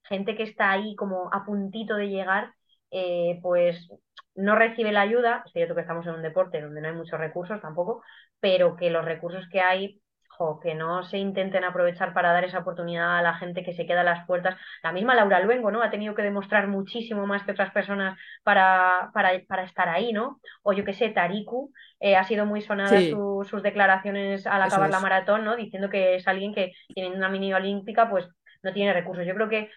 gente 0.05 0.37
que 0.37 0.45
está 0.45 0.71
ahí 0.73 0.95
como 0.97 1.31
a 1.33 1.45
puntito 1.45 1.97
de 1.97 2.09
llegar, 2.09 2.53
eh, 2.91 3.39
pues 3.43 3.89
no 4.35 4.57
recibe 4.57 4.93
la 4.93 5.03
ayuda. 5.03 5.43
Es 5.47 5.53
cierto 5.53 5.75
que 5.75 5.83
estamos 5.83 6.07
en 6.07 6.15
un 6.15 6.23
deporte 6.23 6.61
donde 6.61 6.81
no 6.81 6.89
hay 6.89 6.95
muchos 6.95 7.19
recursos 7.21 7.61
tampoco, 7.61 8.03
pero 8.41 8.77
que 8.77 8.91
los 8.91 9.05
recursos 9.05 9.49
que 9.51 9.61
hay 9.61 10.02
jo, 10.43 10.61
que 10.61 10.75
no 10.75 11.03
se 11.05 11.19
intenten 11.19 11.65
aprovechar 11.65 12.13
para 12.15 12.33
dar 12.33 12.45
esa 12.45 12.59
oportunidad 12.61 13.19
a 13.19 13.23
la 13.23 13.35
gente 13.35 13.63
que 13.65 13.73
se 13.75 13.87
queda 13.87 14.01
a 14.03 14.05
las 14.05 14.27
puertas. 14.27 14.57
La 14.83 14.93
misma 14.93 15.15
Laura 15.15 15.41
Luengo, 15.41 15.71
¿no? 15.71 15.83
Ha 15.83 15.91
tenido 15.91 16.15
que 16.15 16.23
demostrar 16.23 16.69
muchísimo 16.69 17.27
más 17.27 17.45
que 17.45 17.53
otras 17.53 17.71
personas 17.73 18.19
para, 18.43 19.11
para, 19.15 19.31
para 19.47 19.65
estar 19.65 19.89
ahí, 19.89 20.13
¿no? 20.13 20.41
O 20.63 20.73
yo 20.73 20.85
qué 20.85 20.93
sé, 20.95 21.11
Tariku, 21.11 21.73
eh, 22.01 22.17
ha 22.17 22.25
sido 22.25 22.47
muy 22.47 22.63
sonada 22.63 22.99
sí, 22.99 23.11
su, 23.11 23.47
sus 23.49 23.63
declaraciones 23.63 24.47
al 24.47 24.63
acabar 24.63 24.91
la 24.91 24.99
es. 24.99 25.01
maratón, 25.01 25.45
¿no? 25.45 25.57
Diciendo 25.57 25.89
que 25.91 26.17
es 26.17 26.27
alguien 26.29 26.55
que 26.55 26.73
tiene 26.95 27.15
una 27.17 27.29
mini 27.29 27.53
olímpica, 27.55 28.11
pues 28.11 28.29
no 28.63 28.73
tiene 28.73 28.93
recursos. 28.93 29.27
Yo 29.27 29.35
creo 29.35 29.49
que 29.49 29.71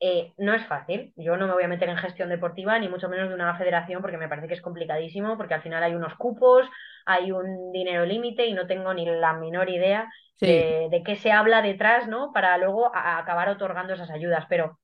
eh, 0.00 0.32
no 0.38 0.54
es 0.54 0.66
fácil. 0.66 1.12
Yo 1.16 1.36
no 1.36 1.46
me 1.46 1.54
voy 1.54 1.64
a 1.64 1.68
meter 1.68 1.88
en 1.88 1.96
gestión 1.98 2.28
deportiva, 2.30 2.78
ni 2.78 2.88
mucho 2.88 3.08
menos 3.08 3.28
de 3.28 3.34
una 3.34 3.56
federación, 3.58 4.02
porque 4.02 4.18
me 4.18 4.28
parece 4.28 4.48
que 4.48 4.54
es 4.54 4.62
complicadísimo, 4.62 5.36
porque 5.36 5.54
al 5.54 5.62
final 5.62 5.82
hay 5.82 5.94
unos 5.94 6.14
cupos, 6.16 6.66
hay 7.06 7.32
un 7.32 7.72
dinero 7.72 8.04
límite 8.06 8.46
y 8.46 8.54
no 8.54 8.66
tengo 8.66 8.94
ni 8.94 9.04
la 9.06 9.34
menor 9.34 9.68
idea 9.70 10.10
Sí. 10.36 10.46
de, 10.46 10.88
de 10.90 11.02
qué 11.02 11.16
se 11.16 11.32
habla 11.32 11.62
detrás, 11.62 12.08
¿no? 12.08 12.32
Para 12.32 12.56
luego 12.58 12.94
a- 12.94 13.16
a 13.16 13.18
acabar 13.18 13.48
otorgando 13.50 13.94
esas 13.94 14.10
ayudas. 14.10 14.46
Pero 14.48 14.78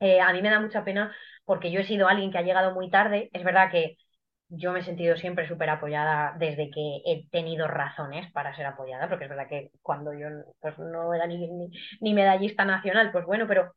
eh, 0.00 0.20
a 0.20 0.32
mí 0.32 0.42
me 0.42 0.50
da 0.50 0.60
mucha 0.60 0.84
pena 0.84 1.14
porque 1.44 1.70
yo 1.70 1.80
he 1.80 1.84
sido 1.84 2.08
alguien 2.08 2.30
que 2.30 2.38
ha 2.38 2.42
llegado 2.42 2.74
muy 2.74 2.90
tarde. 2.90 3.30
Es 3.32 3.44
verdad 3.44 3.70
que 3.70 3.96
yo 4.48 4.72
me 4.72 4.80
he 4.80 4.82
sentido 4.84 5.16
siempre 5.16 5.48
súper 5.48 5.70
apoyada 5.70 6.34
desde 6.38 6.70
que 6.70 7.00
he 7.04 7.28
tenido 7.30 7.66
razones 7.66 8.30
para 8.32 8.54
ser 8.54 8.66
apoyada, 8.66 9.08
porque 9.08 9.24
es 9.24 9.30
verdad 9.30 9.48
que 9.48 9.70
cuando 9.82 10.12
yo 10.14 10.28
pues, 10.60 10.78
no 10.78 11.12
era 11.14 11.26
ni, 11.26 11.38
ni, 11.48 11.68
ni 12.00 12.14
medallista 12.14 12.64
nacional, 12.64 13.10
pues 13.12 13.24
bueno, 13.26 13.46
pero 13.48 13.72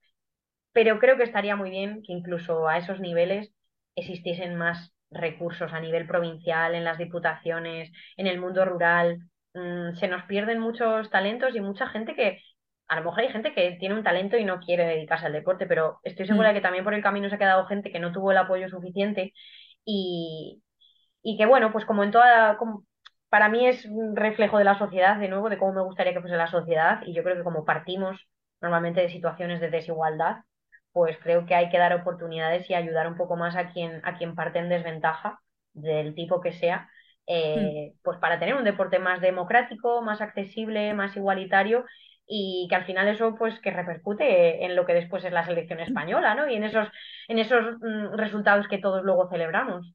pero 0.74 1.00
creo 1.00 1.18
que 1.18 1.24
estaría 1.24 1.56
muy 1.56 1.70
bien 1.70 2.02
que 2.06 2.14
incluso 2.14 2.68
a 2.68 2.78
esos 2.78 3.00
niveles 3.00 3.52
existiesen 3.96 4.56
más 4.58 4.92
recursos 5.12 5.74
a 5.74 5.80
nivel 5.80 6.08
provincial, 6.08 6.76
en 6.76 6.84
las 6.84 6.98
diputaciones, 6.98 7.92
en 8.18 8.28
el 8.28 8.40
mundo 8.40 8.66
rural. 8.66 9.20
Mm, 9.54 9.96
se 9.96 10.08
nos 10.08 10.24
pierden 10.26 10.60
muchos 10.60 11.10
talentos 11.10 11.56
y 11.56 11.62
mucha 11.62 11.88
gente 11.88 12.16
que, 12.16 12.40
a 12.88 12.96
lo 12.98 13.04
mejor 13.06 13.22
hay 13.22 13.30
gente 13.30 13.54
que 13.54 13.78
tiene 13.80 13.96
un 13.96 14.04
talento 14.04 14.38
y 14.38 14.46
no 14.46 14.60
quiere 14.60 14.86
dedicarse 14.86 15.26
al 15.26 15.34
deporte, 15.34 15.66
pero 15.68 16.00
estoy 16.04 16.28
segura 16.28 16.50
de 16.50 16.54
Mm. 16.56 16.58
que 16.58 16.62
también 16.62 16.84
por 16.84 16.94
el 16.94 17.04
camino 17.04 17.30
se 17.30 17.36
ha 17.36 17.40
quedado 17.40 17.66
gente 17.68 17.92
que 17.92 18.00
no 18.00 18.12
tuvo 18.12 18.32
el 18.32 18.38
apoyo 18.38 18.70
suficiente 18.70 19.34
y, 19.86 20.62
y 21.24 21.38
que 21.38 21.46
bueno, 21.46 21.72
pues 21.72 21.86
como 21.86 22.04
en 22.04 22.12
toda, 22.12 22.58
como- 22.58 22.86
para 23.30 23.50
mí 23.50 23.68
es 23.68 23.86
un 23.86 24.16
reflejo 24.16 24.58
de 24.58 24.64
la 24.66 24.78
sociedad, 24.78 25.18
de 25.20 25.28
nuevo, 25.30 25.50
de 25.50 25.58
cómo 25.58 25.74
me 25.74 25.84
gustaría 25.84 26.14
que 26.14 26.22
fuese 26.22 26.38
la 26.38 26.48
sociedad, 26.48 27.02
y 27.06 27.14
yo 27.14 27.24
creo 27.24 27.36
que 27.38 27.44
como 27.44 27.66
partimos 27.66 28.28
normalmente 28.62 29.02
de 29.02 29.10
situaciones 29.10 29.60
de 29.62 29.70
desigualdad, 29.70 30.38
pues 31.00 31.18
creo 31.24 31.46
que 31.46 31.56
hay 31.56 31.70
que 31.70 31.78
dar 31.78 31.94
oportunidades 31.94 32.70
y 32.70 32.74
ayudar 32.74 33.08
un 33.08 33.18
poco 33.18 33.36
más 33.38 33.56
a 33.56 33.72
quien, 33.72 34.02
a 34.04 34.18
quien 34.18 34.36
parte 34.36 34.60
en 34.60 34.70
desventaja, 34.70 35.40
del 35.74 36.16
tipo 36.16 36.42
que 36.42 36.52
sea, 36.54 36.90
Mm. 37.56 37.74
eh, 37.74 37.94
pues 38.04 38.18
para 38.20 38.40
tener 38.40 38.56
un 38.56 38.64
deporte 38.66 39.00
más 39.00 39.22
democrático, 39.22 40.02
más 40.02 40.22
accesible, 40.22 40.94
más 40.94 41.16
igualitario. 41.16 41.86
Y 42.28 42.68
que 42.70 42.76
al 42.76 42.86
final 42.86 43.08
eso 43.08 43.36
pues 43.38 43.60
que 43.60 43.72
repercute 43.72 44.64
en 44.66 44.76
lo 44.76 44.86
que 44.86 44.94
después 44.94 45.24
es 45.26 45.32
la 45.34 45.46
selección 45.46 45.80
española, 45.80 46.36
¿no? 46.36 46.48
Y 46.50 46.56
en 46.56 46.64
esos, 46.64 46.88
en 47.28 47.40
esos 47.40 47.78
mm, 47.82 48.16
resultados 48.18 48.68
que 48.68 48.78
todos 48.80 49.04
luego 49.04 49.30
celebramos. 49.30 49.94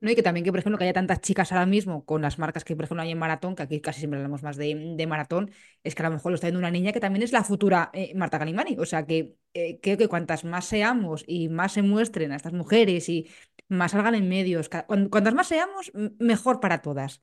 No, 0.00 0.10
y 0.10 0.14
que 0.14 0.22
también 0.22 0.44
que, 0.44 0.52
por 0.52 0.60
ejemplo, 0.60 0.78
que 0.78 0.84
haya 0.84 0.92
tantas 0.92 1.20
chicas 1.20 1.50
ahora 1.50 1.66
mismo 1.66 2.04
con 2.04 2.22
las 2.22 2.38
marcas 2.38 2.62
que, 2.64 2.76
por 2.76 2.84
ejemplo, 2.84 3.02
hay 3.02 3.10
en 3.10 3.18
maratón, 3.18 3.56
que 3.56 3.64
aquí 3.64 3.80
casi 3.80 3.98
siempre 3.98 4.18
hablamos 4.18 4.44
más 4.44 4.56
de, 4.56 4.94
de 4.96 5.06
maratón, 5.08 5.50
es 5.82 5.96
que 5.96 6.02
a 6.02 6.08
lo 6.08 6.14
mejor 6.14 6.30
lo 6.30 6.36
está 6.36 6.46
viendo 6.46 6.60
una 6.60 6.70
niña 6.70 6.92
que 6.92 7.00
también 7.00 7.24
es 7.24 7.32
la 7.32 7.42
futura 7.42 7.90
eh, 7.92 8.12
Marta 8.14 8.38
Galimani. 8.38 8.76
O 8.78 8.86
sea, 8.86 9.04
que 9.04 9.34
eh, 9.54 9.80
creo 9.82 9.98
que 9.98 10.06
cuantas 10.06 10.44
más 10.44 10.66
seamos 10.66 11.24
y 11.26 11.48
más 11.48 11.72
se 11.72 11.82
muestren 11.82 12.30
a 12.30 12.36
estas 12.36 12.52
mujeres 12.52 13.08
y 13.08 13.28
más 13.68 13.90
salgan 13.90 14.14
en 14.14 14.28
medios, 14.28 14.68
cuantas 14.68 15.34
más 15.34 15.48
seamos, 15.48 15.92
mejor 16.18 16.60
para 16.60 16.80
todas. 16.80 17.22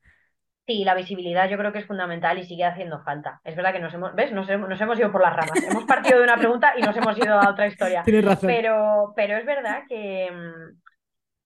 Sí, 0.68 0.84
la 0.84 0.96
visibilidad 0.96 1.48
yo 1.48 1.58
creo 1.58 1.72
que 1.72 1.80
es 1.80 1.86
fundamental 1.86 2.40
y 2.40 2.44
sigue 2.44 2.66
haciendo 2.66 3.04
falta. 3.04 3.40
Es 3.44 3.56
verdad 3.56 3.72
que 3.72 3.80
nos 3.80 3.94
hemos, 3.94 4.16
¿ves? 4.16 4.32
Nos 4.32 4.50
hemos, 4.50 4.68
nos 4.68 4.82
hemos 4.82 4.98
ido 4.98 5.12
por 5.12 5.22
las 5.22 5.36
ramas. 5.36 5.64
Hemos 5.64 5.86
partido 5.86 6.18
de 6.18 6.24
una 6.24 6.38
pregunta 6.38 6.74
y 6.76 6.82
nos 6.82 6.98
hemos 6.98 7.16
ido 7.18 7.40
a 7.40 7.52
otra 7.52 7.68
historia. 7.68 8.02
Tienes 8.06 8.26
razón. 8.26 8.48
Pero, 8.48 9.14
pero 9.16 9.38
es 9.38 9.46
verdad 9.46 9.84
que, 9.88 10.32
mm, 10.32 10.85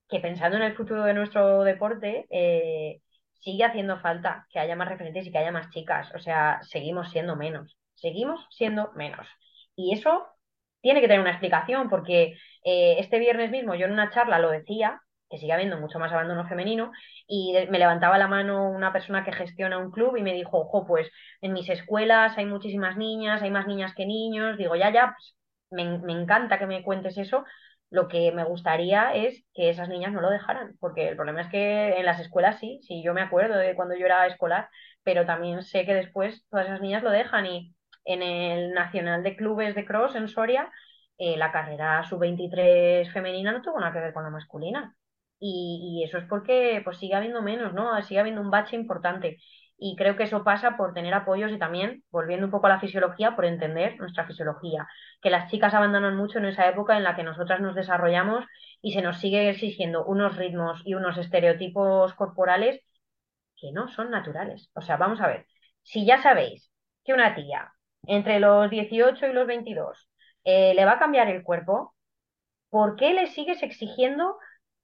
que 0.09 0.19
pensando 0.19 0.57
en 0.57 0.63
el 0.63 0.75
futuro 0.75 1.03
de 1.03 1.13
nuestro 1.13 1.63
deporte, 1.63 2.25
eh, 2.29 3.01
sigue 3.33 3.63
haciendo 3.63 3.99
falta 3.99 4.47
que 4.49 4.59
haya 4.59 4.75
más 4.75 4.89
referentes 4.89 5.25
y 5.27 5.31
que 5.31 5.37
haya 5.37 5.51
más 5.51 5.69
chicas. 5.69 6.13
O 6.15 6.19
sea, 6.19 6.59
seguimos 6.63 7.09
siendo 7.11 7.35
menos. 7.35 7.77
Seguimos 7.95 8.45
siendo 8.51 8.91
menos. 8.95 9.27
Y 9.75 9.93
eso 9.93 10.27
tiene 10.81 11.01
que 11.01 11.07
tener 11.07 11.21
una 11.21 11.31
explicación, 11.31 11.89
porque 11.89 12.37
eh, 12.63 12.95
este 12.99 13.19
viernes 13.19 13.51
mismo 13.51 13.75
yo 13.75 13.85
en 13.85 13.93
una 13.93 14.09
charla 14.11 14.39
lo 14.39 14.49
decía, 14.49 15.01
que 15.29 15.37
sigue 15.37 15.53
habiendo 15.53 15.77
mucho 15.79 15.99
más 15.99 16.11
abandono 16.11 16.47
femenino, 16.47 16.91
y 17.27 17.53
me 17.69 17.79
levantaba 17.79 18.17
la 18.17 18.27
mano 18.27 18.69
una 18.69 18.91
persona 18.93 19.23
que 19.23 19.33
gestiona 19.33 19.77
un 19.77 19.91
club 19.91 20.17
y 20.17 20.23
me 20.23 20.33
dijo, 20.33 20.57
ojo, 20.59 20.85
pues 20.87 21.09
en 21.41 21.53
mis 21.53 21.69
escuelas 21.69 22.37
hay 22.37 22.45
muchísimas 22.45 22.97
niñas, 22.97 23.41
hay 23.41 23.51
más 23.51 23.67
niñas 23.67 23.93
que 23.95 24.05
niños. 24.05 24.57
Digo, 24.57 24.75
ya, 24.75 24.91
ya, 24.91 25.15
pues, 25.17 25.35
me, 25.71 25.99
me 25.99 26.13
encanta 26.13 26.57
que 26.59 26.65
me 26.67 26.83
cuentes 26.83 27.17
eso, 27.17 27.45
lo 27.91 28.07
que 28.07 28.31
me 28.31 28.43
gustaría 28.43 29.15
es 29.15 29.43
que 29.53 29.69
esas 29.69 29.89
niñas 29.89 30.13
no 30.13 30.21
lo 30.21 30.29
dejaran, 30.29 30.75
porque 30.79 31.07
el 31.09 31.15
problema 31.15 31.41
es 31.41 31.47
que 31.49 31.97
en 31.99 32.05
las 32.05 32.19
escuelas 32.19 32.59
sí, 32.59 32.79
sí, 32.83 33.01
yo 33.03 33.13
me 33.13 33.21
acuerdo 33.21 33.57
de 33.57 33.75
cuando 33.75 33.95
yo 33.95 34.05
era 34.05 34.27
escolar, 34.27 34.69
pero 35.03 35.25
también 35.25 35.63
sé 35.63 35.85
que 35.85 35.93
después 35.95 36.45
todas 36.49 36.67
esas 36.67 36.81
niñas 36.81 37.03
lo 37.03 37.11
dejan 37.11 37.45
y 37.45 37.75
en 38.05 38.21
el 38.21 38.73
Nacional 38.73 39.23
de 39.23 39.35
Clubes 39.35 39.75
de 39.75 39.85
Cross 39.85 40.15
en 40.15 40.27
Soria, 40.27 40.71
eh, 41.17 41.37
la 41.37 41.51
carrera 41.51 42.03
sub-23 42.03 43.11
femenina 43.11 43.51
no 43.51 43.61
tuvo 43.61 43.79
nada 43.79 43.93
que 43.93 43.99
ver 43.99 44.13
con 44.13 44.23
la 44.23 44.29
masculina. 44.29 44.95
Y, 45.41 46.01
y 46.01 46.03
eso 46.07 46.17
es 46.17 46.25
porque 46.27 46.81
pues 46.83 46.97
sigue 46.97 47.15
habiendo 47.15 47.41
menos, 47.41 47.73
¿no? 47.73 48.01
Sigue 48.03 48.19
habiendo 48.19 48.41
un 48.41 48.51
bache 48.51 48.75
importante. 48.75 49.37
Y 49.81 49.95
creo 49.95 50.17
que 50.17 50.23
eso 50.23 50.43
pasa 50.43 50.75
por 50.77 50.93
tener 50.93 51.13
apoyos 51.13 51.51
y 51.51 51.57
también, 51.57 52.03
volviendo 52.11 52.45
un 52.45 52.51
poco 52.51 52.67
a 52.67 52.69
la 52.69 52.79
fisiología, 52.81 53.35
por 53.35 53.45
entender 53.45 53.97
nuestra 53.97 54.25
fisiología 54.27 54.87
que 55.21 55.29
las 55.29 55.49
chicas 55.49 55.73
abandonan 55.73 56.17
mucho 56.17 56.37
en 56.39 56.45
esa 56.45 56.67
época 56.67 56.97
en 56.97 57.03
la 57.03 57.15
que 57.15 57.23
nosotras 57.23 57.61
nos 57.61 57.75
desarrollamos 57.75 58.45
y 58.81 58.93
se 58.93 59.01
nos 59.01 59.19
sigue 59.19 59.49
exigiendo 59.49 60.05
unos 60.05 60.35
ritmos 60.35 60.81
y 60.85 60.95
unos 60.95 61.17
estereotipos 61.17 62.13
corporales 62.15 62.81
que 63.57 63.71
no 63.71 63.87
son 63.89 64.11
naturales. 64.11 64.69
O 64.73 64.81
sea, 64.81 64.97
vamos 64.97 65.21
a 65.21 65.27
ver, 65.27 65.45
si 65.83 66.05
ya 66.05 66.21
sabéis 66.21 66.71
que 67.03 67.13
una 67.13 67.35
tía 67.35 67.71
entre 68.07 68.39
los 68.39 68.69
18 68.69 69.27
y 69.27 69.33
los 69.33 69.47
22 69.47 70.09
eh, 70.43 70.73
le 70.73 70.85
va 70.85 70.93
a 70.93 70.99
cambiar 70.99 71.29
el 71.29 71.43
cuerpo, 71.43 71.95
¿por 72.69 72.95
qué 72.95 73.13
le 73.13 73.27
sigues 73.27 73.63
exigiendo 73.63 74.37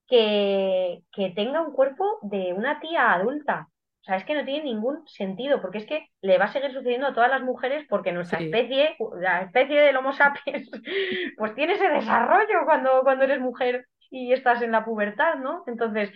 que, 0.08 1.02
que 1.12 1.30
tenga 1.30 1.60
un 1.62 1.72
cuerpo 1.74 2.18
de 2.22 2.52
una 2.54 2.80
tía 2.80 3.12
adulta? 3.12 3.68
O 4.06 4.08
sea, 4.08 4.16
es 4.18 4.24
que 4.24 4.34
no 4.34 4.44
tiene 4.44 4.64
ningún 4.64 5.06
sentido, 5.08 5.60
porque 5.60 5.78
es 5.78 5.86
que 5.86 6.06
le 6.22 6.38
va 6.38 6.44
a 6.46 6.52
seguir 6.52 6.72
sucediendo 6.72 7.08
a 7.08 7.14
todas 7.14 7.28
las 7.30 7.42
mujeres 7.42 7.84
porque 7.88 8.12
nuestra 8.12 8.38
Sí, 8.38 8.44
especie, 8.44 8.96
la 9.20 9.42
especie 9.42 9.80
del 9.80 9.96
Homo 9.96 10.12
sapiens, 10.12 10.70
pues 11.38 11.54
tiene 11.56 11.74
ese 11.74 11.88
desarrollo 11.88 12.64
cuando, 12.64 13.02
cuando 13.02 13.24
eres 13.24 13.40
mujer 13.40 13.86
y 14.10 14.32
estás 14.32 14.62
en 14.62 14.70
la 14.72 14.84
pubertad, 14.84 15.36
¿no? 15.36 15.64
Entonces, 15.66 16.10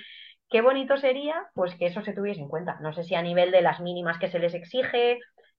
qué 0.48 0.60
bonito 0.60 0.96
sería, 0.96 1.34
pues 1.54 1.74
que 1.76 1.86
eso 1.86 2.02
se 2.02 2.12
tuviese 2.12 2.40
en 2.40 2.48
cuenta. 2.48 2.78
No 2.80 2.92
sé 2.92 3.02
si 3.04 3.14
a 3.16 3.22
nivel 3.22 3.50
de 3.50 3.62
las 3.62 3.80
mínimas 3.80 4.18
que 4.18 4.28
se 4.30 4.38
les 4.38 4.54
exige, 4.54 5.18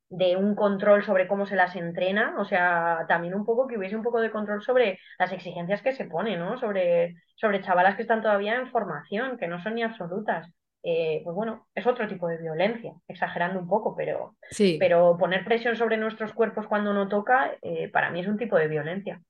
de 0.09 0.35
un 0.35 0.55
control 0.55 1.03
sobre 1.05 1.27
cómo 1.27 1.45
se 1.45 1.55
las 1.55 1.75
entrena, 1.75 2.35
o 2.37 2.43
sea, 2.45 3.05
también 3.07 3.33
un 3.33 3.45
poco 3.45 3.67
que 3.67 3.77
hubiese 3.77 3.95
un 3.95 4.03
poco 4.03 4.19
de 4.19 4.31
control 4.31 4.61
sobre 4.61 4.99
las 5.17 5.31
exigencias 5.31 5.81
que 5.81 5.93
se 5.93 6.05
ponen, 6.05 6.39
¿no? 6.39 6.57
Sobre, 6.59 7.15
sobre 7.35 7.61
chavalas 7.61 7.95
que 7.95 8.01
están 8.03 8.21
todavía 8.21 8.55
en 8.55 8.69
formación, 8.71 9.37
que 9.37 9.47
no 9.47 9.61
son 9.63 9.75
ni 9.75 9.83
absolutas. 9.83 10.47
Eh, 10.83 11.21
pues 11.23 11.35
bueno, 11.35 11.67
es 11.75 11.85
otro 11.85 12.07
tipo 12.07 12.27
de 12.27 12.37
violencia, 12.37 12.93
exagerando 13.07 13.59
un 13.59 13.67
poco, 13.67 13.95
pero, 13.95 14.35
sí. 14.49 14.77
pero 14.79 15.17
poner 15.17 15.45
presión 15.45 15.75
sobre 15.75 15.97
nuestros 15.97 16.33
cuerpos 16.33 16.67
cuando 16.67 16.93
no 16.93 17.07
toca, 17.07 17.51
eh, 17.61 17.89
para 17.89 18.09
mí 18.09 18.19
es 18.21 18.27
un 18.27 18.37
tipo 18.37 18.57
de 18.57 18.67
violencia. 18.67 19.21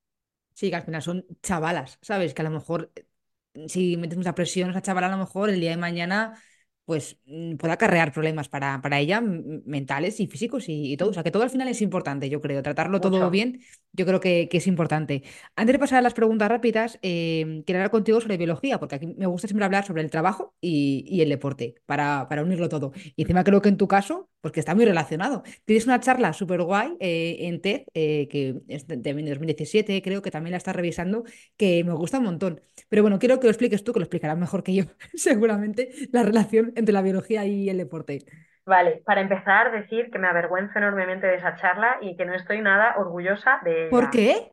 Sí, 0.54 0.70
que 0.70 0.76
al 0.76 0.84
final 0.84 1.02
son 1.02 1.26
chavalas, 1.42 1.98
¿sabes? 2.02 2.34
Que 2.34 2.42
a 2.42 2.46
lo 2.46 2.52
mejor 2.52 2.92
eh, 2.96 3.68
si 3.68 3.98
metes 3.98 4.18
mucha 4.18 4.36
presión 4.36 4.70
a 4.70 4.72
esa 4.74 4.82
chavala, 4.82 5.08
a 5.08 5.12
lo 5.12 5.18
mejor 5.18 5.50
el 5.50 5.60
día 5.60 5.72
de 5.72 5.78
mañana 5.78 6.42
pues 6.86 7.18
mm, 7.26 7.56
puede 7.56 7.74
acarrear 7.74 8.12
problemas 8.14 8.50
para, 8.50 8.82
para 8.82 9.00
ella, 9.00 9.22
mentales 9.22 10.20
y 10.20 10.28
físicos 10.28 10.68
y, 10.70 10.94
y 10.94 10.98
todo. 10.98 11.12
O 11.12 11.14
sea, 11.14 11.24
que 11.24 11.32
todo 11.32 11.44
al 11.44 11.50
final 11.50 11.68
es 11.68 11.82
importante, 11.82 12.30
yo 12.30 12.42
creo. 12.42 12.64
Tratarlo 12.64 13.02
todo 13.02 13.30
bien, 13.30 13.62
yo 13.94 14.06
creo 14.06 14.20
que, 14.20 14.50
que 14.50 14.58
es 14.58 14.68
importante. 14.68 15.24
Antes 15.56 15.74
de 15.74 15.80
pasar 15.80 16.00
a 16.00 16.02
las 16.02 16.14
preguntas 16.14 16.50
rápidas, 16.50 17.00
eh, 17.02 17.64
quiero 17.66 17.80
hablar 17.80 17.92
contigo 17.92 18.22
sobre 18.22 18.38
biología, 18.38 18.80
porque 18.80 18.96
aquí 18.96 19.08
me 19.18 19.28
gusta 19.28 19.48
siempre 19.48 19.66
hablar 19.66 19.86
sobre 19.86 20.02
el 20.04 20.10
trabajo 20.10 20.56
y, 20.62 21.06
y 21.08 21.22
el 21.22 21.30
deporte, 21.30 21.76
para, 21.86 22.28
para 22.30 22.44
unirlo 22.44 22.70
todo. 22.70 22.92
Y 23.16 23.24
encima 23.24 23.44
creo 23.44 23.62
que 23.62 23.70
en 23.70 23.78
tu 23.78 23.88
caso, 23.88 24.30
porque 24.42 24.60
está 24.60 24.76
muy 24.76 24.86
relacionado. 24.86 25.44
Tienes 25.66 25.86
una 25.86 26.00
charla 26.00 26.34
súper 26.34 26.62
guay 26.62 26.98
en 27.00 27.62
TED, 27.62 27.84
eh, 27.94 28.28
que 28.28 28.62
es 28.68 28.88
de, 28.88 28.98
de 28.98 29.14
2017, 29.14 30.02
creo 30.02 30.22
que 30.22 30.32
también 30.32 30.52
la 30.52 30.58
estás 30.58 30.76
revisando, 30.76 31.24
que 31.58 31.84
me 31.84 31.94
gusta 31.94 32.18
un 32.20 32.26
montón. 32.26 32.62
Pero 32.90 33.04
bueno, 33.04 33.20
quiero 33.20 33.40
que 33.40 33.48
lo 33.48 33.52
expliques 33.52 33.84
tú, 33.84 33.94
que 33.94 34.00
lo 34.00 34.04
explicarás 34.04 34.38
mejor 34.38 34.64
que 34.64 34.74
yo, 34.74 34.84
seguramente, 35.14 35.92
la 36.12 36.24
relación 36.24 36.74
entre 36.76 36.94
la 36.94 37.02
biología 37.02 37.46
y 37.46 37.70
el 37.70 37.78
deporte. 37.78 38.20
Vale, 38.66 39.02
para 39.06 39.22
empezar, 39.22 39.72
decir 39.72 40.10
que 40.12 40.20
me 40.20 40.28
avergüenzo 40.28 40.78
enormemente 40.78 41.28
de 41.28 41.36
esa 41.36 41.56
charla 41.56 41.98
y 42.02 42.16
que 42.16 42.26
no 42.26 42.34
estoy 42.36 42.62
nada 42.62 42.96
orgullosa 42.98 43.60
de 43.64 43.88
¿Por 43.90 44.10
qué? 44.12 44.52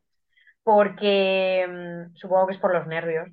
porque 0.62 1.66
mm, 1.66 2.14
supongo 2.16 2.46
que 2.46 2.52
es 2.54 2.60
por 2.60 2.74
los 2.74 2.86
nervios, 2.86 3.26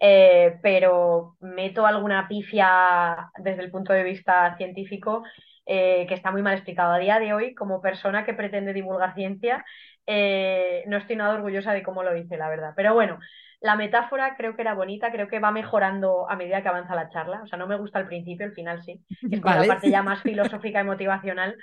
eh, 0.00 0.58
pero 0.62 1.36
meto 1.40 1.84
alguna 1.84 2.26
pifia 2.28 3.30
desde 3.36 3.62
el 3.62 3.70
punto 3.70 3.92
de 3.92 4.04
vista 4.04 4.56
científico 4.56 5.22
eh, 5.68 6.06
que 6.08 6.14
está 6.14 6.32
muy 6.32 6.42
mal 6.42 6.54
explicado. 6.56 6.94
A 6.94 6.98
día 6.98 7.20
de 7.20 7.34
hoy, 7.34 7.54
como 7.54 7.82
persona 7.82 8.26
que 8.26 8.34
pretende 8.34 8.72
divulgar 8.74 9.14
ciencia, 9.14 9.64
eh, 10.06 10.84
no 10.88 10.96
estoy 10.98 11.16
nada 11.16 11.34
orgullosa 11.34 11.74
de 11.74 11.84
cómo 11.84 12.02
lo 12.04 12.16
hice, 12.16 12.38
la 12.38 12.48
verdad. 12.50 12.74
Pero 12.76 12.94
bueno, 12.94 13.20
la 13.60 13.76
metáfora 13.76 14.36
creo 14.36 14.56
que 14.56 14.62
era 14.62 14.74
bonita, 14.74 15.12
creo 15.12 15.28
que 15.28 15.40
va 15.40 15.52
mejorando 15.52 16.30
a 16.30 16.36
medida 16.36 16.62
que 16.62 16.68
avanza 16.68 16.96
la 16.96 17.10
charla. 17.10 17.42
O 17.44 17.48
sea, 17.48 17.58
no 17.58 17.68
me 17.68 17.76
gusta 17.78 18.00
al 18.00 18.08
principio, 18.08 18.46
al 18.46 18.54
final 18.54 18.82
sí, 18.82 19.04
que 19.30 19.36
es 19.36 19.42
como 19.42 19.54
la 19.56 19.66
Vale. 19.66 19.68
parte 19.68 19.90
ya 19.90 20.02
más 20.02 20.22
filosófica 20.24 20.80
y 20.80 20.84
motivacional 20.84 21.56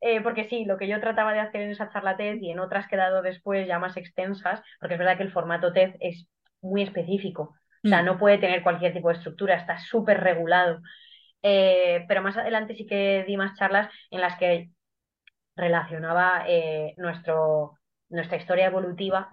eh, 0.00 0.20
porque 0.22 0.44
sí, 0.44 0.64
lo 0.64 0.76
que 0.78 0.88
yo 0.88 1.00
trataba 1.00 1.32
de 1.32 1.40
hacer 1.40 1.62
en 1.62 1.70
esa 1.70 1.90
charla 1.90 2.16
TED 2.16 2.38
y 2.40 2.50
en 2.50 2.60
otras 2.60 2.86
que 2.88 2.94
he 2.96 2.98
dado 2.98 3.22
después 3.22 3.66
ya 3.66 3.78
más 3.78 3.96
extensas, 3.96 4.62
porque 4.80 4.94
es 4.94 4.98
verdad 4.98 5.16
que 5.16 5.24
el 5.24 5.32
formato 5.32 5.72
TED 5.72 5.94
es 6.00 6.28
muy 6.60 6.82
específico, 6.82 7.42
o 7.84 7.88
sea, 7.88 8.02
Mm, 8.02 8.02
no 8.02 8.18
puede 8.18 8.38
tener 8.38 8.62
cualquier 8.62 8.92
tipo 8.92 9.08
de 9.08 9.14
estructura, 9.16 9.56
está 9.56 9.78
súper 9.78 10.20
regulado. 10.20 10.80
Eh, 11.42 12.04
pero 12.08 12.22
más 12.22 12.36
adelante 12.36 12.74
sí 12.74 12.86
que 12.86 13.24
di 13.26 13.36
más 13.36 13.56
charlas 13.58 13.92
en 14.10 14.20
las 14.20 14.36
que 14.38 14.70
relacionaba 15.56 16.44
eh, 16.46 16.94
nuestro, 16.96 17.78
nuestra 18.08 18.36
historia 18.38 18.66
evolutiva 18.66 19.30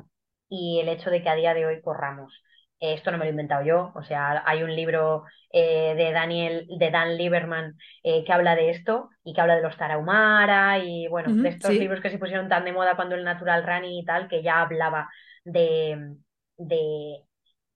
y 0.50 0.80
el 0.82 0.90
hecho 0.90 1.10
de 1.10 1.22
que 1.22 1.30
a 1.30 1.36
día 1.36 1.54
de 1.54 1.66
hoy 1.66 1.82
corramos. 1.82 2.34
Esto 2.80 3.10
no 3.12 3.18
me 3.18 3.24
lo 3.24 3.30
he 3.30 3.32
inventado 3.32 3.64
yo, 3.64 3.94
o 3.96 4.04
sea, 4.04 4.44
hay 4.46 4.62
un 4.62 4.76
libro 4.76 5.24
eh, 5.52 5.96
de 5.96 6.12
Daniel, 6.12 6.68
de 6.78 6.92
Dan 6.92 7.16
Lieberman 7.16 7.78
eh, 8.04 8.26
que 8.26 8.34
habla 8.34 8.56
de 8.56 8.70
esto 8.72 9.10
y 9.24 9.34
que 9.34 9.40
habla 9.40 9.56
de 9.56 9.62
los 9.62 9.78
Tarahumara 9.78 10.80
y 10.80 11.08
bueno, 11.08 11.34
de 11.34 11.50
estos 11.50 11.72
sí. 11.72 11.80
libros 11.80 12.02
que 12.02 12.10
se 12.10 12.20
pusieron 12.20 12.50
tan 12.50 12.66
de 12.66 12.74
moda 12.74 12.98
cuando 12.98 13.16
el 13.16 13.24
Natural 13.24 13.66
Running 13.66 14.00
y 14.02 14.06
tal, 14.06 14.28
que 14.28 14.44
ya 14.44 14.62
hablaba 14.62 15.10
de, 15.46 16.16
de, 16.58 17.24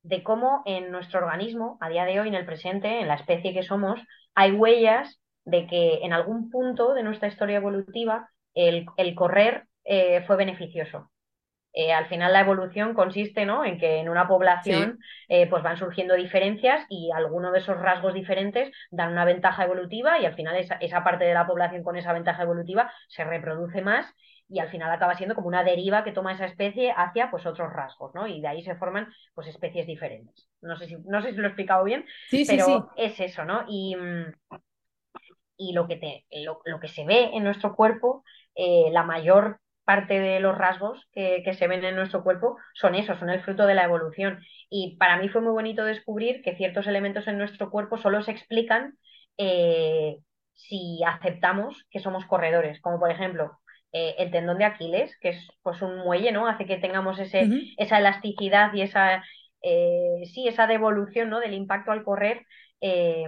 de 0.04 0.24
cómo 0.24 0.64
en 0.66 0.92
nuestro 0.92 1.20
organismo, 1.20 1.78
a 1.82 1.90
día 1.90 2.06
de 2.06 2.20
hoy, 2.20 2.28
en 2.30 2.36
el 2.36 2.46
presente, 2.46 3.02
en 3.02 3.08
la 3.08 3.16
especie 3.16 3.54
que 3.54 3.64
somos, 3.64 4.00
hay 4.36 4.52
huellas 4.52 5.20
de 5.46 5.68
que 5.68 6.00
en 6.04 6.14
algún 6.14 6.50
punto 6.50 6.94
de 6.94 7.04
nuestra 7.04 7.28
historia 7.28 7.58
evolutiva 7.58 8.30
el, 8.54 8.86
el 8.98 9.16
correr 9.16 9.66
eh, 9.86 10.24
fue 10.28 10.36
beneficioso. 10.38 11.12
Eh, 11.72 11.94
al 11.94 12.08
final 12.08 12.34
la 12.34 12.42
evolución 12.42 12.96
consiste 12.96 13.46
¿no? 13.46 13.64
en 13.64 13.78
que 13.78 14.00
en 14.00 14.10
una 14.10 14.28
Sí. 14.62 14.72
población 14.74 14.98
eh, 15.28 15.48
pues 15.50 15.62
van 15.62 15.78
surgiendo 15.78 16.16
diferencias 16.16 16.86
y 16.90 17.12
algunos 17.12 17.54
de 17.54 17.60
esos 17.60 17.78
rasgos 17.80 18.14
diferentes 18.16 18.72
dan 18.90 19.12
una 19.12 19.24
ventaja 19.24 19.66
evolutiva 19.66 20.20
y 20.20 20.26
al 20.26 20.34
final 20.36 20.56
esa, 20.56 20.76
esa 20.76 21.04
parte 21.04 21.26
de 21.26 21.34
la 21.36 21.46
población 21.46 21.84
con 21.84 21.96
esa 21.96 22.12
ventaja 22.14 22.42
evolutiva 22.44 22.92
se 23.08 23.24
reproduce 23.24 23.82
más 23.84 24.08
y 24.50 24.60
al 24.60 24.70
final 24.70 24.92
acaba 24.92 25.16
siendo 25.16 25.36
como 25.36 25.48
una 25.48 25.64
deriva 25.64 26.04
que 26.04 26.12
toma 26.12 26.34
esa 26.34 26.46
especie 26.46 26.92
hacia 26.92 27.30
pues 27.30 27.46
otros 27.46 27.72
rasgos, 27.72 28.14
¿no? 28.16 28.28
Y 28.28 28.42
de 28.42 28.48
ahí 28.48 28.64
se 28.64 28.76
forman 28.76 29.14
pues 29.36 29.48
especies 29.48 29.86
diferentes. 29.86 30.50
No 30.62 30.76
sé 30.76 30.88
si, 30.88 30.98
no 31.06 31.22
sé 31.22 31.32
si 31.32 31.38
lo 31.38 31.44
he 31.44 31.48
explicado 31.48 31.84
bien, 31.84 32.06
Sí, 32.30 32.46
pero 32.48 32.66
sí. 32.66 32.74
es 32.98 33.20
eso, 33.20 33.46
¿no? 33.46 33.66
Y, 33.70 33.96
y 35.58 35.74
lo 35.74 35.88
que, 35.88 35.98
te, 35.98 36.26
lo, 36.44 36.62
lo 36.66 36.80
que 36.80 36.88
se 36.88 37.06
ve 37.06 37.30
en 37.34 37.44
nuestro 37.44 37.76
cuerpo, 37.76 38.24
eh, 38.56 38.90
la 38.92 39.04
mayor 39.04 39.60
parte 39.84 40.20
de 40.20 40.40
los 40.40 40.58
rasgos 40.58 41.08
que, 41.12 41.42
que, 41.44 41.54
se 41.54 41.68
ven 41.68 41.84
en 41.84 41.96
nuestro 41.96 42.24
cuerpo 42.24 42.58
son 42.74 42.96
esos, 42.96 43.18
son 43.20 43.30
el 43.30 43.42
fruto 43.42 43.66
de 43.66 43.76
la 43.76 43.84
evolución. 43.84 44.40
Y 44.70 44.98
para 44.98 45.18
mí 45.18 45.30
fue 45.30 45.42
muy 45.42 45.52
bonito 45.52 45.84
descubrir 45.84 46.42
que 46.44 46.56
ciertos 46.56 46.88
elementos 46.88 47.28
en 47.28 47.38
nuestro 47.38 47.70
cuerpo 47.70 47.98
solo 47.98 48.22
se 48.24 48.32
explican 48.32 48.98
eh, 49.38 50.18
si 50.54 51.02
aceptamos 51.06 51.86
que 51.90 52.00
somos 52.00 52.26
corredores, 52.26 52.80
como 52.82 53.00
por 53.00 53.12
ejemplo 53.12 53.60
eh, 53.92 54.16
el 54.20 54.32
tendón 54.32 54.60
de 54.60 54.66
Aquiles, 54.66 55.18
que 55.20 55.30
es 55.30 55.48
pues 55.64 55.82
un 55.82 55.98
muelle, 55.98 56.32
¿no? 56.32 56.48
Hace 56.48 56.66
que 56.66 56.78
tengamos 56.78 57.18
ese, 57.20 57.48
esa 57.78 57.98
elasticidad 57.98 58.74
y 58.74 58.82
esa, 58.82 59.24
eh, 59.62 60.22
sí, 60.32 60.48
esa 60.48 60.68
devolución, 60.68 61.30
¿no? 61.30 61.40
Del 61.40 61.54
impacto 61.54 61.92
al 61.92 62.04
correr. 62.04 62.46
Eh, 62.82 63.26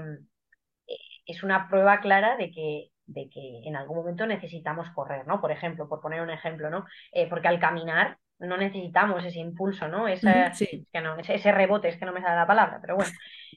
es 1.26 1.44
una 1.44 1.68
prueba 1.70 2.00
clara 2.00 2.38
de 2.38 2.52
que, 2.52 2.90
de 3.06 3.30
que 3.30 3.62
en 3.66 3.76
algún 3.76 3.98
momento 3.98 4.26
necesitamos 4.26 4.90
correr, 4.92 5.26
¿no? 5.26 5.42
Por 5.42 5.52
ejemplo, 5.52 5.88
por 5.88 6.02
poner 6.02 6.22
un 6.22 6.30
ejemplo, 6.30 6.70
¿no? 6.70 6.86
Porque 7.30 7.48
al 7.48 7.60
caminar 7.60 8.18
no 8.40 8.58
necesitamos 8.58 9.24
ese 9.24 9.40
impulso, 9.40 9.88
¿no? 9.88 10.04
Ujú, 10.04 10.14
Esa, 10.14 10.54
sí. 10.54 10.68
es 10.72 10.88
que 10.92 11.02
no, 11.02 11.18
ese, 11.18 11.36
ese, 11.36 11.52
rebote, 11.52 11.90
es 11.90 11.98
que 11.98 12.06
no 12.06 12.14
me 12.14 12.22
sale 12.22 12.36
la 12.36 12.48
palabra, 12.48 12.80
pero 12.82 12.96
bueno. 12.96 13.12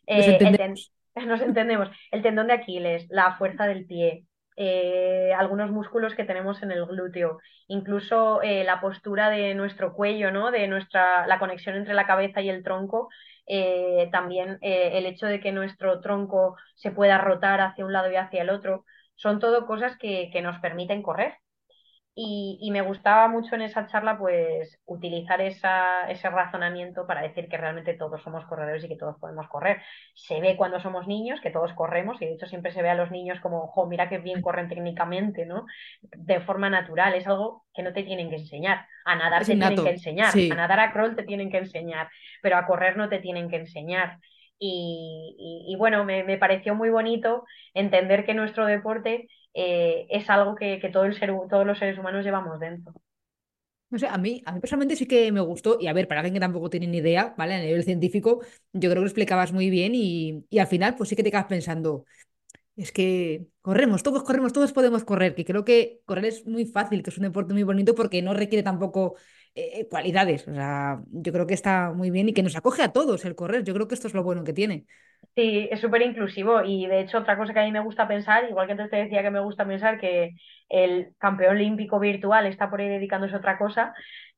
Ten, 0.07 0.75
nos 1.27 1.41
entendemos. 1.41 1.91
El 2.11 2.23
tendón 2.23 2.47
de 2.47 2.55
Aquiles, 2.55 3.07
la 3.11 3.37
fuerza 3.37 3.67
del 3.67 3.87
pie, 3.87 4.25
eh, 4.57 5.33
algunos 5.37 5.71
músculos 5.71 6.15
que 6.15 6.25
tenemos 6.25 6.63
en 6.63 6.71
el 6.73 6.85
glúteo, 6.87 7.39
incluso 7.69 8.43
eh, 8.43 8.65
la 8.65 8.81
postura 8.81 9.31
de 9.31 9.55
nuestro 9.55 9.93
cuello, 9.95 10.31
¿no? 10.31 10.51
De 10.51 10.69
nuestra, 10.69 11.27
la 11.27 11.39
conexión 11.39 11.77
entre 11.77 11.95
la 11.95 12.07
cabeza 12.07 12.41
y 12.43 12.49
el 12.51 12.63
tronco, 12.63 13.09
eh, 13.47 14.09
también 14.13 14.59
eh, 14.63 14.93
el 14.95 15.07
hecho 15.07 15.27
de 15.27 15.41
que 15.41 15.53
nuestro 15.53 16.01
tronco 16.01 16.57
se 16.75 16.91
pueda 16.93 17.19
rotar 17.19 17.61
hacia 17.61 17.85
un 17.85 17.93
lado 17.93 18.11
y 18.11 18.17
hacia 18.17 18.43
el 18.43 18.51
otro, 18.51 18.85
son 19.17 19.39
todo 19.41 19.67
cosas 19.67 19.97
que, 19.99 20.31
que 20.33 20.43
nos 20.43 20.59
permiten 20.61 21.03
correr. 21.03 21.35
Y, 22.17 22.59
y, 22.61 22.71
me 22.71 22.83
gustaba 22.83 23.27
mucho 23.27 23.57
en 23.57 23.63
esa 23.63 23.89
charla 23.89 24.17
pues 24.17 24.79
utilizar 24.87 25.41
esa, 25.41 26.09
ese 26.09 26.31
razonamiento 26.31 27.09
para 27.09 27.23
decir 27.23 27.49
que 27.49 27.57
realmente 27.57 27.95
todos 27.95 28.23
somos 28.23 28.45
corredores 28.47 28.85
y 28.85 28.89
que 28.89 28.97
todos 28.97 29.17
podemos 29.19 29.49
correr. 29.49 29.83
Se 30.15 30.41
ve 30.41 30.57
cuando 30.57 30.79
somos 30.79 31.09
niños 31.09 31.41
que 31.41 31.51
todos 31.51 31.73
corremos 31.73 32.23
y 32.23 32.27
de 32.27 32.35
hecho 32.35 32.47
siempre 32.47 32.71
se 32.71 32.83
ve 32.83 32.91
a 32.91 32.95
los 32.95 33.11
niños 33.11 33.41
como, 33.41 33.67
jo, 33.67 33.89
mira 33.89 34.09
qué 34.09 34.19
bien 34.19 34.43
corren 34.43 34.69
técnicamente, 34.69 35.45
¿no? 35.45 35.67
De 36.03 36.39
forma 36.41 36.71
natural, 36.71 37.15
es 37.15 37.27
algo 37.27 37.65
que 37.75 37.83
no 37.83 37.93
te 37.93 38.05
tienen 38.05 38.31
que 38.31 38.37
enseñar. 38.37 38.87
A 39.05 39.17
nadar 39.17 39.43
Es 39.43 39.49
te 39.49 39.57
tienen 39.57 39.83
que 39.83 39.91
enseñar, 39.91 40.33
a 40.53 40.55
nadar 40.55 40.81
a 40.81 40.93
crawl 40.93 41.17
te 41.17 41.25
tienen 41.25 41.51
que 41.51 41.59
enseñar, 41.59 42.09
pero 42.41 42.57
a 42.57 42.67
correr 42.67 42.97
no 42.97 43.09
te 43.09 43.19
tienen 43.19 43.51
que 43.51 43.57
enseñar. 43.57 44.19
Y, 44.57 45.35
y, 45.37 45.73
y 45.73 45.77
bueno, 45.77 46.05
me, 46.05 46.23
me 46.23 46.39
pareció 46.39 46.77
muy 46.77 46.91
bonito 46.91 47.45
entender 47.75 48.25
que 48.25 48.35
nuestro 48.35 48.67
deporte 48.67 49.27
eh, 49.55 50.07
es 50.11 50.29
algo 50.31 50.55
que, 50.55 50.79
que 50.81 50.91
todo 50.91 51.05
el 51.05 51.19
ser, 51.19 51.31
todos 51.51 51.67
los 51.67 51.79
seres 51.79 51.99
humanos 51.99 52.25
llevamos 52.25 52.61
dentro. 52.61 52.93
No 53.91 53.99
sé, 53.99 54.09
a 54.09 54.19
mí, 54.19 54.43
a 54.45 54.51
mí 54.53 54.61
personalmente 54.61 54.97
sí 54.97 55.07
que 55.07 55.31
me 55.31 55.41
gustó. 55.41 55.79
Y 55.81 55.87
a 55.87 55.93
ver, 55.93 56.09
para 56.09 56.21
alguien 56.21 56.35
que 56.35 56.41
tampoco 56.41 56.69
tiene 56.71 56.89
ni 56.89 56.99
idea, 56.99 57.35
¿vale? 57.39 57.55
A 57.55 57.61
nivel 57.61 57.85
científico, 57.85 58.41
yo 58.73 58.91
creo 58.91 58.95
que 58.95 59.01
lo 59.01 59.07
explicabas 59.07 59.53
muy 59.53 59.71
bien 59.71 59.93
y, 59.95 60.45
y 60.51 60.59
al 60.59 60.67
final, 60.67 60.97
pues 60.97 61.09
sí 61.11 61.17
que 61.17 61.23
te 61.23 61.31
quedas 61.31 61.47
pensando. 61.47 62.05
Es 62.77 62.93
que 62.93 63.47
corremos, 63.63 64.03
todos 64.03 64.25
corremos, 64.25 64.53
todos 64.53 64.73
podemos 64.73 65.05
correr, 65.05 65.35
que 65.35 65.45
creo 65.45 65.65
que 65.65 66.03
correr 66.07 66.27
es 66.27 66.47
muy 66.47 66.67
fácil, 66.67 67.03
que 67.03 67.11
es 67.11 67.19
un 67.19 67.25
deporte 67.25 67.55
muy 67.55 67.65
bonito 67.65 67.95
porque 67.95 68.23
no 68.23 68.35
requiere 68.35 68.63
tampoco 68.65 69.17
eh, 69.55 69.89
cualidades. 69.91 70.49
O 70.49 70.55
sea, 70.55 71.03
yo 71.13 71.33
creo 71.33 71.47
que 71.47 71.55
está 71.55 71.93
muy 71.93 72.11
bien 72.11 72.29
y 72.31 72.35
que 72.35 72.43
nos 72.45 72.57
acoge 72.57 72.83
a 72.83 72.93
todos 72.93 73.25
el 73.27 73.35
correr. 73.37 73.65
Yo 73.65 73.75
creo 73.75 73.89
que 73.89 73.95
esto 73.97 74.09
es 74.09 74.15
lo 74.15 74.25
bueno 74.25 74.45
que 74.45 74.53
tiene. 74.55 74.87
Sí, 75.35 75.69
es 75.71 75.81
súper 75.81 76.03
inclusivo 76.03 76.63
y 76.63 76.87
de 76.87 77.01
hecho 77.01 77.19
otra 77.19 77.37
cosa 77.37 77.53
que 77.53 77.61
a 77.61 77.65
mí 77.65 77.73
me 77.73 77.81
gusta 77.81 78.09
pensar, 78.09 78.49
igual 78.49 78.67
que 78.67 78.73
antes 78.73 78.91
te 78.91 78.97
decía 78.97 79.23
que 79.23 79.31
me 79.31 79.41
gusta 79.41 79.67
pensar 79.67 79.99
que 79.99 80.31
el 80.69 81.15
campeón 81.19 81.57
olímpico 81.57 82.01
virtual 82.01 82.47
está 82.47 82.71
por 82.71 82.81
ahí 82.81 82.89
dedicándose 82.89 83.35
a 83.35 83.39
otra 83.39 83.59
cosa, 83.59 83.95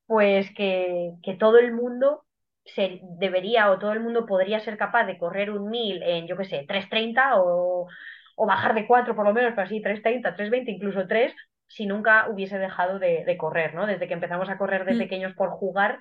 pues 0.07 0.53
que, 0.55 1.13
que 1.23 1.35
todo 1.35 1.59
el 1.59 1.73
mundo 1.73 2.25
se 2.65 3.01
debería 3.19 3.71
o 3.71 3.79
todo 3.79 3.93
el 3.93 4.01
mundo 4.01 4.27
podría 4.27 4.61
ser 4.61 4.77
capaz 4.77 5.05
de 5.07 5.19
correr 5.19 5.51
un 5.51 5.71
mil 5.71 6.03
en, 6.03 6.27
yo 6.27 6.37
qué 6.37 6.45
sé, 6.45 6.65
tres 6.69 6.89
treinta 6.89 7.41
o, 7.41 7.87
o 8.37 8.47
bajar 8.47 8.75
de 8.75 8.87
4 8.87 9.15
por 9.17 9.25
lo 9.27 9.33
menos, 9.35 9.53
pero 9.55 9.63
así 9.67 9.81
tres 9.83 10.03
treinta 10.03 10.35
tres 10.35 10.51
veinte 10.51 10.71
incluso 10.73 11.07
3 11.07 11.35
si 11.69 11.87
nunca 11.87 12.29
hubiese 12.31 12.59
dejado 12.59 12.99
de, 12.99 13.25
de, 13.25 13.37
correr, 13.37 13.75
¿no? 13.75 13.87
Desde 13.87 14.07
que 14.07 14.15
empezamos 14.15 14.49
a 14.49 14.57
correr 14.59 14.85
de 14.85 14.95
Mm, 14.95 14.99
pequeños 14.99 15.35
por 15.35 15.51
jugar, 15.51 15.99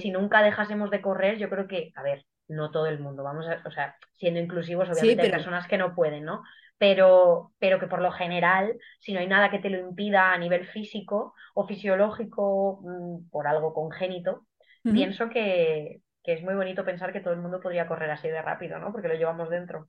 si 0.00 0.10
nunca 0.10 0.42
dejásemos 0.42 0.90
de 0.90 1.00
correr, 1.00 1.38
yo 1.38 1.50
creo 1.50 1.66
que, 1.66 1.90
a 1.96 2.02
ver, 2.02 2.24
no 2.48 2.70
todo 2.70 2.86
el 2.86 2.98
mundo, 3.00 3.22
vamos 3.22 3.46
a, 3.48 3.62
o 3.66 3.70
sea, 3.70 3.96
siendo 4.16 4.40
inclusivos, 4.40 4.88
Sí, 4.90 4.90
obviamente 4.90 5.22
hay 5.22 5.28
personas 5.28 5.66
que 5.68 5.78
no 5.78 5.94
pueden, 5.94 6.24
¿no? 6.24 6.42
Pero, 6.78 7.52
pero 7.58 7.78
que 7.80 7.86
por 7.88 8.00
lo 8.00 8.12
general, 8.12 8.78
si 9.00 9.12
no 9.12 9.20
hay 9.20 9.26
nada 9.26 9.50
que 9.50 9.58
te 9.58 9.70
lo 9.70 9.78
impida 9.78 10.32
a 10.32 10.38
nivel 10.38 10.66
físico 10.66 11.34
o 11.54 11.66
fisiológico, 11.66 12.80
mmm, 12.82 13.28
por 13.30 13.46
algo 13.46 13.74
congénito, 13.74 14.46
pienso 14.90 15.28
que, 15.28 16.02
que 16.22 16.32
es 16.34 16.42
muy 16.42 16.54
bonito 16.54 16.84
pensar 16.84 17.12
que 17.12 17.20
todo 17.20 17.34
el 17.34 17.40
mundo 17.40 17.60
podría 17.60 17.86
correr 17.88 18.10
así 18.10 18.28
de 18.28 18.42
rápido, 18.42 18.78
¿no? 18.78 18.92
Porque 18.92 19.08
lo 19.08 19.14
llevamos 19.14 19.50
dentro. 19.50 19.88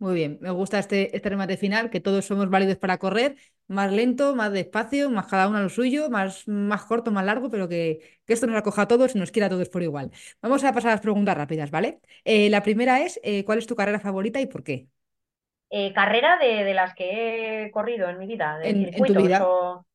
Muy 0.00 0.14
bien, 0.14 0.38
me 0.42 0.50
gusta 0.50 0.78
este, 0.78 1.14
este 1.16 1.28
remate 1.28 1.58
final, 1.58 1.90
que 1.90 2.00
todos 2.00 2.24
somos 2.26 2.50
válidos 2.50 2.78
para 2.78 2.98
correr, 2.98 3.36
más 3.68 3.92
lento, 3.92 4.34
más 4.34 4.50
despacio, 4.52 5.10
más 5.10 5.26
cada 5.28 5.48
uno 5.48 5.58
a 5.58 5.62
lo 5.62 5.68
suyo, 5.68 6.10
más, 6.10 6.48
más 6.48 6.84
corto, 6.86 7.12
más 7.12 7.24
largo, 7.26 7.50
pero 7.50 7.68
que, 7.68 8.20
que 8.26 8.32
esto 8.32 8.46
nos 8.46 8.56
acoja 8.56 8.82
a 8.82 8.88
todos 8.88 9.14
y 9.14 9.18
nos 9.18 9.30
quiera 9.30 9.46
a 9.48 9.50
todos 9.50 9.68
por 9.68 9.82
igual. 9.82 10.10
Vamos 10.42 10.64
a 10.64 10.72
pasar 10.72 10.90
a 10.92 10.94
las 10.94 11.02
preguntas 11.02 11.36
rápidas, 11.36 11.70
¿vale? 11.70 12.00
Eh, 12.24 12.50
la 12.50 12.62
primera 12.64 13.02
es, 13.04 13.20
eh, 13.22 13.44
¿cuál 13.44 13.58
es 13.58 13.66
tu 13.66 13.76
carrera 13.76 14.00
favorita 14.00 14.40
y 14.40 14.46
por 14.46 14.64
qué? 14.64 14.88
Eh, 15.70 15.92
carrera 15.94 16.36
de, 16.38 16.64
de 16.64 16.74
las 16.74 16.94
que 16.94 17.66
he 17.66 17.70
corrido 17.70 18.08
en 18.08 18.18
mi 18.18 18.26
vida, 18.26 18.58
de 18.58 18.70
En, 18.70 18.78
en 18.92 19.06
tu 19.06 19.14
vida, 19.16 19.38
o 19.40 19.86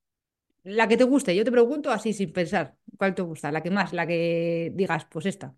la 0.64 0.88
que 0.88 0.98
te 0.98 1.04
guste, 1.04 1.36
yo 1.36 1.44
te 1.46 1.52
pregunto 1.52 1.92
así 1.92 2.14
sin 2.14 2.34
pensar, 2.34 2.76
¿cuál 2.98 3.14
te 3.16 3.22
gusta? 3.22 3.52
La 3.52 3.62
que 3.64 3.72
más, 3.72 3.94
la 3.94 4.08
que 4.08 4.72
digas, 4.76 5.06
pues 5.06 5.26
esta. 5.28 5.56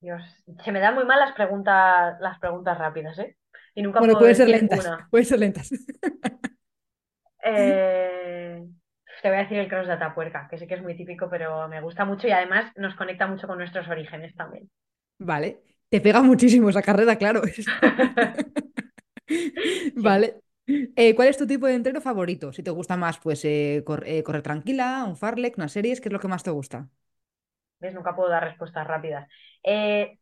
Dios, 0.00 0.22
se 0.64 0.72
me 0.72 0.80
dan 0.80 0.94
muy 0.94 1.04
mal 1.04 1.18
las 1.20 1.32
preguntas, 1.32 2.16
las 2.20 2.38
preguntas 2.38 2.78
rápidas, 2.78 3.18
¿eh? 3.18 3.36
Y 3.74 3.82
nunca 3.82 4.06
Bueno, 4.06 4.16
puedo 4.16 4.18
pueden 4.18 4.34
ser 4.36 4.48
lentas, 4.48 4.92
pueden 5.10 5.26
ser 5.26 5.38
lentas. 5.40 5.70
Eh, 7.44 8.62
te 9.22 9.28
voy 9.28 9.38
a 9.38 9.42
decir 9.42 9.58
el 9.58 9.68
cross 9.68 9.86
de 9.86 9.94
Atapuerca, 9.94 10.46
que 10.50 10.58
sé 10.58 10.66
que 10.66 10.74
es 10.74 10.82
muy 10.82 10.96
típico, 10.96 11.28
pero 11.30 11.68
me 11.68 11.80
gusta 11.80 12.04
mucho 12.04 12.26
y 12.28 12.32
además 12.32 12.72
nos 12.76 12.94
conecta 12.96 13.26
mucho 13.26 13.46
con 13.46 13.58
nuestros 13.58 13.88
orígenes 13.88 14.34
también. 14.34 14.68
Vale, 15.18 15.62
te 15.88 16.00
pega 16.00 16.22
muchísimo 16.22 16.68
esa 16.70 16.82
carrera, 16.82 17.16
claro. 17.16 17.42
Vale. 19.96 20.40
Eh, 20.96 21.14
¿cuál 21.14 21.28
es 21.28 21.36
tu 21.38 21.46
tipo 21.46 21.66
de 21.66 21.74
entreno 21.74 22.00
favorito? 22.00 22.52
Si 22.52 22.62
te 22.62 22.70
gusta 22.70 22.96
más, 22.96 23.18
pues 23.20 23.44
eh, 23.44 23.82
cor- 23.86 24.04
eh, 24.06 24.22
correr 24.22 24.42
tranquila, 24.42 25.04
un 25.06 25.16
farlek, 25.16 25.56
unas 25.58 25.72
series, 25.72 26.00
¿qué 26.00 26.08
es 26.08 26.12
lo 26.12 26.20
que 26.20 26.28
más 26.28 26.42
te 26.42 26.50
gusta? 26.50 26.90
¿Ves? 27.80 27.94
Nunca 27.94 28.14
puedo 28.16 28.28
dar 28.30 28.44
respuestas 28.44 28.86
rápidas. 28.86 29.28
Eh, 29.62 30.18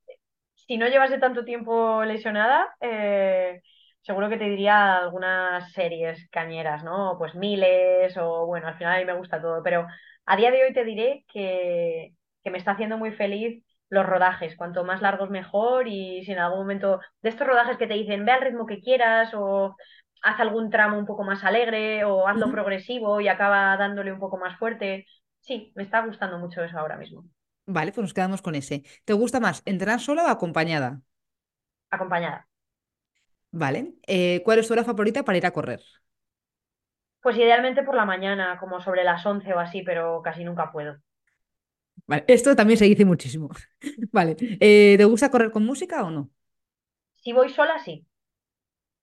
si 0.55 0.77
no 0.79 0.89
llevase 0.89 1.19
tanto 1.19 1.45
tiempo 1.45 2.05
lesionada, 2.05 2.75
eh, 2.81 3.61
seguro 4.03 4.29
que 4.29 4.37
te 4.39 4.45
diría 4.49 4.97
algunas 4.99 5.73
series 5.73 6.29
cañeras, 6.31 6.85
¿no? 6.85 7.17
Pues 7.19 7.35
miles 7.35 8.17
o 8.19 8.47
bueno, 8.47 8.69
al 8.69 8.77
final 8.79 8.97
a 8.97 8.99
mí 8.99 9.05
me 9.05 9.17
gusta 9.19 9.41
todo, 9.41 9.63
pero 9.63 9.87
a 10.27 10.37
día 10.37 10.51
de 10.51 10.65
hoy 10.65 10.73
te 10.73 10.85
diré 10.85 11.25
que, 11.33 12.15
que 12.43 12.51
me 12.51 12.59
está 12.59 12.73
haciendo 12.73 12.99
muy 12.99 13.13
feliz 13.13 13.63
los 13.91 14.07
rodajes, 14.07 14.57
cuanto 14.57 14.85
más 14.85 15.03
largos 15.03 15.31
mejor 15.31 15.87
y 15.89 16.25
si 16.25 16.33
en 16.33 16.39
algún 16.39 16.61
momento 16.61 17.01
de 17.23 17.29
estos 17.29 17.47
rodajes 17.47 17.77
que 17.77 17.87
te 17.87 17.95
dicen 17.95 18.25
ve 18.25 18.33
al 18.33 18.41
ritmo 18.41 18.67
que 18.67 18.81
quieras 18.81 19.33
o 19.35 19.77
haz 20.23 20.41
algún 20.41 20.71
tramo 20.71 20.99
un 20.99 21.07
poco 21.07 21.23
más 21.25 21.45
alegre 21.45 22.05
o 22.05 22.27
hazlo 22.27 22.51
progresivo 22.51 23.21
y 23.21 23.29
acaba 23.29 23.77
dándole 23.77 24.13
un 24.13 24.19
poco 24.21 24.39
más 24.39 24.59
fuerte. 24.59 25.07
Sí, 25.41 25.73
me 25.75 25.83
está 25.83 26.05
gustando 26.07 26.39
mucho 26.39 26.65
eso 26.65 26.79
ahora 26.79 26.97
mismo, 26.97 27.25
Vale, 27.67 27.93
pues 27.93 28.03
nos 28.03 28.15
quedamos 28.15 28.43
con 28.43 28.55
ese. 28.55 28.85
¿Te 29.05 29.13
gusta 29.15 29.41
más 29.41 29.63
entrenar 29.67 30.01
sola 30.01 30.25
o 30.25 30.29
acompañada? 30.29 31.03
acompañada. 31.91 32.47
Vale. 33.53 33.95
Eh, 34.07 34.43
¿cuál 34.45 34.59
es 34.59 34.67
tu 34.67 34.73
hora 34.75 34.85
favorita 34.85 35.25
para 35.25 35.39
ir 35.39 35.47
a 35.47 35.53
correr? 35.53 35.81
Pues 37.23 37.37
idealmente 37.37 37.83
por 37.83 37.97
la 37.97 38.05
mañana, 38.05 38.57
como 38.61 38.81
sobre 38.81 39.03
las 39.03 39.27
11 39.27 39.53
o 39.53 39.59
así, 39.59 39.83
pero 39.83 40.23
casi 40.23 40.45
nunca 40.45 40.71
puedo. 40.71 41.01
Vale, 42.07 42.25
esto 42.29 42.55
también 42.57 42.79
se 42.79 42.85
dice 42.85 43.05
muchísimo. 43.05 43.49
Vale. 44.13 44.37
Eh, 44.61 44.95
¿te 44.99 45.05
gusta 45.05 45.31
correr 45.31 45.51
con 45.51 45.65
música 45.65 46.05
o 46.05 46.11
no? 46.11 46.31
Si 47.23 47.33
voy 47.33 47.49
sola, 47.49 47.81
sí. 47.81 48.07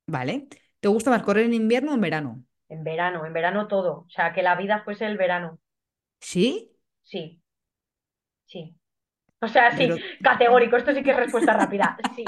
Vale. 0.07 0.47
¿Te 0.79 0.87
gusta 0.89 1.09
más 1.11 1.23
correr 1.23 1.45
en 1.47 1.53
invierno 1.55 1.91
o 1.91 1.95
en 1.95 2.01
verano? 2.01 2.45
En 2.69 2.83
verano, 2.83 3.23
en 3.27 3.33
verano 3.33 3.67
todo. 3.67 3.99
O 4.07 4.09
sea, 4.09 4.33
que 4.33 4.41
la 4.41 4.55
vida 4.55 4.81
fuese 4.83 5.05
el 5.05 5.15
verano. 5.15 5.59
¿Sí? 6.19 6.71
Sí, 7.03 7.40
sí. 8.51 8.75
O 9.41 9.47
sea, 9.47 9.71
sí, 9.71 9.89
categórico. 10.21 10.77
Esto 10.77 10.93
sí 10.93 11.03
que 11.03 11.11
es 11.11 11.17
respuesta 11.17 11.53
rápida. 11.53 11.97
Sí. 12.15 12.23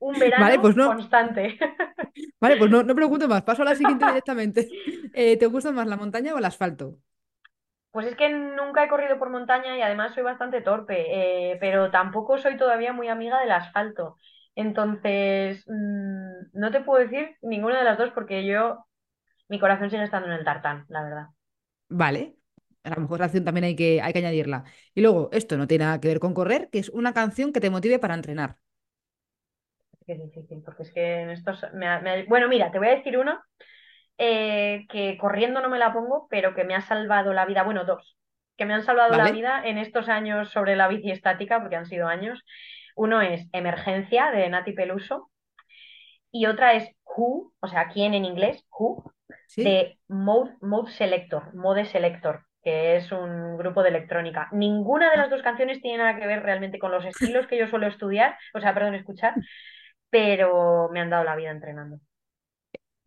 Un 0.00 0.14
Vale, 0.14 0.30
verano 0.30 0.60
pues 0.60 0.76
no. 0.76 0.86
constante. 0.88 1.58
Vale, 2.40 2.56
pues 2.56 2.70
no, 2.70 2.82
no 2.82 2.94
pregunto 2.94 3.28
más. 3.28 3.42
Paso 3.42 3.62
a 3.62 3.66
la 3.66 3.74
siguiente 3.74 4.06
directamente. 4.06 4.68
Eh, 5.14 5.36
¿te 5.36 5.46
gusta 5.46 5.72
más 5.72 5.88
la 5.88 5.96
montaña 5.96 6.32
o 6.34 6.38
el 6.38 6.44
asfalto? 6.44 6.98
Pues 7.90 8.06
es 8.06 8.16
que 8.16 8.28
nunca 8.28 8.84
he 8.84 8.88
corrido 8.88 9.18
por 9.18 9.30
montaña 9.30 9.76
y 9.76 9.82
además 9.82 10.14
soy 10.14 10.22
bastante 10.22 10.60
torpe, 10.60 11.06
eh, 11.52 11.56
pero 11.58 11.90
tampoco 11.90 12.38
soy 12.38 12.56
todavía 12.56 12.92
muy 12.92 13.08
amiga 13.08 13.40
del 13.40 13.50
asfalto. 13.50 14.16
Entonces, 14.54 15.64
mm, 15.66 16.50
no 16.52 16.70
te 16.70 16.80
puedo 16.82 17.02
decir 17.02 17.36
ninguna 17.42 17.78
de 17.78 17.84
las 17.84 17.98
dos 17.98 18.10
porque 18.12 18.46
yo, 18.46 18.84
mi 19.48 19.58
corazón 19.60 19.90
sigue 19.90 20.04
estando 20.04 20.28
en 20.28 20.34
el 20.34 20.44
tartán, 20.44 20.84
la 20.88 21.02
verdad. 21.02 21.26
Vale. 21.90 22.37
A 22.92 22.96
lo 22.96 23.02
mejor 23.02 23.20
la 23.20 23.26
acción 23.26 23.44
también 23.44 23.64
hay 23.64 23.76
que, 23.76 24.00
hay 24.00 24.12
que 24.12 24.18
añadirla. 24.20 24.64
Y 24.94 25.00
luego, 25.00 25.28
esto 25.32 25.56
no 25.56 25.66
tiene 25.66 25.84
nada 25.84 26.00
que 26.00 26.08
ver 26.08 26.20
con 26.20 26.34
correr, 26.34 26.68
que 26.70 26.78
es 26.78 26.88
una 26.88 27.12
canción 27.12 27.52
que 27.52 27.60
te 27.60 27.70
motive 27.70 27.98
para 27.98 28.14
entrenar. 28.14 28.56
es 30.06 30.22
difícil, 30.22 30.62
porque 30.64 30.82
es 30.84 30.92
que 30.92 31.20
en 31.20 31.30
estos... 31.30 31.64
me 31.74 32.00
me 32.00 32.24
Bueno, 32.24 32.48
mira, 32.48 32.70
te 32.70 32.78
voy 32.78 32.88
a 32.88 32.96
decir 32.96 33.18
una 33.18 33.44
eh, 34.18 34.86
que 34.90 35.16
corriendo 35.16 35.60
no 35.60 35.70
me 35.70 35.78
la 35.78 35.92
pongo, 35.92 36.26
pero 36.28 36.54
que 36.54 36.64
me 36.64 36.74
ha 36.74 36.80
salvado 36.80 37.32
la 37.32 37.46
vida. 37.46 37.62
Bueno, 37.62 37.84
dos, 37.84 38.18
que 38.56 38.66
me 38.66 38.74
han 38.74 38.82
salvado 38.82 39.16
la 39.16 39.30
vida 39.30 39.62
en 39.64 39.78
estos 39.78 40.08
años 40.08 40.50
sobre 40.50 40.74
la 40.74 40.88
bici 40.88 41.12
estática, 41.12 41.60
porque 41.60 41.76
han 41.76 41.86
sido 41.86 42.08
años. 42.08 42.44
Uno 42.96 43.22
es 43.22 43.48
Emergencia 43.52 44.32
de 44.32 44.48
Nati 44.48 44.72
Peluso 44.72 45.30
y 46.32 46.46
otra 46.46 46.74
es 46.74 46.90
Who, 47.04 47.52
o 47.60 47.68
sea, 47.68 47.88
quién 47.88 48.12
en 48.14 48.24
inglés, 48.24 48.66
Who, 48.76 49.12
¿Sí? 49.46 49.62
de 49.62 49.98
Mode, 50.08 50.56
Mode 50.60 50.90
Selector, 50.90 51.54
Mode 51.54 51.84
Selector, 51.84 52.47
que 52.68 52.96
es 52.96 53.10
un 53.12 53.56
grupo 53.56 53.82
de 53.82 53.88
electrónica. 53.90 54.48
Ninguna 54.52 55.10
de 55.10 55.16
las 55.16 55.30
dos 55.30 55.42
canciones 55.42 55.80
tiene 55.80 55.98
nada 55.98 56.18
que 56.18 56.26
ver 56.26 56.42
realmente 56.42 56.78
con 56.78 56.90
los 56.92 57.04
estilos 57.06 57.46
que 57.46 57.58
yo 57.58 57.66
suelo 57.68 57.86
estudiar, 57.86 58.36
o 58.54 58.60
sea, 58.60 58.74
perdón, 58.74 58.94
escuchar, 58.94 59.34
pero 60.10 60.88
me 60.92 61.00
han 61.00 61.10
dado 61.10 61.24
la 61.24 61.36
vida 61.36 61.50
entrenando. 61.52 62.00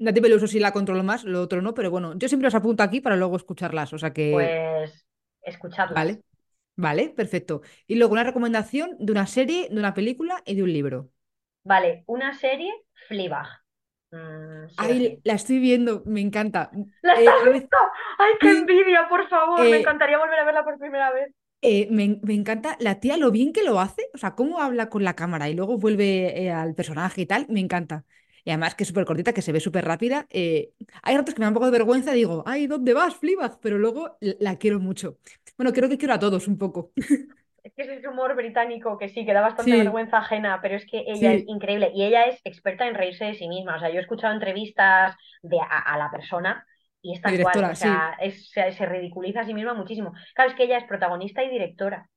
Nati 0.06 0.20
Peluso 0.22 0.48
sí 0.48 0.60
la 0.60 0.74
controlo 0.78 1.04
más, 1.04 1.24
lo 1.24 1.42
otro 1.42 1.62
no, 1.62 1.74
pero 1.74 1.92
bueno, 1.92 2.14
yo 2.18 2.28
siempre 2.28 2.48
las 2.48 2.56
apunto 2.56 2.84
aquí 2.84 3.02
para 3.02 3.16
luego 3.16 3.36
escucharlas. 3.38 3.94
O 3.94 3.98
sea 4.00 4.12
que, 4.14 4.28
Pues 4.30 5.06
escuchadlas. 5.44 6.08
vale, 6.08 6.24
vale, 6.78 7.10
perfecto. 7.12 7.62
Y 7.88 7.96
luego 7.96 8.14
una 8.14 8.24
recomendación 8.24 8.96
de 9.00 9.12
una 9.14 9.28
serie, 9.28 9.70
de 9.70 9.80
una 9.80 9.94
película 9.94 10.42
y 10.46 10.56
de 10.56 10.64
un 10.64 10.74
libro. 10.74 11.12
Vale, 11.64 12.04
una 12.06 12.36
serie, 12.36 12.72
Fleabag. 13.08 13.61
Mm, 14.12 14.70
sí 14.70 14.88
Ay, 14.88 15.02
sí. 15.02 15.24
la 15.24 15.34
estoy 15.36 15.60
viendo, 15.60 16.04
me 16.06 16.22
encanta. 16.22 16.72
¿La 17.02 17.14
Eh, 17.14 17.34
estás 17.34 17.44
viendo? 17.44 17.78
¡Ay, 18.18 18.34
qué 18.42 18.50
envidia, 18.52 19.08
por 19.10 19.28
favor! 19.30 19.70
Me 19.70 19.78
eh, 19.78 19.78
encantaría 19.78 20.18
volver 20.18 20.40
a 20.40 20.46
verla 20.46 20.64
por 20.64 20.78
primera 20.80 21.12
vez. 21.12 21.34
Eh, 21.64 21.88
me, 21.92 22.20
me 22.24 22.34
encanta 22.34 22.76
la 22.80 23.00
tía, 23.00 23.18
lo 23.18 23.30
bien 23.32 23.54
que 23.54 23.64
lo 23.64 23.80
hace, 23.80 24.10
o 24.16 24.18
sea, 24.18 24.34
cómo 24.34 24.60
habla 24.62 24.90
con 24.90 25.04
la 25.04 25.16
cámara 25.16 25.48
y 25.50 25.54
luego 25.54 25.78
vuelve 25.78 26.42
eh, 26.46 26.52
al 26.52 26.74
personaje 26.74 27.22
y 27.22 27.26
tal, 27.28 27.46
me 27.50 27.60
encanta. 27.60 28.04
Y 28.44 28.50
además 28.50 28.74
que 28.74 28.82
es 28.84 28.88
súper 28.88 29.06
cortita, 29.06 29.32
que 29.34 29.44
se 29.44 29.52
ve 29.52 29.60
súper 29.60 29.86
rápida. 29.86 30.26
eh, 30.32 30.74
hay 31.04 31.16
ratos 31.16 31.36
que 31.36 31.40
me 31.40 31.46
da 31.46 31.50
un 31.50 31.54
poco 31.54 31.68
de 31.68 31.72
vergüenza, 31.74 32.14
digo, 32.14 32.44
ay, 32.48 32.66
¿dónde 32.66 32.94
vas, 32.96 33.16
Fleabag? 33.16 33.60
Pero 33.60 33.78
luego 33.78 34.18
la 34.22 34.58
quiero 34.58 34.80
mucho. 34.80 35.20
Bueno, 35.58 35.72
creo 35.74 35.88
que 35.90 36.00
quiero 36.00 36.16
a 36.16 36.20
todos 36.20 36.48
un 36.48 36.58
poco. 36.58 36.92
Es 37.64 37.74
que 37.76 37.84
es 37.84 37.90
ese 37.90 38.08
humor 38.08 38.36
británico 38.36 38.98
que 38.98 39.10
sí, 39.10 39.26
que 39.26 39.34
da 39.34 39.42
bastante 39.42 39.76
Sí, 39.76 39.78
vergüenza 39.78 40.18
ajena, 40.20 40.60
pero 40.62 40.76
es 40.76 40.86
que 40.90 41.04
ella 41.08 41.34
es 41.34 41.44
sí, 41.44 41.48
increíble 41.48 41.92
y 41.94 42.04
ella 42.04 42.26
es 42.26 42.40
experta 42.44 42.88
en 42.88 42.96
reírse 42.96 43.26
de 43.26 43.36
sí 43.36 43.48
misma. 43.48 43.76
O 43.78 43.80
sea, 43.80 43.90
yo 43.90 43.98
he 44.00 44.02
escuchado 44.02 44.34
entrevistas 44.34 45.16
de 45.44 45.60
a, 45.60 45.66
a 45.94 45.98
la 45.98 46.10
persona 46.12 46.66
y 47.02 47.14
es 47.14 47.22
la 47.24 47.32
tal 47.32 47.40
cual. 47.40 47.66
O 47.70 47.74
directora, 47.74 47.76
sí. 47.76 48.08
sea, 48.08 48.18
es- 48.20 48.50
se, 48.52 48.72
se 48.72 48.86
ridiculiza 48.86 49.42
a 49.42 49.46
sí 49.46 49.54
misma 49.54 49.74
muchísimo. 49.76 50.14
Claro, 50.36 50.52
es 50.52 50.56
que 50.58 50.64
ella 50.64 50.78
es 50.80 50.86
protagonista 50.86 51.44
y 51.44 51.50
directora. 51.50 52.10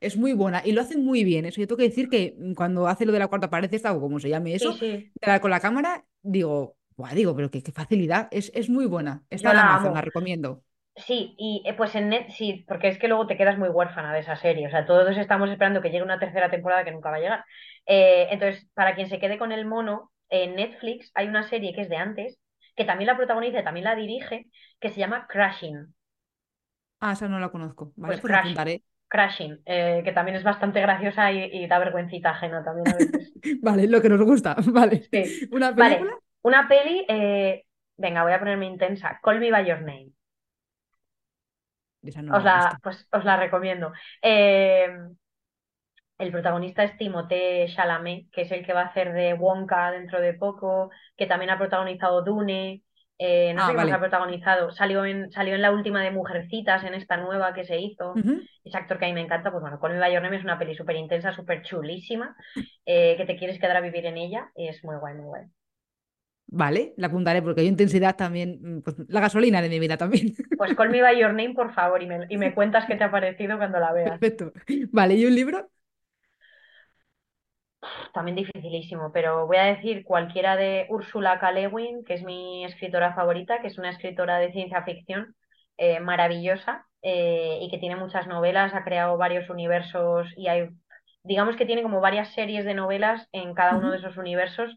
Es 0.00 0.16
muy 0.16 0.32
buena 0.34 0.62
y 0.64 0.72
lo 0.72 0.82
hace 0.82 0.96
muy 0.98 1.24
bien. 1.24 1.46
Eso 1.46 1.60
yo 1.60 1.66
tengo 1.66 1.78
que 1.78 1.84
decir 1.88 2.08
que 2.08 2.36
cuando 2.56 2.86
hace 2.86 3.06
lo 3.06 3.12
de 3.12 3.18
la 3.18 3.28
cuarta 3.28 3.48
pared, 3.50 3.72
esta, 3.72 3.92
o 3.94 4.00
como 4.00 4.20
se 4.20 4.28
llame 4.28 4.54
Sí, 4.58 4.72
eso, 4.72 4.80
sí. 4.80 5.12
la- 5.22 5.40
con 5.40 5.50
la 5.50 5.60
cámara, 5.60 6.06
digo, 6.22 6.76
Buah, 6.96 7.14
digo, 7.14 7.34
pero 7.36 7.50
qué, 7.50 7.62
qué 7.62 7.72
facilidad. 7.72 8.28
Es, 8.30 8.50
es 8.54 8.68
muy 8.70 8.86
buena. 8.86 9.24
Está 9.30 9.50
en 9.50 9.56
la 9.56 9.62
Amazon, 9.62 9.92
la 9.94 10.00
recomiendo. 10.02 10.64
Sí, 10.96 11.34
y 11.38 11.62
eh, 11.66 11.74
pues 11.74 11.94
en 11.94 12.08
net, 12.08 12.30
sí, 12.30 12.64
porque 12.66 12.88
es 12.88 12.98
que 12.98 13.06
luego 13.08 13.26
te 13.26 13.36
quedas 13.36 13.58
muy 13.58 13.68
huérfana 13.68 14.12
de 14.14 14.20
esa 14.20 14.34
serie. 14.36 14.66
O 14.66 14.70
sea, 14.70 14.86
todos 14.86 15.16
estamos 15.18 15.50
esperando 15.50 15.82
que 15.82 15.90
llegue 15.90 16.02
una 16.02 16.18
tercera 16.18 16.50
temporada 16.50 16.84
que 16.84 16.90
nunca 16.92 17.10
va 17.10 17.16
a 17.16 17.20
llegar. 17.20 17.44
Eh, 17.84 18.28
entonces, 18.30 18.66
para 18.74 18.94
quien 18.94 19.08
se 19.10 19.18
quede 19.18 19.36
con 19.38 19.52
el 19.52 19.66
mono, 19.66 20.10
en 20.30 20.56
Netflix 20.56 21.10
hay 21.14 21.28
una 21.28 21.42
serie 21.48 21.74
que 21.74 21.82
es 21.82 21.90
de 21.90 21.96
antes, 21.98 22.38
que 22.76 22.84
también 22.86 23.08
la 23.08 23.16
protagoniza 23.16 23.60
y 23.60 23.64
también 23.64 23.84
la 23.84 23.94
dirige, 23.94 24.46
que 24.80 24.90
se 24.90 25.00
llama 25.00 25.26
Crashing. 25.28 25.94
Ah, 27.00 27.12
esa 27.12 27.28
no 27.28 27.38
la 27.38 27.50
conozco. 27.50 27.92
Vale, 27.96 28.18
Pues 28.18 28.20
pues 28.20 28.30
la 28.30 28.36
Crash, 28.36 28.38
apuntaré. 28.38 28.82
Crashing, 29.08 29.60
eh, 29.66 30.00
que 30.04 30.12
también 30.12 30.36
es 30.36 30.42
bastante 30.44 30.80
graciosa 30.80 31.30
y, 31.32 31.44
y 31.52 31.66
da 31.66 31.78
vergüencita 31.78 32.30
ajena 32.30 32.64
también 32.64 32.88
a 32.88 32.94
veces. 32.94 33.34
Vale, 33.62 33.86
lo 33.88 34.00
que 34.02 34.08
nos 34.08 34.22
gusta. 34.22 34.56
Vale. 34.72 35.10
Sí. 35.12 35.38
¿Una 35.50 35.74
película? 35.74 36.10
Vale, 36.10 36.18
una 36.42 36.68
peli, 36.68 37.04
eh, 37.08 37.64
venga, 37.96 38.22
voy 38.22 38.32
a 38.32 38.38
ponerme 38.38 38.66
intensa. 38.66 39.20
Call 39.22 39.40
Me 39.40 39.50
by 39.50 39.66
Your 39.66 39.80
Name. 39.82 40.12
Esa 42.08 42.22
no 42.22 42.34
Os 42.36 42.42
la 42.44 42.78
pues, 42.82 43.06
os 43.12 43.24
la 43.24 43.36
recomiendo. 43.36 43.92
Eh, 44.22 44.88
el 46.18 46.32
protagonista 46.32 46.82
es 46.84 46.96
Timothée 46.96 47.66
Chalamet, 47.74 48.30
que 48.30 48.42
es 48.42 48.50
el 48.52 48.64
que 48.64 48.72
va 48.72 48.82
a 48.82 48.86
hacer 48.86 49.12
de 49.12 49.34
Wonka 49.34 49.90
dentro 49.92 50.20
de 50.20 50.34
poco, 50.34 50.90
que 51.16 51.26
también 51.26 51.50
ha 51.50 51.58
protagonizado 51.58 52.22
Dune. 52.22 52.82
eh, 53.18 53.54
no 53.54 53.60
sé 53.62 53.66
Ah, 53.66 53.70
qué 53.72 53.76
más 53.78 53.92
ha 53.92 53.98
protagonizado. 54.00 54.70
Salió 54.72 55.04
en, 55.06 55.30
salió 55.32 55.54
en 55.54 55.62
la 55.62 55.70
última 55.72 56.02
de 56.02 56.10
Mujercitas, 56.10 56.84
en 56.84 56.94
esta 56.94 57.16
nueva 57.16 57.54
que 57.54 57.64
se 57.64 57.78
hizo. 57.78 58.12
Ujú. 58.14 58.42
Ese 58.64 58.76
actor 58.76 58.98
que 58.98 59.06
a 59.06 59.08
mí 59.08 59.14
me 59.14 59.20
encanta, 59.22 59.50
pues 59.50 59.62
bueno, 59.62 59.78
Call 59.80 59.92
Me 59.94 59.98
by 60.00 60.12
Your 60.12 60.22
Name 60.22 60.36
es 60.36 60.44
una 60.44 60.58
peli 60.58 60.74
súper 60.74 60.96
intensa, 60.96 61.32
súper 61.32 61.62
chulísima, 61.62 62.36
eh, 62.84 63.14
que 63.16 63.24
te 63.26 63.36
quieres 63.36 63.58
quedar 63.60 63.76
a 63.76 63.80
vivir 63.80 64.04
en 64.06 64.16
ella 64.18 64.50
y 64.54 64.68
es 64.68 64.82
muy 64.84 64.96
guay, 64.96 65.14
muy 65.14 65.24
guay. 65.26 65.44
Vale, 66.48 66.94
la 66.96 67.08
apuntaré 67.08 67.42
porque 67.42 67.62
hay 67.62 67.66
intensidad 67.66 68.16
también, 68.16 68.58
mm, 68.62 68.82
pues 68.82 68.96
la 69.08 69.20
gasolina 69.20 69.60
de 69.60 69.68
mi 69.68 69.78
vida 69.80 69.96
también. 69.96 70.34
Pues 70.56 70.74
Call 70.74 70.90
Me 70.90 71.02
by 71.02 71.18
Your 71.18 71.30
Name, 71.30 71.54
por 71.54 71.74
favor, 71.74 72.02
y 72.02 72.06
me, 72.06 72.26
y 72.28 72.36
me 72.36 72.54
cuentas 72.54 72.86
qué 72.86 72.94
te 72.94 73.04
ha 73.04 73.10
parecido 73.10 73.58
cuando 73.58 73.80
la 73.80 73.92
veas. 73.92 74.18
Perfecto. 74.18 74.52
Vale, 74.92 75.14
¿y 75.14 75.26
un 75.26 75.34
libro? 75.34 75.68
También 78.12 78.36
dificilísimo, 78.36 79.12
pero 79.12 79.46
voy 79.46 79.58
a 79.58 79.64
decir 79.64 80.04
cualquiera 80.04 80.56
de 80.56 80.86
Ursula 80.88 81.38
K. 81.38 81.52
Le 81.52 81.68
Guin, 81.68 82.04
que 82.04 82.14
es 82.14 82.22
mi 82.22 82.64
escritora 82.64 83.14
favorita, 83.14 83.60
que 83.60 83.68
es 83.68 83.78
una 83.78 83.90
escritora 83.90 84.38
de 84.38 84.52
ciencia 84.52 84.82
ficción 84.82 85.34
eh, 85.76 86.00
maravillosa 86.00 86.86
eh, 87.02 87.58
y 87.60 87.70
que 87.70 87.78
tiene 87.78 87.96
muchas 87.96 88.26
novelas, 88.26 88.74
ha 88.74 88.84
creado 88.84 89.16
varios 89.16 89.50
universos 89.50 90.28
y 90.36 90.48
hay, 90.48 90.70
digamos 91.22 91.56
que 91.56 91.66
tiene 91.66 91.82
como 91.82 92.00
varias 92.00 92.32
series 92.32 92.64
de 92.64 92.74
novelas 92.74 93.28
en 93.32 93.54
cada 93.54 93.76
uno 93.76 93.90
de 93.90 93.98
esos 93.98 94.16
universos. 94.16 94.76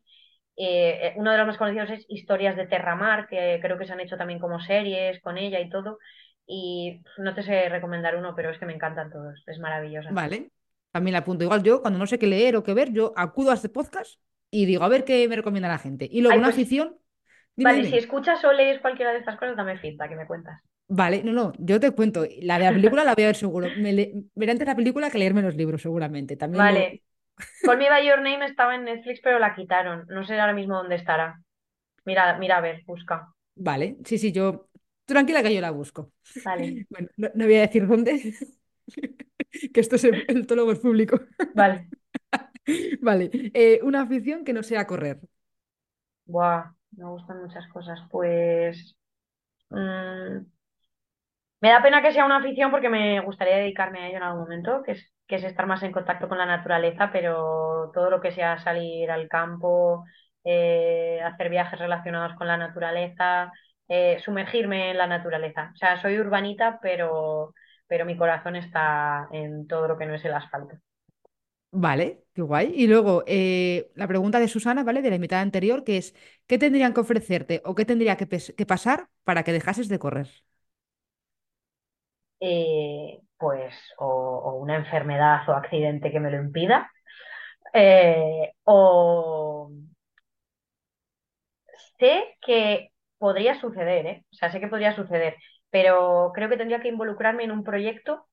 Eh, 0.60 1.08
eh, 1.10 1.14
uno 1.18 1.32
de 1.32 1.38
los 1.40 1.48
más 1.48 1.58
conocidos 1.58 1.90
es 1.92 2.06
Historias 2.10 2.56
de 2.58 2.68
Terramar, 2.68 3.28
que 3.30 3.60
creo 3.62 3.78
que 3.80 3.86
se 3.88 3.94
han 3.94 4.02
hecho 4.02 4.18
también 4.18 4.40
como 4.40 4.60
series 4.62 5.22
con 5.22 5.38
ella 5.38 5.60
y 5.62 5.70
todo. 5.70 6.00
Y 6.48 7.02
no 7.18 7.34
te 7.36 7.44
sé 7.44 7.70
recomendar 7.70 8.16
uno, 8.18 8.36
pero 8.36 8.52
es 8.52 8.60
que 8.60 8.66
me 8.66 8.74
encantan 8.76 9.12
todos, 9.12 9.44
es 9.48 9.60
maravillosa. 9.60 10.18
Vale, 10.18 10.52
también 10.92 11.14
la 11.14 11.20
apunto. 11.20 11.44
Igual 11.44 11.64
yo, 11.64 11.82
cuando 11.82 12.00
no 12.00 12.08
sé 12.08 12.18
qué 12.20 12.28
leer 12.28 12.56
o 12.56 12.64
qué 12.64 12.74
ver, 12.74 12.92
yo 12.92 13.14
acudo 13.16 13.52
a 13.52 13.54
este 13.56 13.70
podcast 13.70 14.20
y 14.52 14.66
digo, 14.66 14.84
a 14.84 14.88
ver 14.90 15.06
qué 15.06 15.28
me 15.28 15.36
recomienda 15.36 15.70
la 15.70 15.78
gente. 15.78 16.08
Y 16.12 16.22
luego 16.22 16.36
Ay, 16.36 16.40
una 16.40 16.48
pues 16.48 16.50
afición, 16.50 16.98
dime, 17.56 17.74
vale, 17.74 17.86
si 17.86 17.98
escuchas 17.98 18.44
o 18.46 18.54
lees 18.54 18.82
cualquiera 18.82 19.14
de 19.14 19.20
estas 19.20 19.38
cosas, 19.38 19.56
dame 19.58 19.78
feedback, 19.80 20.10
que 20.10 20.16
me 20.18 20.28
cuentas. 20.28 20.62
Vale, 20.92 21.24
no, 21.24 21.34
no, 21.34 21.54
yo 21.60 21.80
te 21.80 21.92
cuento. 21.92 22.26
La 22.42 22.58
de 22.58 22.66
la 22.66 22.74
película 22.74 23.04
la 23.04 23.14
voy 23.14 23.24
a 23.24 23.28
ver 23.28 23.36
seguro. 23.36 23.72
Me 23.76 23.94
le- 23.94 24.12
veré 24.34 24.52
antes 24.54 24.68
la 24.68 24.76
película 24.76 25.12
que 25.12 25.20
leerme 25.20 25.42
los 25.44 25.56
libros, 25.56 25.82
seguramente. 25.84 26.36
También. 26.36 26.68
Vale, 26.68 27.02
Call 27.64 27.78
Me 27.78 27.90
by 27.90 28.06
Your 28.06 28.22
Name 28.22 28.46
estaba 28.46 28.76
en 28.76 28.84
Netflix, 28.84 29.22
pero 29.24 29.40
la 29.40 29.56
quitaron. 29.56 30.06
No 30.10 30.26
sé 30.26 30.40
ahora 30.40 30.54
mismo 30.54 30.76
dónde 30.76 30.96
estará. 30.96 31.42
Mira, 32.06 32.38
mira, 32.40 32.58
a 32.58 32.62
ver, 32.62 32.84
busca. 32.86 33.34
Vale, 33.56 33.98
sí, 34.06 34.18
sí, 34.18 34.32
yo. 34.32 34.70
Tranquila 35.06 35.44
que 35.44 35.54
yo 35.54 35.62
la 35.62 35.72
busco. 35.72 36.12
Vale, 36.44 36.66
Bueno, 36.90 37.10
no, 37.18 37.30
no 37.36 37.46
voy 37.46 37.56
a 37.56 37.62
decir 37.62 37.88
dónde, 37.88 38.36
que 39.74 39.80
esto 39.82 39.96
es 39.96 40.04
el, 40.04 40.26
el 40.28 40.48
tólogo 40.48 40.72
es 40.72 40.80
público. 40.80 41.20
vale. 41.54 41.90
Vale, 43.02 43.30
eh, 43.54 43.80
una 43.84 44.02
afición 44.02 44.44
que 44.46 44.54
no 44.54 44.64
sea 44.64 44.88
correr. 44.88 45.20
Buah, 46.26 46.72
me 46.98 47.06
gustan 47.06 47.42
muchas 47.42 47.68
cosas. 47.68 48.00
Pues 48.10 48.96
mm, 49.72 50.40
me 51.62 51.70
da 51.72 51.82
pena 51.82 52.02
que 52.02 52.12
sea 52.14 52.26
una 52.26 52.38
afición 52.38 52.72
porque 52.72 52.90
me 52.90 53.20
gustaría 53.22 53.58
dedicarme 53.58 54.00
a 54.00 54.08
ello 54.08 54.18
en 54.18 54.24
algún 54.24 54.42
momento, 54.44 54.84
que 54.84 54.94
es, 54.94 55.12
que 55.30 55.38
es 55.38 55.46
estar 55.46 55.68
más 55.68 55.84
en 55.84 55.94
contacto 55.94 56.30
con 56.30 56.40
la 56.40 56.48
naturaleza, 56.48 57.12
pero 57.14 57.92
todo 57.96 58.12
lo 58.12 58.22
que 58.22 58.34
sea 58.34 58.60
salir 58.60 59.12
al 59.12 59.30
campo, 59.30 60.06
eh, 60.46 61.22
hacer 61.24 61.50
viajes 61.52 61.80
relacionados 61.80 62.36
con 62.38 62.48
la 62.48 62.58
naturaleza, 62.58 63.52
eh, 63.90 64.20
sumergirme 64.26 64.92
en 64.92 65.00
la 65.00 65.08
naturaleza. 65.08 65.72
O 65.76 65.78
sea, 65.78 66.02
soy 66.02 66.20
urbanita, 66.20 66.80
pero, 66.82 67.54
pero 67.88 68.06
mi 68.06 68.18
corazón 68.18 68.58
está 68.58 69.30
en 69.34 69.68
todo 69.68 69.88
lo 69.90 69.98
que 70.00 70.08
no 70.08 70.16
es 70.16 70.26
el 70.26 70.34
asfalto. 70.36 70.78
Vale, 71.72 72.24
qué 72.34 72.42
guay. 72.42 72.74
Y 72.76 72.88
luego, 72.88 73.24
eh, 73.28 73.92
la 73.96 74.08
pregunta 74.08 74.40
de 74.40 74.48
Susana, 74.48 74.84
¿vale? 74.84 75.02
De 75.04 75.10
la 75.12 75.16
invitada 75.18 75.44
anterior, 75.44 75.84
que 75.84 75.98
es, 75.98 76.16
¿qué 76.48 76.58
tendrían 76.58 76.94
que 76.94 77.02
ofrecerte 77.02 77.62
o 77.64 77.76
qué 77.76 77.86
tendría 77.86 78.18
que, 78.18 78.28
que 78.28 78.66
pasar 78.66 79.10
para 79.24 79.44
que 79.44 79.54
dejases 79.54 79.88
de 79.88 80.00
correr? 80.00 80.28
Eh, 82.42 83.22
pues 83.40 83.76
o, 84.00 84.06
o 84.08 84.56
una 84.58 84.76
enfermedad 84.78 85.48
o 85.50 85.54
accidente 85.54 86.12
que 86.12 86.20
me 86.20 86.32
lo 86.32 86.38
impida, 86.42 86.92
eh, 87.74 88.54
o 88.66 89.72
Sé 92.00 92.38
que 92.42 92.92
podría 93.18 93.60
suceder, 93.60 94.06
¿eh? 94.06 94.26
O 94.32 94.36
sea, 94.36 94.52
sé 94.52 94.60
que 94.60 94.68
podría 94.68 94.96
suceder, 94.96 95.36
pero 95.70 96.32
creo 96.34 96.50
que 96.50 96.58
tendría 96.58 96.82
que 96.82 96.88
involucrarme 96.90 97.44
en 97.44 97.52
un 97.52 97.64
proyecto 97.64 98.26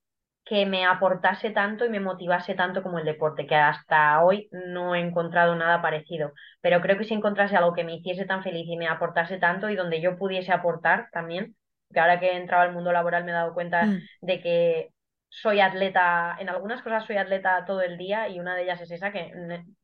que 0.45 0.65
me 0.65 0.85
aportase 0.85 1.49
tanto 1.51 1.85
y 1.85 1.89
me 1.89 1.99
motivase 1.99 2.55
tanto 2.55 2.81
como 2.81 2.99
el 2.99 3.05
deporte, 3.05 3.45
que 3.47 3.55
hasta 3.55 4.23
hoy 4.23 4.47
no 4.51 4.95
he 4.95 4.99
encontrado 5.01 5.55
nada 5.55 5.81
parecido. 5.81 6.31
Pero 6.61 6.79
creo 6.81 6.97
que 6.97 7.03
si 7.03 7.13
encontrase 7.13 7.57
algo 7.57 7.73
que 7.73 7.83
me 7.83 7.95
hiciese 7.95 8.25
tan 8.25 8.43
feliz 8.43 8.65
y 8.67 8.77
me 8.77 8.87
aportase 8.87 9.37
tanto 9.39 9.69
y 9.69 9.75
donde 9.75 9.99
yo 10.01 10.17
pudiese 10.17 10.53
aportar 10.53 11.09
también, 11.11 11.55
que 11.93 11.99
ahora 11.99 12.19
que 12.19 12.27
he 12.31 12.37
entrado 12.37 12.63
al 12.63 12.73
mundo 12.73 12.91
laboral 12.93 13.25
me 13.25 13.31
he 13.31 13.33
dado 13.33 13.53
cuenta 13.53 13.89
Mm, 13.89 14.07
de 14.21 14.41
que 14.41 14.89
soy 15.29 15.59
atleta, 15.61 16.35
en 16.39 16.49
algunas 16.49 16.81
cosas 16.81 17.05
soy 17.05 17.17
atleta 17.17 17.65
todo 17.65 17.81
el 17.81 17.97
día 17.97 18.29
y 18.29 18.39
una 18.39 18.55
de 18.55 18.63
ellas 18.63 18.81
es 18.81 18.91
esa, 18.91 19.11
que 19.11 19.31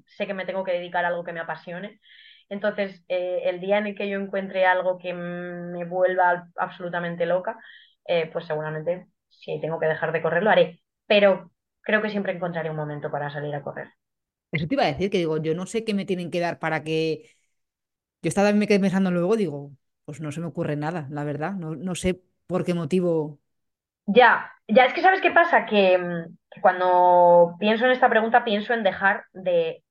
sé 0.06 0.28
que 0.28 0.34
me 0.34 0.46
tengo 0.46 0.64
que 0.64 0.72
dedicar 0.74 1.06
a 1.06 1.10
algo 1.10 1.24
que 1.24 1.34
me 1.34 1.40
apasione 1.42 2.00
entonces, 2.50 3.04
eh, 3.08 3.42
el 3.46 3.60
día 3.60 3.78
en 3.80 3.88
el 3.88 3.96
que 3.96 4.08
yo 4.10 4.20
encuentre 4.20 4.66
algo 4.66 4.98
que 5.00 5.14
me 5.14 5.86
vuelva 5.86 6.48
absolutamente 6.58 7.26
loca, 7.26 7.58
eh, 8.06 8.30
pues 8.32 8.46
seguramente 8.46 9.08
si 9.30 9.60
tengo 9.62 9.80
que 9.80 9.88
dejar 9.88 10.12
de 10.12 10.22
correr 10.22 10.44
lo 10.44 10.52
haré. 10.52 10.80
Pero 11.08 11.52
creo 11.82 12.02
que 12.02 12.10
siempre 12.10 12.34
encontraré 12.34 12.70
un 12.70 12.76
momento 12.76 13.10
para 13.12 13.32
salir 13.32 13.56
a 13.56 13.64
correr. 13.64 13.90
Eso 14.52 14.68
te 14.68 14.76
iba 14.76 14.84
a 14.84 14.88
decir, 14.88 15.10
que 15.10 15.18
digo, 15.18 15.38
yo 15.38 15.56
no 15.56 15.66
sé 15.66 15.84
qué 15.84 15.94
me 15.94 16.06
tienen 16.06 16.30
que 16.32 16.40
dar 16.40 16.60
para 16.60 16.84
que... 16.84 17.32
Yo 18.22 18.30
estaba 18.30 18.54
me 18.54 18.68
quedé 18.68 18.80
pensando 18.80 19.12
luego, 19.12 19.36
digo, 19.38 19.74
pues 20.06 20.22
no 20.22 20.32
se 20.32 20.40
me 20.42 20.48
ocurre 20.48 20.76
nada, 20.78 21.08
la 21.12 21.24
verdad. 21.26 21.54
No, 21.54 21.76
no 21.76 21.96
sé 21.96 22.22
por 22.48 22.66
qué 22.66 22.74
motivo. 22.74 23.40
Ya, 24.06 24.52
ya 24.68 24.86
es 24.86 24.94
que 24.94 25.02
sabes 25.02 25.22
qué 25.22 25.32
pasa, 25.32 25.66
que, 25.66 25.98
mm, 25.98 26.38
que 26.52 26.62
cuando 26.62 27.56
pienso 27.60 27.86
en 27.86 27.92
esta 27.92 28.10
pregunta 28.10 28.44
pienso 28.44 28.74
en 28.74 28.84
dejar 28.84 29.26
de 29.34 29.84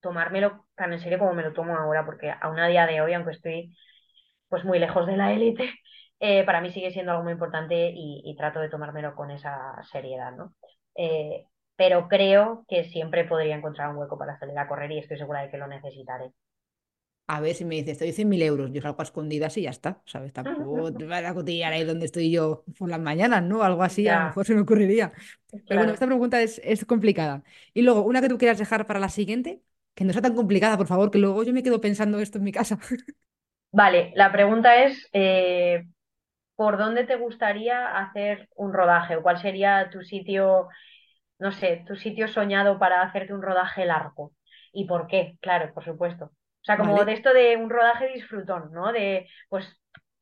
tomármelo 0.00 0.66
tan 0.76 0.92
en 0.92 1.00
serio 1.00 1.18
como 1.18 1.34
me 1.34 1.42
lo 1.44 1.52
tomo 1.54 1.76
ahora, 1.76 2.04
porque 2.06 2.32
aún 2.40 2.58
a 2.60 2.68
día 2.68 2.86
de 2.86 3.00
hoy, 3.02 3.14
aunque 3.14 3.32
estoy 3.32 3.74
pues 4.48 4.64
muy 4.64 4.78
lejos 4.80 5.06
de 5.06 5.16
la 5.16 5.32
élite, 5.32 5.70
eh, 6.20 6.44
para 6.44 6.60
mí 6.62 6.72
sigue 6.72 6.92
siendo 6.92 7.12
algo 7.12 7.24
muy 7.24 7.32
importante 7.34 7.92
y, 7.94 8.22
y 8.24 8.36
trato 8.36 8.60
de 8.60 8.70
tomármelo 8.70 9.14
con 9.16 9.30
esa 9.32 9.82
seriedad, 9.92 10.32
¿no? 10.32 10.54
Eh, 10.96 11.46
pero 11.76 12.08
creo 12.08 12.64
que 12.68 12.84
siempre 12.84 13.24
podría 13.26 13.56
encontrar 13.56 13.90
un 13.90 13.98
hueco 13.98 14.18
para 14.18 14.38
salir 14.38 14.58
a 14.58 14.68
correr 14.68 14.92
y 14.92 14.98
estoy 15.00 15.18
segura 15.18 15.42
de 15.42 15.50
que 15.50 15.58
lo 15.58 15.66
necesitaré. 15.68 16.32
A 17.28 17.40
ver 17.40 17.54
si 17.56 17.64
me 17.64 17.74
dices, 17.76 17.98
te 17.98 18.04
doy 18.04 18.12
100.000 18.12 18.40
euros, 18.42 18.70
yo 18.72 18.80
salgo 18.80 19.00
a 19.00 19.04
escondidas 19.04 19.56
y 19.56 19.62
ya 19.62 19.70
está, 19.70 20.00
¿sabes? 20.06 20.32
Tampoco 20.32 20.94
te 20.96 21.06
vas 21.06 21.24
a 21.24 21.34
cotillar 21.34 21.72
ahí 21.72 21.82
donde 21.84 22.06
estoy 22.06 22.30
yo 22.30 22.64
por 22.78 22.88
las 22.88 23.00
mañanas, 23.00 23.42
¿no? 23.42 23.62
Algo 23.64 23.82
así 23.82 24.06
a 24.08 24.14
lo 24.14 24.20
mejor 24.22 24.46
se 24.46 24.54
me 24.54 24.60
ocurriría. 24.60 25.12
Pero 25.66 25.80
bueno, 25.80 25.92
esta 25.92 26.06
pregunta 26.06 26.40
es, 26.42 26.60
es 26.64 26.84
complicada. 26.84 27.42
Y 27.74 27.82
luego, 27.82 28.02
una 28.04 28.20
que 28.22 28.28
tú 28.28 28.38
quieras 28.38 28.58
dejar 28.58 28.86
para 28.86 29.00
la 29.00 29.08
siguiente, 29.08 29.62
que 29.94 30.04
no 30.04 30.12
sea 30.12 30.22
tan 30.22 30.36
complicada, 30.36 30.76
por 30.78 30.86
favor, 30.86 31.10
que 31.10 31.18
luego 31.18 31.42
yo 31.44 31.52
me 31.52 31.62
quedo 31.64 31.80
pensando 31.80 32.20
esto 32.20 32.38
en 32.38 32.44
mi 32.44 32.52
casa. 32.52 32.78
Vale, 33.72 34.12
la 34.14 34.32
pregunta 34.32 34.84
es, 34.84 35.08
eh, 35.12 35.84
¿por 36.56 36.78
dónde 36.78 37.04
te 37.06 37.16
gustaría 37.16 37.98
hacer 37.98 38.48
un 38.56 38.72
rodaje? 38.74 39.16
¿O 39.16 39.22
cuál 39.22 39.38
sería 39.40 39.90
tu 39.90 40.02
sitio, 40.02 40.68
no 41.38 41.52
sé, 41.52 41.84
tu 41.88 41.96
sitio 41.96 42.28
soñado 42.28 42.78
para 42.78 43.02
hacerte 43.02 43.34
un 43.34 43.42
rodaje 43.42 43.86
largo? 43.86 44.32
¿Y 44.72 44.86
por 44.86 45.06
qué? 45.08 45.36
Claro, 45.42 45.72
por 45.74 45.84
supuesto. 45.84 46.32
O 46.66 46.72
sea, 46.72 46.78
como 46.78 47.04
de 47.04 47.12
esto 47.14 47.32
de 47.32 47.56
un 47.56 47.70
rodaje 47.70 48.08
disfrutón, 48.08 48.72
¿no? 48.72 48.92
De, 48.92 49.28
pues, 49.48 49.66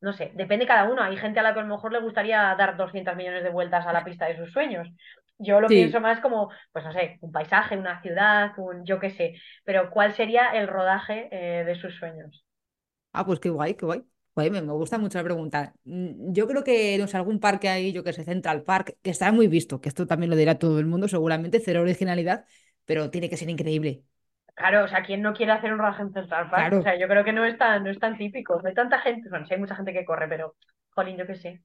no 0.01 0.13
sé, 0.13 0.31
depende 0.35 0.67
cada 0.67 0.89
uno. 0.89 1.01
Hay 1.01 1.17
gente 1.17 1.39
a 1.39 1.43
la 1.43 1.53
que 1.53 1.59
a 1.59 1.63
lo 1.63 1.69
mejor 1.75 1.91
le 1.91 1.99
gustaría 2.01 2.55
dar 2.57 2.77
200 2.77 3.15
millones 3.15 3.43
de 3.43 3.49
vueltas 3.49 3.85
a 3.87 3.93
la 3.93 4.03
pista 4.03 4.25
de 4.27 4.37
sus 4.37 4.51
sueños. 4.51 4.87
Yo 5.39 5.59
lo 5.59 5.71
pienso 5.73 5.99
más 5.99 6.19
como, 6.21 6.51
pues 6.71 6.85
no 6.85 6.93
sé, 6.93 7.17
un 7.21 7.31
paisaje, 7.31 7.77
una 7.77 8.01
ciudad, 8.01 8.51
un 8.57 8.85
yo 8.85 8.99
qué 8.99 9.09
sé. 9.11 9.35
Pero 9.65 9.89
¿cuál 9.89 10.13
sería 10.13 10.49
el 10.55 10.67
rodaje, 10.67 11.29
eh, 11.31 11.63
de 11.65 11.75
sus 11.75 11.95
sueños? 11.95 12.45
Ah, 13.11 13.25
pues 13.25 13.39
qué 13.39 13.49
guay, 13.49 13.75
qué 13.75 13.85
guay. 13.85 14.03
Guay, 14.35 14.49
me, 14.51 14.61
me 14.61 14.73
gusta 14.73 14.97
mucho 14.97 15.17
la 15.17 15.23
pregunta. 15.23 15.73
Mm, 15.85 16.33
Yo 16.33 16.47
creo 16.47 16.63
que 16.63 16.97
no 16.97 17.07
sé, 17.07 17.15
algún 17.17 17.39
parque 17.39 17.69
ahí, 17.69 17.93
yo 17.93 18.03
que 18.03 18.11
sé, 18.13 18.23
Central 18.25 18.63
Park, 18.63 18.97
que 19.01 19.09
está 19.09 19.31
muy 19.31 19.47
visto, 19.47 19.79
que 19.79 19.87
esto 19.89 20.05
también 20.05 20.29
lo 20.29 20.35
dirá 20.35 20.59
todo 20.59 20.79
el 20.79 20.85
mundo, 20.85 21.07
seguramente, 21.07 21.61
cero 21.63 21.81
originalidad, 21.81 22.45
pero 22.85 23.09
tiene 23.11 23.29
que 23.29 23.37
ser 23.37 23.49
increíble. 23.49 24.03
Claro, 24.55 24.85
o 24.85 24.87
sea, 24.87 25.03
¿quién 25.03 25.21
no 25.21 25.33
quiere 25.33 25.51
hacer 25.51 25.73
un 25.73 25.79
Rush 25.79 25.99
en 25.99 26.13
Central 26.13 26.49
Park? 26.49 26.77
O 26.79 26.81
sea, 26.81 26.97
yo 26.97 27.07
creo 27.09 27.25
que 27.25 27.33
no 27.33 27.43
es 27.45 27.57
tan, 27.57 27.83
no 27.83 27.89
es 27.91 27.99
tan 27.99 28.17
típico. 28.17 28.61
No 28.61 28.69
hay 28.69 28.73
tanta 28.73 28.99
gente, 28.99 29.29
bueno, 29.29 29.45
sí 29.45 29.53
hay 29.53 29.59
mucha 29.59 29.75
gente 29.75 29.91
que 29.93 30.05
corre, 30.05 30.27
pero, 30.29 30.55
jolín, 30.91 31.17
yo 31.17 31.27
qué 31.27 31.35
sé. 31.35 31.61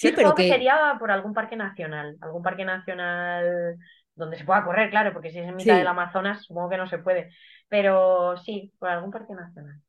Yo 0.00 0.10
Sí, 0.10 0.12
pero 0.12 0.28
supongo 0.28 0.36
que 0.36 0.44
que, 0.44 0.48
sería 0.48 0.96
por 0.98 1.10
algún 1.12 1.34
parque 1.34 1.56
nacional, 1.56 2.16
algún 2.22 2.42
parque 2.42 2.64
nacional 2.64 3.76
donde 4.14 4.38
se 4.38 4.44
pueda 4.44 4.64
correr, 4.64 4.90
claro, 4.90 5.12
porque 5.14 5.30
si 5.30 5.38
es 5.40 5.48
en 5.48 5.56
mitad 5.56 5.78
del 5.78 5.86
Amazonas, 5.88 6.44
supongo 6.44 6.70
que 6.70 6.78
no 6.78 6.88
se 6.88 6.98
puede. 6.98 7.30
Pero 7.68 8.36
sí, 8.38 8.72
por 8.78 8.90
algún 8.90 9.10
parque 9.12 9.34
nacional. 9.34 9.80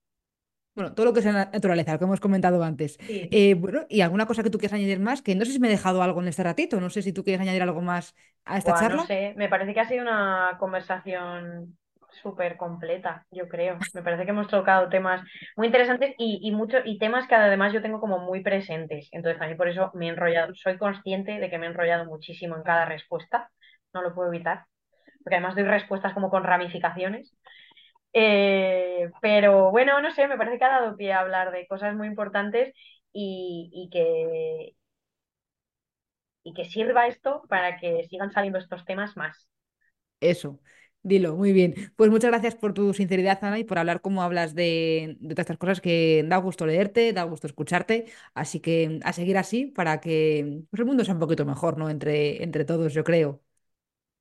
bueno, 0.75 0.93
todo 0.95 1.05
lo 1.07 1.13
que 1.13 1.21
sea 1.21 1.31
na- 1.33 1.49
naturaleza, 1.53 1.93
lo 1.93 1.99
que 1.99 2.05
hemos 2.05 2.19
comentado 2.19 2.63
antes. 2.63 2.97
Sí. 3.07 3.29
Eh, 3.29 3.53
bueno, 3.55 3.85
y 3.89 4.01
alguna 4.01 4.25
cosa 4.25 4.41
que 4.43 4.49
tú 4.49 4.57
quieras 4.57 4.73
añadir 4.73 4.99
más, 4.99 5.21
que 5.21 5.35
no 5.35 5.45
sé 5.45 5.51
si 5.51 5.59
me 5.59 5.67
he 5.67 5.71
dejado 5.71 6.01
algo 6.01 6.21
en 6.21 6.27
este 6.27 6.43
ratito, 6.43 6.79
no 6.81 6.89
sé 6.89 7.01
si 7.03 7.13
tú 7.13 7.23
quieres 7.23 7.41
añadir 7.41 7.61
algo 7.61 7.81
más 7.81 8.15
a 8.45 8.57
esta 8.57 8.73
Buah, 8.73 8.85
no 8.87 8.97
charla. 8.97 9.07
sé, 9.07 9.33
me 9.37 9.49
parece 9.49 9.73
que 9.73 9.79
ha 9.81 9.87
sido 9.87 10.01
una 10.03 10.55
conversación 10.59 11.77
súper 12.21 12.57
completa, 12.57 13.25
yo 13.31 13.47
creo. 13.47 13.77
Me 13.93 14.01
parece 14.03 14.25
que 14.25 14.31
hemos 14.31 14.47
tocado 14.47 14.89
temas 14.89 15.21
muy 15.55 15.67
interesantes 15.67 16.13
y, 16.17 16.39
y, 16.43 16.51
y 16.85 16.97
temas 16.99 17.27
que 17.27 17.35
además 17.35 17.73
yo 17.73 17.81
tengo 17.81 17.99
como 17.99 18.19
muy 18.19 18.41
presentes. 18.41 19.09
Entonces, 19.11 19.41
mí 19.47 19.55
por 19.55 19.67
eso 19.69 19.91
me 19.93 20.07
he 20.07 20.09
enrollado, 20.09 20.53
soy 20.55 20.77
consciente 20.77 21.39
de 21.39 21.49
que 21.49 21.57
me 21.57 21.65
he 21.67 21.69
enrollado 21.69 22.05
muchísimo 22.05 22.55
en 22.55 22.63
cada 22.63 22.85
respuesta, 22.85 23.49
no 23.93 24.01
lo 24.01 24.13
puedo 24.15 24.29
evitar, 24.29 24.65
porque 25.23 25.35
además 25.37 25.55
doy 25.55 25.65
respuestas 25.65 26.13
como 26.13 26.29
con 26.31 26.43
ramificaciones. 26.43 27.35
Eh, 28.13 29.11
pero 29.21 29.71
bueno, 29.71 30.01
no 30.01 30.11
sé, 30.11 30.27
me 30.27 30.37
parece 30.37 30.59
que 30.59 30.65
ha 30.65 30.69
dado 30.81 30.97
pie 30.97 31.13
a 31.13 31.21
hablar 31.21 31.51
de 31.51 31.67
cosas 31.67 31.95
muy 31.95 32.07
importantes 32.07 32.73
y, 33.13 33.69
y 33.73 33.89
que, 33.91 34.75
y 36.45 36.53
que 36.53 36.63
sirva 36.65 37.07
esto 37.07 37.43
para 37.49 37.77
que 37.79 38.05
sigan 38.09 38.31
saliendo 38.31 38.59
estos 38.59 38.85
temas 38.85 39.17
más. 39.17 39.49
Eso, 40.19 40.59
dilo, 41.03 41.35
muy 41.35 41.53
bien. 41.53 41.75
Pues 41.95 42.09
muchas 42.09 42.31
gracias 42.31 42.55
por 42.55 42.73
tu 42.73 42.93
sinceridad, 42.93 43.39
Ana, 43.43 43.59
y 43.59 43.63
por 43.63 43.77
hablar 43.79 44.01
como 44.01 44.23
hablas 44.23 44.55
de, 44.55 45.17
de 45.19 45.29
todas 45.35 45.45
estas 45.45 45.57
cosas 45.57 45.81
que 45.81 46.23
da 46.27 46.37
gusto 46.37 46.65
leerte, 46.65 47.13
da 47.13 47.23
gusto 47.23 47.47
escucharte. 47.47 48.05
Así 48.33 48.59
que 48.59 48.99
a 49.03 49.13
seguir 49.13 49.37
así 49.37 49.65
para 49.67 49.99
que 50.01 50.63
pues, 50.69 50.79
el 50.79 50.85
mundo 50.85 51.03
sea 51.05 51.13
un 51.13 51.19
poquito 51.19 51.45
mejor, 51.45 51.77
¿no? 51.77 51.89
Entre, 51.89 52.43
entre 52.43 52.65
todos, 52.65 52.93
yo 52.93 53.03
creo. 53.03 53.41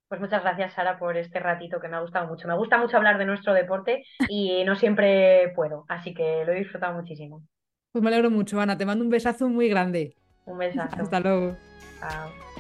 Pues 0.09 0.21
muchas 0.21 0.43
gracias, 0.43 0.75
Sara, 0.75 0.97
por 0.99 1.17
este 1.17 1.41
ratito 1.41 1.81
que 1.81 1.89
me 1.89 1.97
ha 1.97 2.01
gustado 2.01 2.29
mucho. 2.29 2.47
Me 2.47 2.57
gusta 2.57 2.79
mucho 2.79 2.97
hablar 2.97 3.19
de 3.19 3.25
nuestro 3.25 3.53
deporte 3.55 4.05
y 4.29 4.63
no 4.65 4.77
siempre 4.77 5.53
puedo, 5.57 5.85
así 5.89 6.15
que 6.15 6.45
lo 6.45 6.53
he 6.53 6.57
disfrutado 6.61 6.95
muchísimo. 6.95 7.43
Pues 7.91 8.03
me 8.03 8.09
alegro 8.09 8.31
mucho, 8.31 8.61
Ana. 8.61 8.77
Te 8.79 8.87
mando 8.87 9.05
un 9.05 9.11
besazo 9.11 9.49
muy 9.49 9.69
grande. 9.69 10.17
Un 10.47 10.57
besazo. 10.59 11.03
Hasta 11.03 11.21
luego. 11.21 11.57
Chao. 12.01 12.53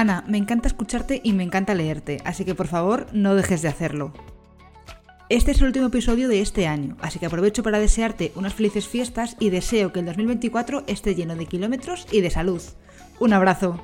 Ana, 0.00 0.24
me 0.26 0.38
encanta 0.38 0.66
escucharte 0.66 1.20
y 1.22 1.34
me 1.34 1.42
encanta 1.42 1.74
leerte, 1.74 2.22
así 2.24 2.46
que 2.46 2.54
por 2.54 2.68
favor 2.68 3.08
no 3.12 3.34
dejes 3.34 3.60
de 3.60 3.68
hacerlo. 3.68 4.14
Este 5.28 5.50
es 5.50 5.60
el 5.60 5.66
último 5.66 5.88
episodio 5.88 6.26
de 6.26 6.40
este 6.40 6.66
año, 6.66 6.96
así 7.02 7.18
que 7.18 7.26
aprovecho 7.26 7.62
para 7.62 7.78
desearte 7.78 8.32
unas 8.34 8.54
felices 8.54 8.88
fiestas 8.88 9.36
y 9.38 9.50
deseo 9.50 9.92
que 9.92 10.00
el 10.00 10.06
2024 10.06 10.84
esté 10.86 11.14
lleno 11.14 11.36
de 11.36 11.44
kilómetros 11.44 12.06
y 12.10 12.22
de 12.22 12.30
salud. 12.30 12.62
Un 13.18 13.34
abrazo. 13.34 13.78